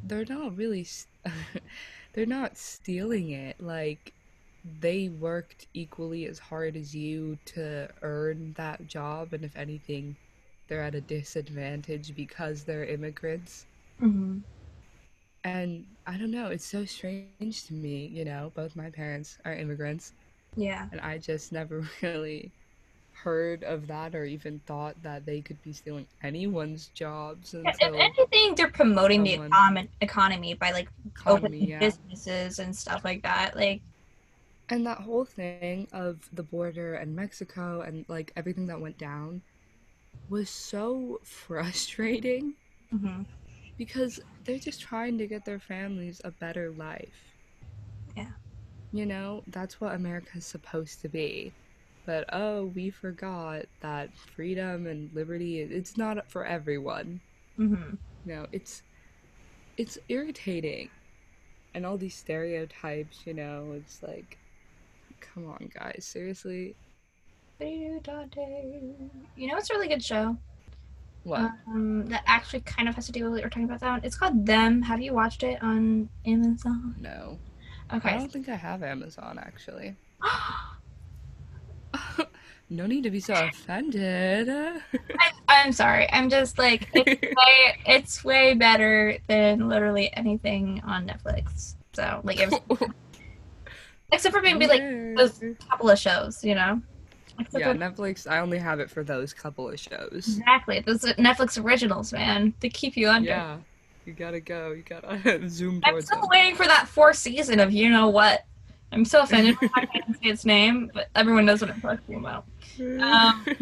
they're 0.03 0.27
not 0.29 0.57
really 0.57 0.87
they're 2.13 2.27
not 2.27 2.57
stealing 2.57 3.31
it. 3.31 3.61
Like 3.61 4.15
they 4.81 5.09
worked 5.09 5.67
equally 5.75 6.27
as 6.27 6.39
hard 6.39 6.77
as 6.77 6.95
you 6.95 7.39
to 7.47 7.89
earn 8.03 8.55
that 8.57 8.87
job 8.87 9.33
and 9.33 9.45
if 9.45 9.57
anything 9.57 10.17
they're 10.69 10.83
at 10.83 10.95
a 10.95 11.01
disadvantage 11.01 12.15
because 12.15 12.65
they're 12.65 12.85
immigrants. 12.87 13.67
Mm-hmm. 14.03 14.39
and 15.45 15.87
I 16.07 16.17
don't 16.19 16.31
know, 16.33 16.49
it's 16.49 16.65
so 16.67 16.85
strange 16.85 17.65
to 17.67 17.75
me, 17.75 18.07
you 18.07 18.25
know, 18.25 18.53
both 18.55 18.75
my 18.77 18.91
parents 18.91 19.39
are 19.45 19.55
immigrants, 19.55 20.13
yeah. 20.57 20.87
And 20.93 21.01
I 21.01 21.19
just 21.19 21.53
never 21.53 21.89
really 22.03 22.53
heard 23.23 23.63
of 23.65 23.87
that 23.87 24.15
or 24.15 24.25
even 24.25 24.61
thought 24.67 24.97
that 25.03 25.25
they 25.25 25.41
could 25.41 25.61
be 25.63 25.73
stealing 25.73 26.07
anyone's 26.23 26.89
jobs 26.89 27.55
Yeah, 27.55 27.71
if 27.81 27.95
anything 27.95 28.55
they're 28.57 28.69
promoting 28.71 29.25
someone- 29.27 29.51
the 29.51 29.57
econ- 29.57 29.89
economy 30.01 30.55
by 30.55 30.71
like 30.73 30.89
economy, 31.07 31.39
opening 31.47 31.69
yeah. 31.69 31.79
businesses 31.79 32.59
and 32.59 32.75
stuff 32.75 33.05
like 33.05 33.23
that 33.23 33.55
like 33.57 33.81
And 34.69 34.87
that 34.87 34.99
whole 34.99 35.25
thing 35.25 35.87
of 35.93 36.29
the 36.33 36.43
border 36.43 36.95
and 36.95 37.15
Mexico 37.15 37.83
and 37.83 38.05
like 38.09 38.33
everything 38.37 38.67
that 38.69 38.81
went 38.81 38.99
down 38.99 39.43
was 40.29 40.49
so 40.49 41.21
frustrating 41.25 42.55
mhm. 42.93 43.25
because 43.77 44.21
they're 44.45 44.59
just 44.59 44.81
trying 44.81 45.19
to 45.19 45.27
get 45.27 45.45
their 45.45 45.59
families 45.59 46.21
a 46.25 46.31
better 46.31 46.71
life. 46.71 47.21
Yeah. 48.17 48.33
You 48.93 49.07
know, 49.07 49.43
that's 49.47 49.81
what 49.81 49.95
America's 49.95 50.47
supposed 50.47 51.01
to 51.03 51.09
be. 51.09 51.53
But 52.05 52.25
oh, 52.33 52.67
we 52.67 52.91
forgot 52.91 53.67
that 53.81 54.11
freedom 54.17 54.87
and 54.87 55.11
liberty 55.15 55.61
it's 55.61 55.97
not 55.97 56.31
for 56.31 56.45
everyone. 56.45 57.21
Mhm. 57.59 57.99
You 58.27 58.35
know, 58.35 58.47
it's 58.53 58.83
it's 59.77 59.99
irritating. 60.09 60.91
And 61.75 61.87
all 61.87 61.97
these 61.97 62.15
stereotypes, 62.15 63.27
you 63.27 63.35
know, 63.35 63.73
it's 63.77 64.03
like 64.03 64.39
come 65.21 65.49
on 65.49 65.71
guys, 65.73 66.05
seriously? 66.05 66.75
you 67.61 68.01
know 69.47 69.57
it's 69.57 69.71
a 69.71 69.75
really 69.75 69.87
good 69.89 70.03
show 70.03 70.37
What? 71.23 71.53
um 71.69 72.07
that 72.07 72.23
actually 72.27 72.61
kind 72.61 72.89
of 72.89 72.97
has 72.97 73.07
to 73.07 73.13
do 73.13 73.23
with 73.25 73.33
what 73.35 73.43
we're 73.43 73.49
talking 73.51 73.65
about 73.65 73.81
that 73.81 74.05
it's 74.05 74.17
called 74.17 74.45
them 74.45 74.83
have 74.83 75.01
you 75.01 75.15
watched 75.15 75.45
it 75.45 75.63
on 75.63 76.09
amazon 76.27 76.97
no. 76.99 77.39
Okay 77.95 78.11
i 78.11 78.19
don't 78.19 78.33
think 78.33 78.49
I 78.49 78.57
have 78.57 78.83
Amazon 78.83 79.39
actually. 79.39 79.95
no 82.73 82.87
need 82.87 83.03
to 83.05 83.11
be 83.11 83.21
so 83.21 83.35
offended. 83.35 84.49
i'm 85.49 85.73
sorry 85.73 86.11
i'm 86.13 86.29
just 86.31 86.59
like 86.59 86.89
it's 86.95 87.21
way, 87.37 87.77
it's 87.87 88.25
way 88.25 88.55
better 88.55 89.19
than 89.29 89.69
literally 89.69 90.11
anything 90.17 90.81
on 90.87 91.07
netflix 91.07 91.75
so 91.93 92.21
like 92.25 92.41
it 92.41 92.51
was, 92.51 92.61
except 94.13 94.35
for 94.35 94.41
maybe 94.43 94.67
like 94.67 94.83
those 95.17 95.41
couple 95.69 95.91
of 95.91 95.99
shows 95.99 96.43
you 96.45 96.55
know 96.55 96.81
Except 97.41 97.65
Yeah, 97.65 97.73
for- 97.73 97.79
Netflix. 97.79 98.31
I 98.31 98.41
only 98.41 98.59
have 98.59 98.79
it 98.79 98.91
for 98.91 99.03
those 99.03 99.33
couple 99.33 99.67
of 99.71 99.81
shows. 99.81 100.13
exactly 100.39 100.81
those 100.81 101.01
netflix 101.03 101.63
originals 101.63 102.13
man 102.13 102.53
they 102.61 102.69
keep 102.69 102.95
you 102.97 103.09
under 103.09 103.27
Yeah, 103.31 103.57
you 104.05 104.13
gotta 104.13 104.39
go. 104.41 104.73
You 104.73 104.83
gotta 104.83 105.49
zoom 105.49 105.81
i'm 105.85 106.01
still 106.03 106.21
them. 106.21 106.29
waiting 106.31 106.55
for 106.57 106.67
that 106.67 106.89
fourth 106.89 107.17
season 107.17 107.59
of 107.59 107.73
you 107.73 107.89
know 107.89 108.09
what 108.11 108.45
i'm 108.93 109.05
so 109.05 109.23
offended 109.23 109.57
i 109.75 109.87
can't 109.87 110.15
say 110.15 110.29
its 110.31 110.45
name 110.45 110.91
but 110.95 111.09
everyone 111.15 111.45
knows 111.45 111.61
what 111.61 111.71
i'm 111.71 111.81
talking 111.81 112.17
about 112.17 112.45
Um, 112.81 113.45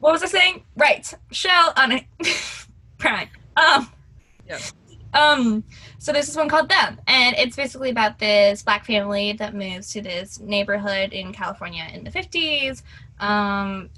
what 0.00 0.12
was 0.12 0.22
I 0.22 0.26
saying? 0.26 0.62
Right, 0.76 1.12
Shell 1.32 1.72
on 1.76 1.92
it. 1.92 2.04
Prime. 2.98 3.28
Um. 3.56 3.90
Yep. 4.48 4.60
Um. 5.14 5.64
So 5.98 6.12
there's 6.12 6.26
this 6.26 6.36
one 6.36 6.48
called 6.48 6.68
Them, 6.68 7.00
and 7.06 7.34
it's 7.36 7.56
basically 7.56 7.90
about 7.90 8.18
this 8.18 8.62
black 8.62 8.84
family 8.84 9.32
that 9.34 9.54
moves 9.54 9.90
to 9.92 10.02
this 10.02 10.38
neighborhood 10.40 11.12
in 11.12 11.32
California 11.32 11.88
in 11.92 12.04
the 12.04 12.10
50s. 12.10 12.82
Um. 13.20 13.88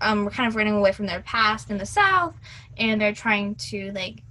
Um, 0.00 0.24
we're 0.24 0.30
kind 0.30 0.48
of 0.48 0.56
running 0.56 0.74
away 0.74 0.92
from 0.92 1.06
their 1.06 1.20
past 1.20 1.70
in 1.70 1.76
the 1.76 1.84
South, 1.84 2.34
and 2.78 2.98
they're 3.00 3.12
trying 3.12 3.56
to 3.56 3.92
like 3.92 4.22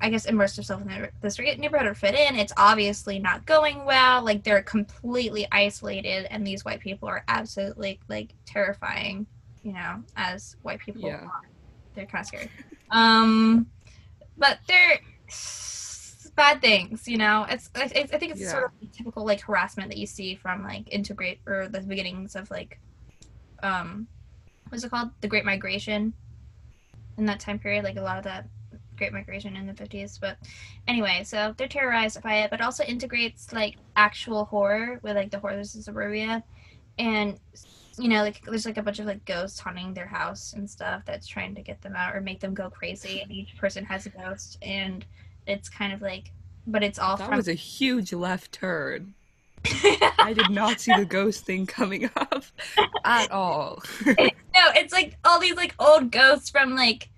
I 0.00 0.10
guess 0.10 0.24
immerse 0.26 0.54
themselves 0.56 0.82
in 0.82 0.88
their, 0.88 1.10
this 1.20 1.38
neighborhood 1.38 1.86
or 1.86 1.94
fit 1.94 2.14
in. 2.14 2.36
It's 2.36 2.52
obviously 2.56 3.18
not 3.18 3.46
going 3.46 3.84
well. 3.84 4.22
Like 4.22 4.42
they're 4.44 4.62
completely 4.62 5.46
isolated, 5.52 6.26
and 6.30 6.46
these 6.46 6.64
white 6.64 6.80
people 6.80 7.08
are 7.08 7.24
absolutely 7.28 8.00
like 8.08 8.34
terrifying. 8.46 9.26
You 9.62 9.72
know, 9.74 10.02
as 10.16 10.56
white 10.62 10.80
people 10.80 11.02
Yeah. 11.06 11.24
are, 11.24 11.30
they're 11.94 12.06
kind 12.06 12.22
of 12.22 12.26
scary. 12.26 12.50
Um, 12.90 13.66
but 14.36 14.58
they're 14.66 14.98
bad 16.34 16.60
things, 16.60 17.06
you 17.06 17.16
know. 17.18 17.46
It's 17.48 17.70
I 17.74 17.86
think 17.88 18.32
it's 18.32 18.40
Yeah. 18.40 18.50
sort 18.50 18.64
of 18.64 18.92
typical 18.92 19.24
like 19.24 19.42
harassment 19.42 19.90
that 19.90 19.98
you 19.98 20.06
see 20.06 20.34
from 20.34 20.64
like 20.64 20.92
integrate 20.92 21.40
or 21.46 21.68
the 21.68 21.80
beginnings 21.80 22.34
of 22.34 22.50
like, 22.50 22.80
um, 23.62 24.08
what's 24.68 24.82
it 24.82 24.90
called? 24.90 25.10
The 25.20 25.28
Great 25.28 25.44
Migration. 25.44 26.14
In 27.18 27.26
that 27.26 27.40
time 27.40 27.58
period, 27.58 27.84
like 27.84 27.98
a 27.98 28.02
lot 28.02 28.16
of 28.16 28.24
that 28.24 28.46
Great 28.96 29.12
Migration 29.12 29.56
in 29.56 29.66
the 29.66 29.74
fifties. 29.74 30.18
But 30.18 30.36
anyway, 30.88 31.22
so 31.24 31.54
they're 31.56 31.68
terrorized 31.68 32.22
by 32.22 32.40
it, 32.40 32.50
but 32.50 32.60
also 32.60 32.84
integrates 32.84 33.52
like 33.52 33.76
actual 33.96 34.44
horror 34.46 35.00
with 35.02 35.16
like 35.16 35.30
the 35.30 35.38
horrors 35.38 35.74
of 35.74 35.84
suburbia, 35.84 36.42
and 36.98 37.38
you 37.98 38.08
know 38.08 38.22
like 38.22 38.42
there's 38.44 38.66
like 38.66 38.78
a 38.78 38.82
bunch 38.82 38.98
of 38.98 39.06
like 39.06 39.24
ghosts 39.24 39.58
haunting 39.58 39.92
their 39.92 40.06
house 40.06 40.54
and 40.54 40.68
stuff 40.68 41.02
that's 41.04 41.26
trying 41.26 41.54
to 41.54 41.62
get 41.62 41.80
them 41.82 41.94
out 41.94 42.14
or 42.14 42.20
make 42.20 42.40
them 42.40 42.54
go 42.54 42.70
crazy 42.70 43.20
and 43.20 43.30
each 43.30 43.56
person 43.56 43.84
has 43.84 44.06
a 44.06 44.10
ghost 44.10 44.58
and 44.62 45.04
it's 45.46 45.68
kind 45.68 45.92
of 45.92 46.00
like 46.00 46.32
but 46.66 46.82
it's 46.82 46.98
all 46.98 47.16
That 47.16 47.28
from 47.28 47.36
was 47.36 47.48
a 47.48 47.54
huge 47.54 48.12
left 48.12 48.52
turn. 48.52 49.14
I 49.64 50.32
did 50.34 50.50
not 50.50 50.80
see 50.80 50.92
the 50.94 51.04
ghost 51.04 51.44
thing 51.44 51.66
coming 51.66 52.08
up 52.16 52.44
at 53.04 53.30
all. 53.30 53.82
no 54.06 54.14
it's 54.54 54.92
like 54.92 55.18
all 55.24 55.40
these 55.40 55.56
like 55.56 55.74
old 55.78 56.10
ghosts 56.10 56.50
from 56.50 56.74
like 56.74 57.08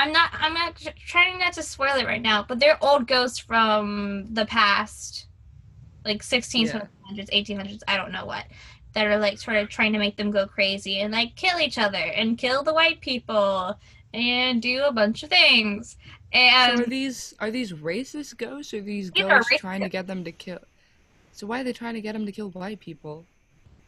i'm 0.00 0.12
not 0.12 0.30
i'm 0.34 0.54
not 0.54 0.76
trying 1.06 1.38
not 1.38 1.52
to 1.52 1.62
spoil 1.62 1.96
it 1.96 2.06
right 2.06 2.22
now 2.22 2.44
but 2.48 2.58
they're 2.60 2.82
old 2.82 3.06
ghosts 3.06 3.38
from 3.38 4.26
the 4.34 4.46
past 4.46 5.26
like 6.04 6.22
1600s 6.22 6.88
Yeah. 7.12 7.30
1800s 7.32 7.84
i 7.88 7.96
don't 7.96 8.12
know 8.12 8.26
what 8.26 8.46
that 8.94 9.06
are 9.06 9.18
like 9.18 9.38
sort 9.38 9.56
of 9.56 9.68
trying 9.68 9.92
to 9.92 9.98
make 9.98 10.16
them 10.16 10.30
go 10.30 10.46
crazy 10.46 11.00
and 11.00 11.12
like 11.12 11.36
kill 11.36 11.60
each 11.60 11.78
other 11.78 11.98
and 11.98 12.38
kill 12.38 12.62
the 12.62 12.74
white 12.74 13.00
people 13.00 13.78
and 14.12 14.62
do 14.62 14.84
a 14.84 14.92
bunch 14.92 15.22
of 15.22 15.30
things 15.30 15.96
So 16.54 16.72
and 16.72 16.80
are 16.82 16.86
these 16.86 17.34
are 17.40 17.50
these 17.50 17.72
racist 17.72 18.36
ghosts 18.36 18.72
or 18.74 18.82
these 18.82 19.10
These 19.14 19.24
ghosts 19.24 19.52
trying 19.52 19.82
to 19.82 19.88
get 19.88 20.06
them 20.06 20.24
to 20.24 20.32
kill? 20.32 20.60
So 21.32 21.46
why 21.46 21.60
are 21.60 21.64
they 21.64 21.72
trying 21.74 21.94
to 21.94 22.00
get 22.02 22.12
them 22.14 22.26
to 22.26 22.32
kill 22.32 22.50
white 22.50 22.80
people? 22.80 23.28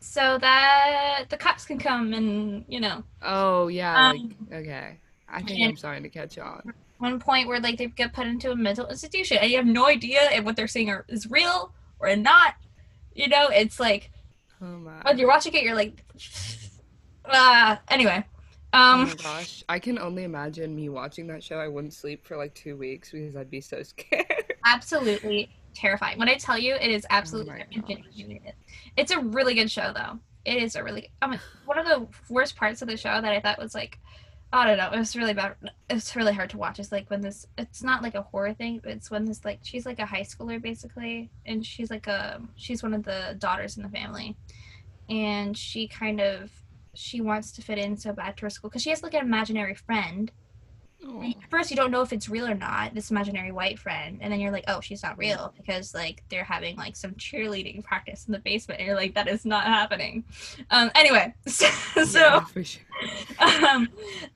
so 0.01 0.39
that 0.39 1.27
the 1.31 1.37
cops 1.37 1.65
can 1.65 1.79
come 1.79 2.13
and 2.13 2.65
you 2.69 2.81
know 2.81 3.05
Oh 3.23 3.69
yeah, 3.69 3.99
Um, 3.99 4.13
like 4.51 4.53
okay. 4.53 5.01
I 5.33 5.43
think 5.43 5.61
and- 5.61 5.71
I'm 5.71 5.77
starting 5.77 6.03
to 6.05 6.09
catch 6.09 6.39
on. 6.39 6.73
one 6.99 7.19
point 7.19 7.49
where 7.49 7.59
like 7.61 7.79
they 7.79 7.87
get 7.87 8.13
put 8.13 8.27
into 8.27 8.51
a 8.53 8.57
mental 8.57 8.87
institution 8.87 9.39
and 9.41 9.51
you 9.51 9.57
have 9.57 9.67
no 9.67 9.87
idea 9.87 10.21
if 10.33 10.45
what 10.45 10.55
they're 10.57 10.69
seeing 10.69 10.91
are, 10.91 11.05
is 11.09 11.29
real 11.31 11.73
or 11.99 12.15
not 12.17 12.55
you 13.15 13.29
know 13.29 13.49
it's 13.49 13.81
like 13.81 14.11
Oh 14.61 14.67
my. 14.79 15.01
when 15.03 15.19
you're 15.19 15.29
watching 15.29 15.53
it 15.55 15.63
you're 15.65 15.75
like 15.75 16.05
uh 17.25 17.77
anyway 17.89 18.25
Oh 18.75 18.79
um 18.79 19.01
my 19.09 19.15
gosh, 19.23 19.63
I 19.69 19.79
can 19.79 19.99
only 19.99 20.25
imagine 20.25 20.75
me 20.75 20.89
watching 20.89 21.27
that 21.27 21.45
show. 21.45 21.59
I 21.59 21.69
wouldn't 21.69 21.93
sleep 21.93 22.25
for 22.27 22.39
like 22.39 22.55
two 22.55 22.75
weeks 22.75 23.11
because 23.11 23.37
I'd 23.37 23.51
be 23.51 23.61
so 23.61 23.83
scared. 23.83 24.55
absolutely 24.65 25.51
terrifying 25.75 26.19
when 26.19 26.29
i 26.29 26.35
tell 26.35 26.59
you 26.59 26.75
it 26.75 26.91
is 26.91 27.07
absolutely 27.09 27.51
my 27.53 27.59
terrifying. 27.73 28.41
it's 28.99 29.11
a 29.11 29.19
really 29.19 29.55
good 29.55 29.71
show 29.71 29.91
though 29.95 30.19
it 30.45 30.63
is 30.63 30.77
a 30.77 30.85
really 30.85 31.11
i 31.23 31.27
mean 31.27 31.41
one 31.65 31.79
of 31.79 31.87
the 31.87 32.07
worst 32.29 32.57
parts 32.57 32.83
of 32.83 32.89
the 32.89 32.97
show 32.97 33.09
that 33.23 33.33
i 33.33 33.41
thought 33.41 33.59
was 33.59 33.75
like 33.75 33.99
I 34.55 34.67
don't 34.67 34.77
know. 34.77 34.91
It 34.93 34.99
was 34.99 35.17
really 35.17 35.33
bad. 35.33 35.55
It's 35.89 36.15
really 36.15 36.35
hard 36.35 36.51
to 36.51 36.59
watch. 36.59 36.79
It's 36.79 36.93
like 36.93 37.09
when 37.09 37.23
this. 37.23 37.47
It's 37.57 37.83
not 37.83 38.03
like 38.03 38.15
a 38.15 38.23
horror 38.23 38.53
thing. 38.53 38.81
But 38.83 38.93
it's 38.93 39.11
when 39.11 39.25
this 39.25 39.45
like 39.45 39.61
she's 39.63 39.87
like 39.87 39.99
a 39.99 40.07
high 40.07 40.23
schooler 40.23 40.61
basically, 40.61 41.31
and 41.47 41.65
she's 41.65 41.91
like 41.91 42.07
a 42.07 42.41
she's 42.57 42.83
one 42.83 42.93
of 42.93 43.03
the 43.03 43.35
daughters 43.39 43.79
in 43.79 43.83
the 43.83 43.89
family, 43.89 44.37
and 45.09 45.57
she 45.57 45.89
kind 45.89 46.21
of 46.21 46.51
she 46.95 47.23
wants 47.23 47.53
to 47.53 47.63
fit 47.63 47.79
in 47.79 47.97
so 47.97 48.13
bad 48.13 48.37
to 48.37 48.43
her 48.43 48.51
school 48.51 48.69
because 48.69 48.83
she 48.83 48.91
has 48.91 49.03
like 49.03 49.15
an 49.15 49.23
imaginary 49.23 49.75
friend. 49.75 50.31
Oh, 51.05 51.33
first, 51.51 51.71
you 51.71 51.77
don't 51.77 51.91
know 51.91 52.03
if 52.03 52.13
it's 52.13 52.29
real 52.29 52.47
or 52.47 52.55
not. 52.55 52.95
This 52.95 53.11
imaginary 53.11 53.51
white 53.51 53.79
friend, 53.79 54.19
and 54.21 54.33
then 54.33 54.41
you're 54.41 54.53
like, 54.53 54.65
oh, 54.69 54.81
she's 54.81 55.03
not 55.03 55.19
real 55.19 55.53
because 55.57 55.95
like 55.95 56.23
they're 56.29 56.45
having 56.45 56.77
like 56.77 56.97
some 56.97 57.13
cheerleading 57.13 57.83
practice 57.83 58.27
in 58.27 58.33
the 58.33 58.39
basement, 58.39 58.81
and 58.81 58.87
you're 58.87 58.97
like, 58.97 59.15
that 59.15 59.29
is 59.29 59.45
not 59.45 59.65
happening. 59.65 60.25
Um. 60.71 60.91
Anyway, 60.95 61.35
so. 61.47 61.67
yeah, 62.15 62.45
sure. 62.63 62.83
um 63.73 63.89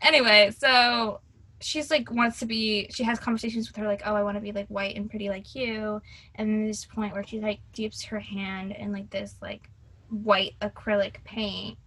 anyway 0.02 0.50
so 0.56 1.20
she's 1.60 1.90
like 1.90 2.10
wants 2.10 2.38
to 2.38 2.46
be 2.46 2.86
she 2.90 3.02
has 3.02 3.18
conversations 3.18 3.68
with 3.68 3.76
her 3.76 3.86
like 3.86 4.02
oh 4.04 4.14
i 4.14 4.22
want 4.22 4.36
to 4.36 4.40
be 4.40 4.52
like 4.52 4.66
white 4.68 4.96
and 4.96 5.08
pretty 5.08 5.28
like 5.28 5.54
you 5.54 6.00
and 6.34 6.48
then 6.48 6.66
this 6.66 6.84
point 6.84 7.12
where 7.14 7.24
she 7.24 7.40
like 7.40 7.60
dips 7.72 8.04
her 8.04 8.20
hand 8.20 8.72
in 8.72 8.92
like 8.92 9.08
this 9.10 9.36
like 9.40 9.70
white 10.10 10.54
acrylic 10.60 11.22
paint 11.24 11.78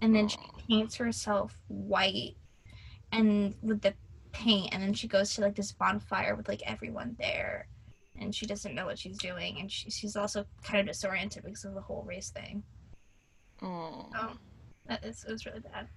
and 0.00 0.14
then 0.14 0.28
she 0.28 0.38
paints 0.68 0.96
herself 0.96 1.58
white 1.68 2.36
and 3.12 3.54
with 3.62 3.80
the 3.82 3.94
paint 4.32 4.72
and 4.72 4.82
then 4.82 4.92
she 4.94 5.08
goes 5.08 5.34
to 5.34 5.40
like 5.40 5.54
this 5.56 5.72
bonfire 5.72 6.34
with 6.36 6.48
like 6.48 6.62
everyone 6.64 7.16
there 7.18 7.66
and 8.20 8.34
she 8.34 8.46
doesn't 8.46 8.74
know 8.74 8.86
what 8.86 8.98
she's 8.98 9.18
doing 9.18 9.58
and 9.60 9.70
she, 9.72 9.90
she's 9.90 10.14
also 10.16 10.44
kind 10.62 10.80
of 10.80 10.86
disoriented 10.86 11.42
because 11.44 11.64
of 11.64 11.74
the 11.74 11.80
whole 11.80 12.04
race 12.06 12.30
thing 12.30 12.62
Oh. 13.62 14.06
so 14.12 14.30
that 14.86 15.04
is, 15.04 15.24
it 15.28 15.32
was 15.32 15.44
really 15.46 15.60
bad 15.60 15.88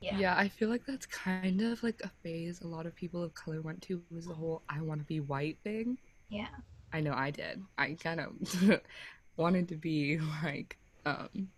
Yeah. 0.00 0.18
yeah 0.18 0.34
I 0.36 0.48
feel 0.48 0.68
like 0.68 0.84
that's 0.86 1.06
kind 1.06 1.60
of 1.60 1.82
like 1.82 2.00
a 2.02 2.10
phase 2.22 2.60
a 2.62 2.66
lot 2.66 2.86
of 2.86 2.94
people 2.94 3.22
of 3.22 3.34
color 3.34 3.60
went 3.60 3.82
to 3.82 4.02
was 4.10 4.26
the 4.26 4.34
whole 4.34 4.62
I 4.68 4.80
want 4.80 5.00
to 5.00 5.06
be 5.06 5.20
white 5.20 5.58
thing. 5.62 5.98
yeah 6.28 6.48
I 6.94 7.00
know 7.00 7.14
I 7.14 7.30
did. 7.30 7.62
I 7.78 7.96
kind 8.02 8.20
of 8.20 8.80
wanted 9.36 9.68
to 9.68 9.76
be 9.76 10.18
like 10.42 10.76
um 11.06 11.48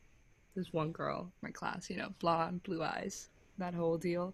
this 0.54 0.72
one 0.72 0.92
girl 0.92 1.22
in 1.22 1.48
my 1.48 1.50
class, 1.50 1.90
you 1.90 1.96
know, 1.96 2.10
blonde, 2.20 2.62
blue 2.62 2.82
eyes, 2.84 3.28
that 3.58 3.74
whole 3.74 3.98
deal. 3.98 4.32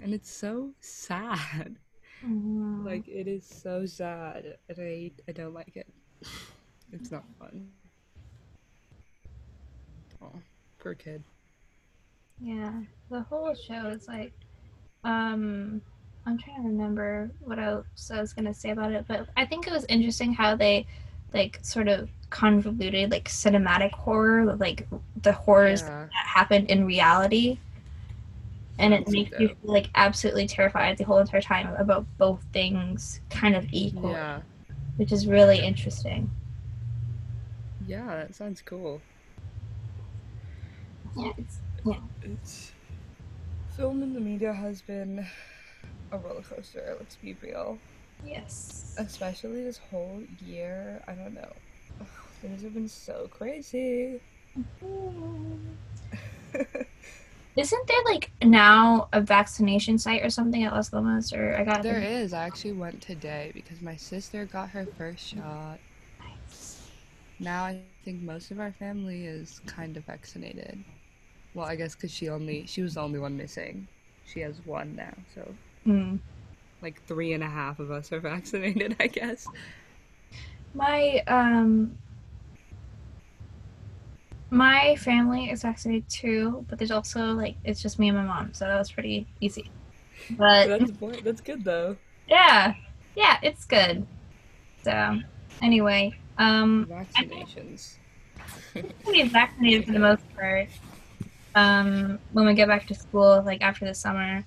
And 0.00 0.12
it's 0.14 0.28
so 0.30 0.74
sad. 0.80 1.78
Mhm. 2.22 2.84
Like 2.84 3.06
it 3.08 3.28
is 3.28 3.46
so 3.46 3.86
sad, 3.86 4.58
and 4.68 4.78
I 4.80 5.12
I 5.28 5.32
don't 5.32 5.54
like 5.54 5.76
it. 5.76 5.86
It's 6.92 7.10
not 7.10 7.24
fun. 7.38 7.72
Oh, 10.22 10.40
poor 10.78 10.94
kid. 10.94 11.24
Yeah, 12.40 12.72
the 13.10 13.22
whole 13.22 13.54
show 13.54 13.88
is 13.88 14.08
like, 14.08 14.32
um, 15.04 15.82
I'm 16.26 16.38
trying 16.38 16.62
to 16.62 16.68
remember 16.68 17.30
what 17.40 17.58
else 17.58 18.10
I 18.12 18.20
was 18.20 18.32
gonna 18.32 18.54
say 18.54 18.70
about 18.70 18.92
it, 18.92 19.06
but 19.08 19.28
I 19.36 19.44
think 19.46 19.66
it 19.66 19.72
was 19.72 19.84
interesting 19.86 20.32
how 20.34 20.56
they, 20.56 20.86
like, 21.34 21.58
sort 21.62 21.88
of 21.88 22.10
convoluted 22.30 23.10
like 23.10 23.28
cinematic 23.28 23.90
horror 23.92 24.54
like 24.56 24.86
the 25.22 25.32
horrors 25.32 25.82
Yeah. 25.82 26.08
that 26.12 26.26
happened 26.26 26.70
in 26.70 26.86
reality, 26.86 27.58
and 28.80 28.94
it 28.94 29.08
makes 29.08 29.32
you 29.38 29.48
feel 29.48 29.56
like 29.74 29.90
absolutely 29.94 30.46
terrified 30.48 30.98
the 30.98 31.04
whole 31.04 31.18
entire 31.18 31.42
time 31.42 31.74
about 31.76 32.06
both 32.18 32.44
things 32.52 33.20
kind 33.30 33.54
of 33.56 33.66
equal, 33.72 34.12
Yeah, 34.12 34.42
which 34.96 35.12
is 35.12 35.26
really 35.26 35.60
interesting. 35.64 36.30
yeah, 37.86 38.16
that 38.16 38.34
sounds 38.34 38.62
cool. 38.62 39.02
Yeah, 41.16 41.32
it's, 41.38 41.60
yeah 41.84 41.98
It's 42.22 42.72
film 43.68 44.02
in 44.02 44.14
the 44.14 44.20
media 44.20 44.52
has 44.52 44.82
been 44.82 45.26
a 46.12 46.18
roller 46.18 46.42
coaster. 46.42 46.96
Let's 46.98 47.16
be 47.16 47.34
real. 47.42 47.82
yes. 48.24 48.96
Especially 48.98 49.62
this 49.64 49.78
whole 49.78 50.22
year. 50.38 51.02
I 51.08 51.14
don't 51.14 51.34
know. 51.34 51.52
Things 52.40 52.62
have 52.62 52.74
been 52.74 52.88
so 52.88 53.28
crazy. 53.30 54.20
Mm-hmm. 54.58 55.74
Isn't 57.56 57.86
there 57.88 58.14
like 58.14 58.32
now 58.42 59.08
a 59.12 59.20
vaccination 59.20 59.98
site 59.98 60.22
or 60.24 60.30
something 60.30 60.64
at 60.64 60.72
Las 60.72 60.92
Lomas? 60.92 61.32
Or 61.32 61.56
I 61.56 61.64
got 61.64 61.86
There 61.86 62.00
is. 62.00 62.32
I 62.32 62.44
actually 62.44 62.72
went 62.72 63.02
today 63.02 63.50
because 63.54 63.82
my 63.82 63.96
sister 63.96 64.46
got 64.46 64.70
her 64.70 64.86
first 64.86 65.26
shot. 65.26 65.80
Now 67.40 67.64
I 67.64 67.74
think 67.74 68.22
most 68.22 68.50
of 68.50 68.60
our 68.60 68.72
family 68.72 69.26
is 69.26 69.32
kind 69.36 69.96
of 69.96 70.06
vaccinated. 70.06 70.62
Well, 71.54 71.66
I 71.66 71.76
guess 71.76 71.94
because 71.94 72.12
she 72.12 72.28
only 72.28 72.66
she 72.66 72.82
was 72.82 72.94
the 72.94 73.00
only 73.02 73.18
one 73.18 73.36
missing. 73.36 73.88
She 74.24 74.40
has 74.40 74.64
one 74.64 74.94
now, 74.94 75.14
so 75.34 75.56
Hmm. 75.84 76.16
like 76.82 77.02
three 77.04 77.32
and 77.32 77.42
a 77.44 77.48
half 77.48 77.78
of 77.80 77.90
us 77.90 78.12
are 78.12 78.20
vaccinated. 78.20 78.96
I 79.00 79.08
guess. 79.08 79.50
My 80.72 81.22
um 81.26 81.98
my 84.50 84.96
family 84.96 85.50
is 85.50 85.62
vaccinated 85.62 86.08
too, 86.08 86.64
but 86.68 86.78
there's 86.78 86.90
also 86.90 87.32
like 87.32 87.56
it's 87.64 87.80
just 87.82 87.98
me 87.98 88.08
and 88.08 88.16
my 88.18 88.24
mom, 88.24 88.52
so 88.54 88.66
that 88.66 88.78
was 88.78 88.90
pretty 88.92 89.26
easy. 89.40 89.70
But 90.30 90.68
That's 90.68 90.90
that's 91.22 91.40
good 91.40 91.64
though. 91.64 91.96
yeah, 92.28 92.74
yeah, 93.16 93.38
it's 93.42 93.64
good. 93.64 94.06
So 94.82 95.18
anyway, 95.62 96.18
um, 96.38 96.88
Vaccinations. 96.88 97.96
I'm 98.76 99.12
be 99.12 99.22
vaccinated 99.28 99.86
for 99.86 99.92
the 99.92 99.98
most 99.98 100.22
part. 100.34 100.68
Um, 101.54 102.18
when 102.32 102.46
we 102.46 102.54
get 102.54 102.68
back 102.68 102.86
to 102.88 102.94
school, 102.94 103.42
like 103.44 103.62
after 103.62 103.84
the 103.86 103.94
summer. 103.94 104.44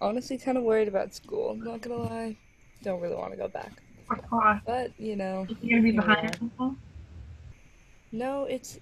Honestly, 0.00 0.38
kind 0.38 0.58
of 0.58 0.64
worried 0.64 0.88
about 0.88 1.14
school. 1.14 1.50
I'm 1.50 1.60
not 1.60 1.80
gonna 1.82 1.96
lie. 2.02 2.36
Don't 2.82 3.00
really 3.00 3.16
want 3.16 3.32
to 3.32 3.36
go 3.38 3.48
back. 3.48 3.82
You're 4.10 4.62
But 4.66 4.98
you 4.98 5.16
know, 5.16 5.46
gonna 5.46 5.60
be 5.60 5.66
here 5.68 5.82
we 5.82 5.92
behind. 5.92 6.50
Are. 8.12 8.16
or 8.16 8.16
something? 8.16 8.18
No, 8.18 8.44
it's 8.44 8.78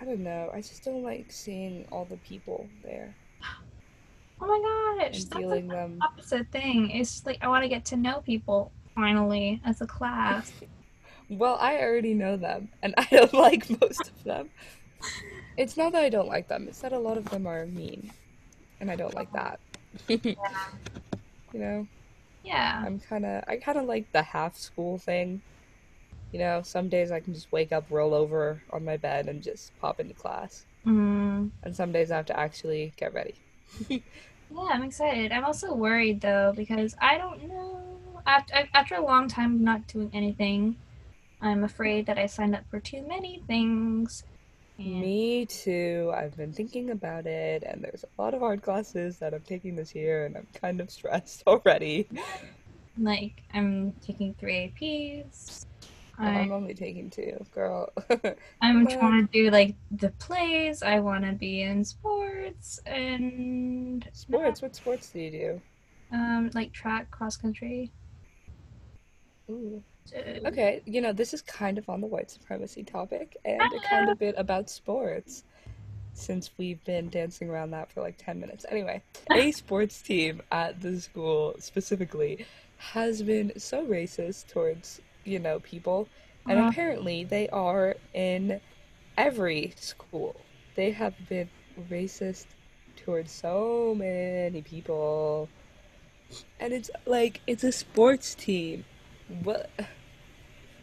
I 0.00 0.04
don't 0.04 0.20
know. 0.20 0.50
I 0.54 0.60
just 0.60 0.84
don't 0.84 1.02
like 1.02 1.26
seeing 1.30 1.86
all 1.90 2.04
the 2.04 2.18
people 2.18 2.66
there. 2.84 3.14
Oh 4.40 4.46
my 4.46 4.96
gosh, 4.98 5.24
that's 5.24 5.34
feeling 5.34 5.66
the 5.66 5.74
them. 5.74 5.98
opposite 6.00 6.50
thing. 6.52 6.90
It's 6.90 7.12
just 7.12 7.26
like 7.26 7.38
I 7.40 7.48
want 7.48 7.64
to 7.64 7.68
get 7.68 7.84
to 7.86 7.96
know 7.96 8.20
people 8.20 8.70
finally 8.94 9.60
as 9.64 9.80
a 9.80 9.86
class. 9.86 10.52
Well, 11.30 11.58
I 11.60 11.80
already 11.80 12.14
know 12.14 12.38
them, 12.38 12.70
and 12.82 12.94
I 12.96 13.06
don't 13.10 13.34
like 13.34 13.68
most 13.68 14.08
of 14.08 14.24
them. 14.24 14.48
It's 15.58 15.76
not 15.76 15.92
that 15.92 16.02
I 16.02 16.08
don't 16.08 16.28
like 16.28 16.48
them, 16.48 16.68
it's 16.68 16.80
that 16.80 16.92
a 16.92 16.98
lot 16.98 17.18
of 17.18 17.28
them 17.28 17.46
are 17.46 17.66
mean, 17.66 18.10
and 18.80 18.90
I 18.90 18.96
don't 18.96 19.14
like 19.14 19.28
oh. 19.34 19.36
that. 19.36 19.60
you 20.08 20.36
know, 21.52 21.86
Yeah. 22.44 22.82
I'm 22.82 22.98
kind 22.98 23.26
of, 23.26 23.44
I 23.46 23.56
kind 23.56 23.76
of 23.76 23.84
like 23.84 24.10
the 24.12 24.22
half 24.22 24.56
school 24.56 24.96
thing. 24.96 25.42
You 26.32 26.38
know, 26.40 26.62
some 26.62 26.88
days 26.88 27.10
I 27.10 27.20
can 27.20 27.34
just 27.34 27.50
wake 27.52 27.72
up, 27.72 27.86
roll 27.90 28.14
over 28.14 28.62
on 28.70 28.84
my 28.84 28.96
bed, 28.96 29.28
and 29.28 29.42
just 29.42 29.72
pop 29.80 29.98
into 30.00 30.14
class. 30.14 30.66
Mm. 30.86 31.50
And 31.62 31.74
some 31.76 31.92
days 31.92 32.10
I 32.10 32.16
have 32.16 32.26
to 32.26 32.38
actually 32.38 32.92
get 32.96 33.14
ready. 33.14 33.34
Yeah, 34.50 34.68
I'm 34.70 34.82
excited. 34.82 35.30
I'm 35.32 35.44
also 35.44 35.74
worried 35.74 36.20
though 36.20 36.52
because 36.56 36.96
I 37.00 37.18
don't 37.18 37.48
know. 37.48 37.82
After 38.26 38.54
after 38.74 38.94
a 38.94 39.04
long 39.04 39.28
time 39.28 39.54
of 39.56 39.60
not 39.60 39.86
doing 39.86 40.10
anything, 40.12 40.76
I'm 41.40 41.64
afraid 41.64 42.06
that 42.06 42.18
I 42.18 42.26
signed 42.26 42.54
up 42.54 42.64
for 42.70 42.80
too 42.80 43.02
many 43.06 43.42
things. 43.46 44.24
And 44.78 45.00
Me 45.00 45.44
too. 45.46 46.12
I've 46.14 46.36
been 46.36 46.52
thinking 46.52 46.90
about 46.90 47.26
it, 47.26 47.62
and 47.62 47.82
there's 47.82 48.04
a 48.04 48.22
lot 48.22 48.32
of 48.34 48.42
art 48.42 48.62
classes 48.62 49.18
that 49.18 49.34
I'm 49.34 49.42
taking 49.42 49.76
this 49.76 49.94
year, 49.94 50.26
and 50.26 50.36
I'm 50.36 50.46
kind 50.54 50.80
of 50.80 50.90
stressed 50.98 51.42
already. 51.46 52.08
like 52.96 53.42
I'm 53.52 53.92
taking 54.00 54.34
three 54.34 54.72
APs. 54.80 55.66
Well, 56.18 56.28
I'm 56.28 56.52
only 56.52 56.74
taking 56.74 57.10
two, 57.10 57.44
girl. 57.54 57.92
I'm 58.60 58.86
trying 58.86 59.26
to 59.26 59.32
do 59.32 59.50
like 59.50 59.76
the 59.90 60.10
plays. 60.10 60.82
I 60.82 61.00
want 61.00 61.24
to 61.24 61.32
be 61.32 61.62
in 61.62 61.84
sports 61.84 62.80
and 62.86 64.08
sports, 64.12 64.62
what 64.62 64.74
sports 64.74 65.10
do 65.10 65.20
you 65.20 65.30
do? 65.30 65.62
um 66.10 66.50
like 66.54 66.72
track, 66.72 67.10
cross 67.10 67.36
country. 67.36 67.92
Ooh. 69.50 69.82
Okay, 70.46 70.82
you 70.86 71.00
know, 71.00 71.12
this 71.12 71.34
is 71.34 71.42
kind 71.42 71.76
of 71.76 71.88
on 71.88 72.00
the 72.00 72.06
white 72.06 72.30
supremacy 72.30 72.82
topic 72.82 73.36
and 73.44 73.60
a 73.60 73.80
kind 73.80 74.08
of 74.08 74.18
bit 74.18 74.34
about 74.38 74.70
sports 74.70 75.44
since 76.14 76.50
we've 76.58 76.82
been 76.84 77.08
dancing 77.10 77.48
around 77.48 77.70
that 77.70 77.92
for 77.92 78.00
like 78.00 78.16
10 78.18 78.40
minutes. 78.40 78.64
Anyway, 78.70 79.02
a 79.30 79.52
sports 79.52 80.00
team 80.00 80.42
at 80.50 80.80
the 80.80 81.00
school 81.00 81.54
specifically 81.58 82.46
has 82.78 83.22
been 83.22 83.52
so 83.58 83.84
racist 83.84 84.48
towards, 84.48 85.00
you 85.28 85.38
know, 85.38 85.60
people, 85.60 86.08
and 86.48 86.58
uh, 86.58 86.64
apparently 86.64 87.24
they 87.24 87.48
are 87.50 87.96
in 88.14 88.60
every 89.16 89.74
school. 89.76 90.40
They 90.74 90.90
have 90.92 91.14
been 91.28 91.48
racist 91.90 92.46
towards 92.96 93.30
so 93.30 93.94
many 93.96 94.62
people. 94.62 95.48
And 96.60 96.72
it's 96.72 96.90
like 97.06 97.40
it's 97.46 97.64
a 97.64 97.72
sports 97.72 98.34
team. 98.34 98.84
What 99.42 99.70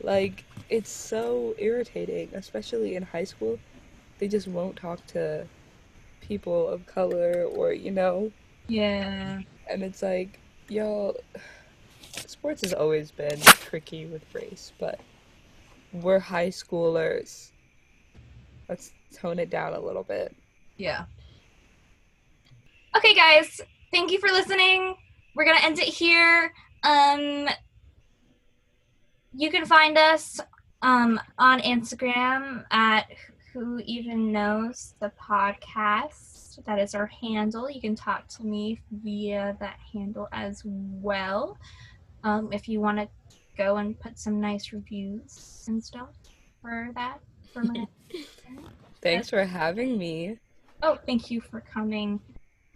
like 0.02 0.44
it's 0.70 0.90
so 0.90 1.56
irritating, 1.58 2.30
especially 2.34 2.96
in 2.96 3.04
high 3.04 3.24
school. 3.24 3.60
They 4.18 4.28
just 4.28 4.48
won't 4.48 4.78
talk 4.78 5.06
to 5.08 5.46
people 6.22 6.68
of 6.68 6.86
color 6.86 7.44
or, 7.44 7.74
you 7.74 7.92
know, 7.92 8.32
yeah. 8.68 9.42
and 9.70 9.84
it's 9.84 10.02
like, 10.02 10.40
y'all, 10.70 11.18
sports 12.46 12.62
has 12.62 12.74
always 12.74 13.10
been 13.10 13.42
tricky 13.42 14.06
with 14.06 14.22
race, 14.32 14.72
but 14.80 15.00
we're 15.92 16.20
high 16.20 16.50
schoolers. 16.50 17.50
Let's 18.70 18.94
tone 19.16 19.40
it 19.40 19.50
down 19.50 19.74
a 19.74 19.80
little 19.80 20.04
bit. 20.04 20.36
Yeah. 20.78 21.06
Okay, 22.96 23.16
guys. 23.16 23.62
Thank 23.92 24.12
you 24.12 24.20
for 24.20 24.30
listening. 24.30 24.96
We're 25.34 25.46
gonna 25.46 25.64
end 25.64 25.80
it 25.80 25.88
here. 25.88 26.54
Um, 26.84 27.50
you 29.34 29.50
can 29.50 29.66
find 29.66 29.98
us 29.98 30.40
um 30.84 31.20
on 31.40 31.62
Instagram 31.62 32.64
at 32.70 33.08
Who 33.54 33.82
Even 33.86 34.32
Knows 34.32 34.94
the 35.00 35.12
Podcast. 35.20 36.64
That 36.68 36.78
is 36.78 36.94
our 36.94 37.08
handle. 37.08 37.72
You 37.72 37.82
can 37.82 37.96
talk 37.96 38.28
to 38.28 38.46
me 38.46 38.82
via 38.92 39.58
that 39.60 39.80
handle 39.92 40.28
as 40.32 40.62
well. 40.64 41.58
Um, 42.26 42.50
if 42.52 42.68
you 42.68 42.82
want 42.82 42.98
to 42.98 43.08
go 43.56 43.78
and 43.78 43.98
put 44.00 44.18
some 44.18 44.42
nice 44.42 44.74
reviews 44.74 45.64
and 45.68 45.82
stuff 45.82 46.10
for 46.62 46.90
that 46.96 47.20
for 47.54 47.64
my. 47.64 47.88
Thanks 49.02 49.30
for 49.30 49.46
having 49.46 49.98
me. 49.98 50.40
Oh, 50.82 50.98
thank 51.06 51.30
you 51.30 51.40
for 51.40 51.62
coming. 51.62 52.20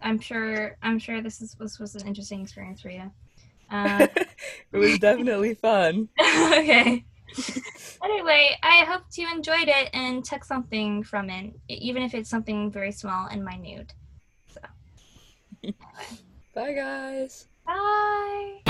I'm 0.00 0.20
sure. 0.20 0.76
I'm 0.82 0.98
sure 0.98 1.20
this 1.20 1.42
is 1.42 1.58
was 1.58 1.80
was 1.80 1.96
an 1.96 2.06
interesting 2.06 2.40
experience 2.40 2.80
for 2.80 2.90
you. 2.90 3.10
Uh, 3.70 4.06
It 4.72 4.78
was 4.78 4.98
definitely 5.00 5.54
fun. 5.54 6.08
okay. 6.20 7.04
anyway, 8.02 8.56
I 8.62 8.84
hope 8.84 9.02
you 9.16 9.28
enjoyed 9.30 9.68
it 9.68 9.90
and 9.92 10.24
took 10.24 10.44
something 10.44 11.02
from 11.02 11.28
it, 11.28 11.54
even 11.68 12.02
if 12.02 12.14
it's 12.14 12.30
something 12.30 12.70
very 12.70 12.92
small 12.92 13.26
and 13.26 13.44
minute. 13.44 13.92
So. 14.48 14.60
Bye, 16.54 16.72
guys. 16.72 17.49
Bye. 17.70 18.60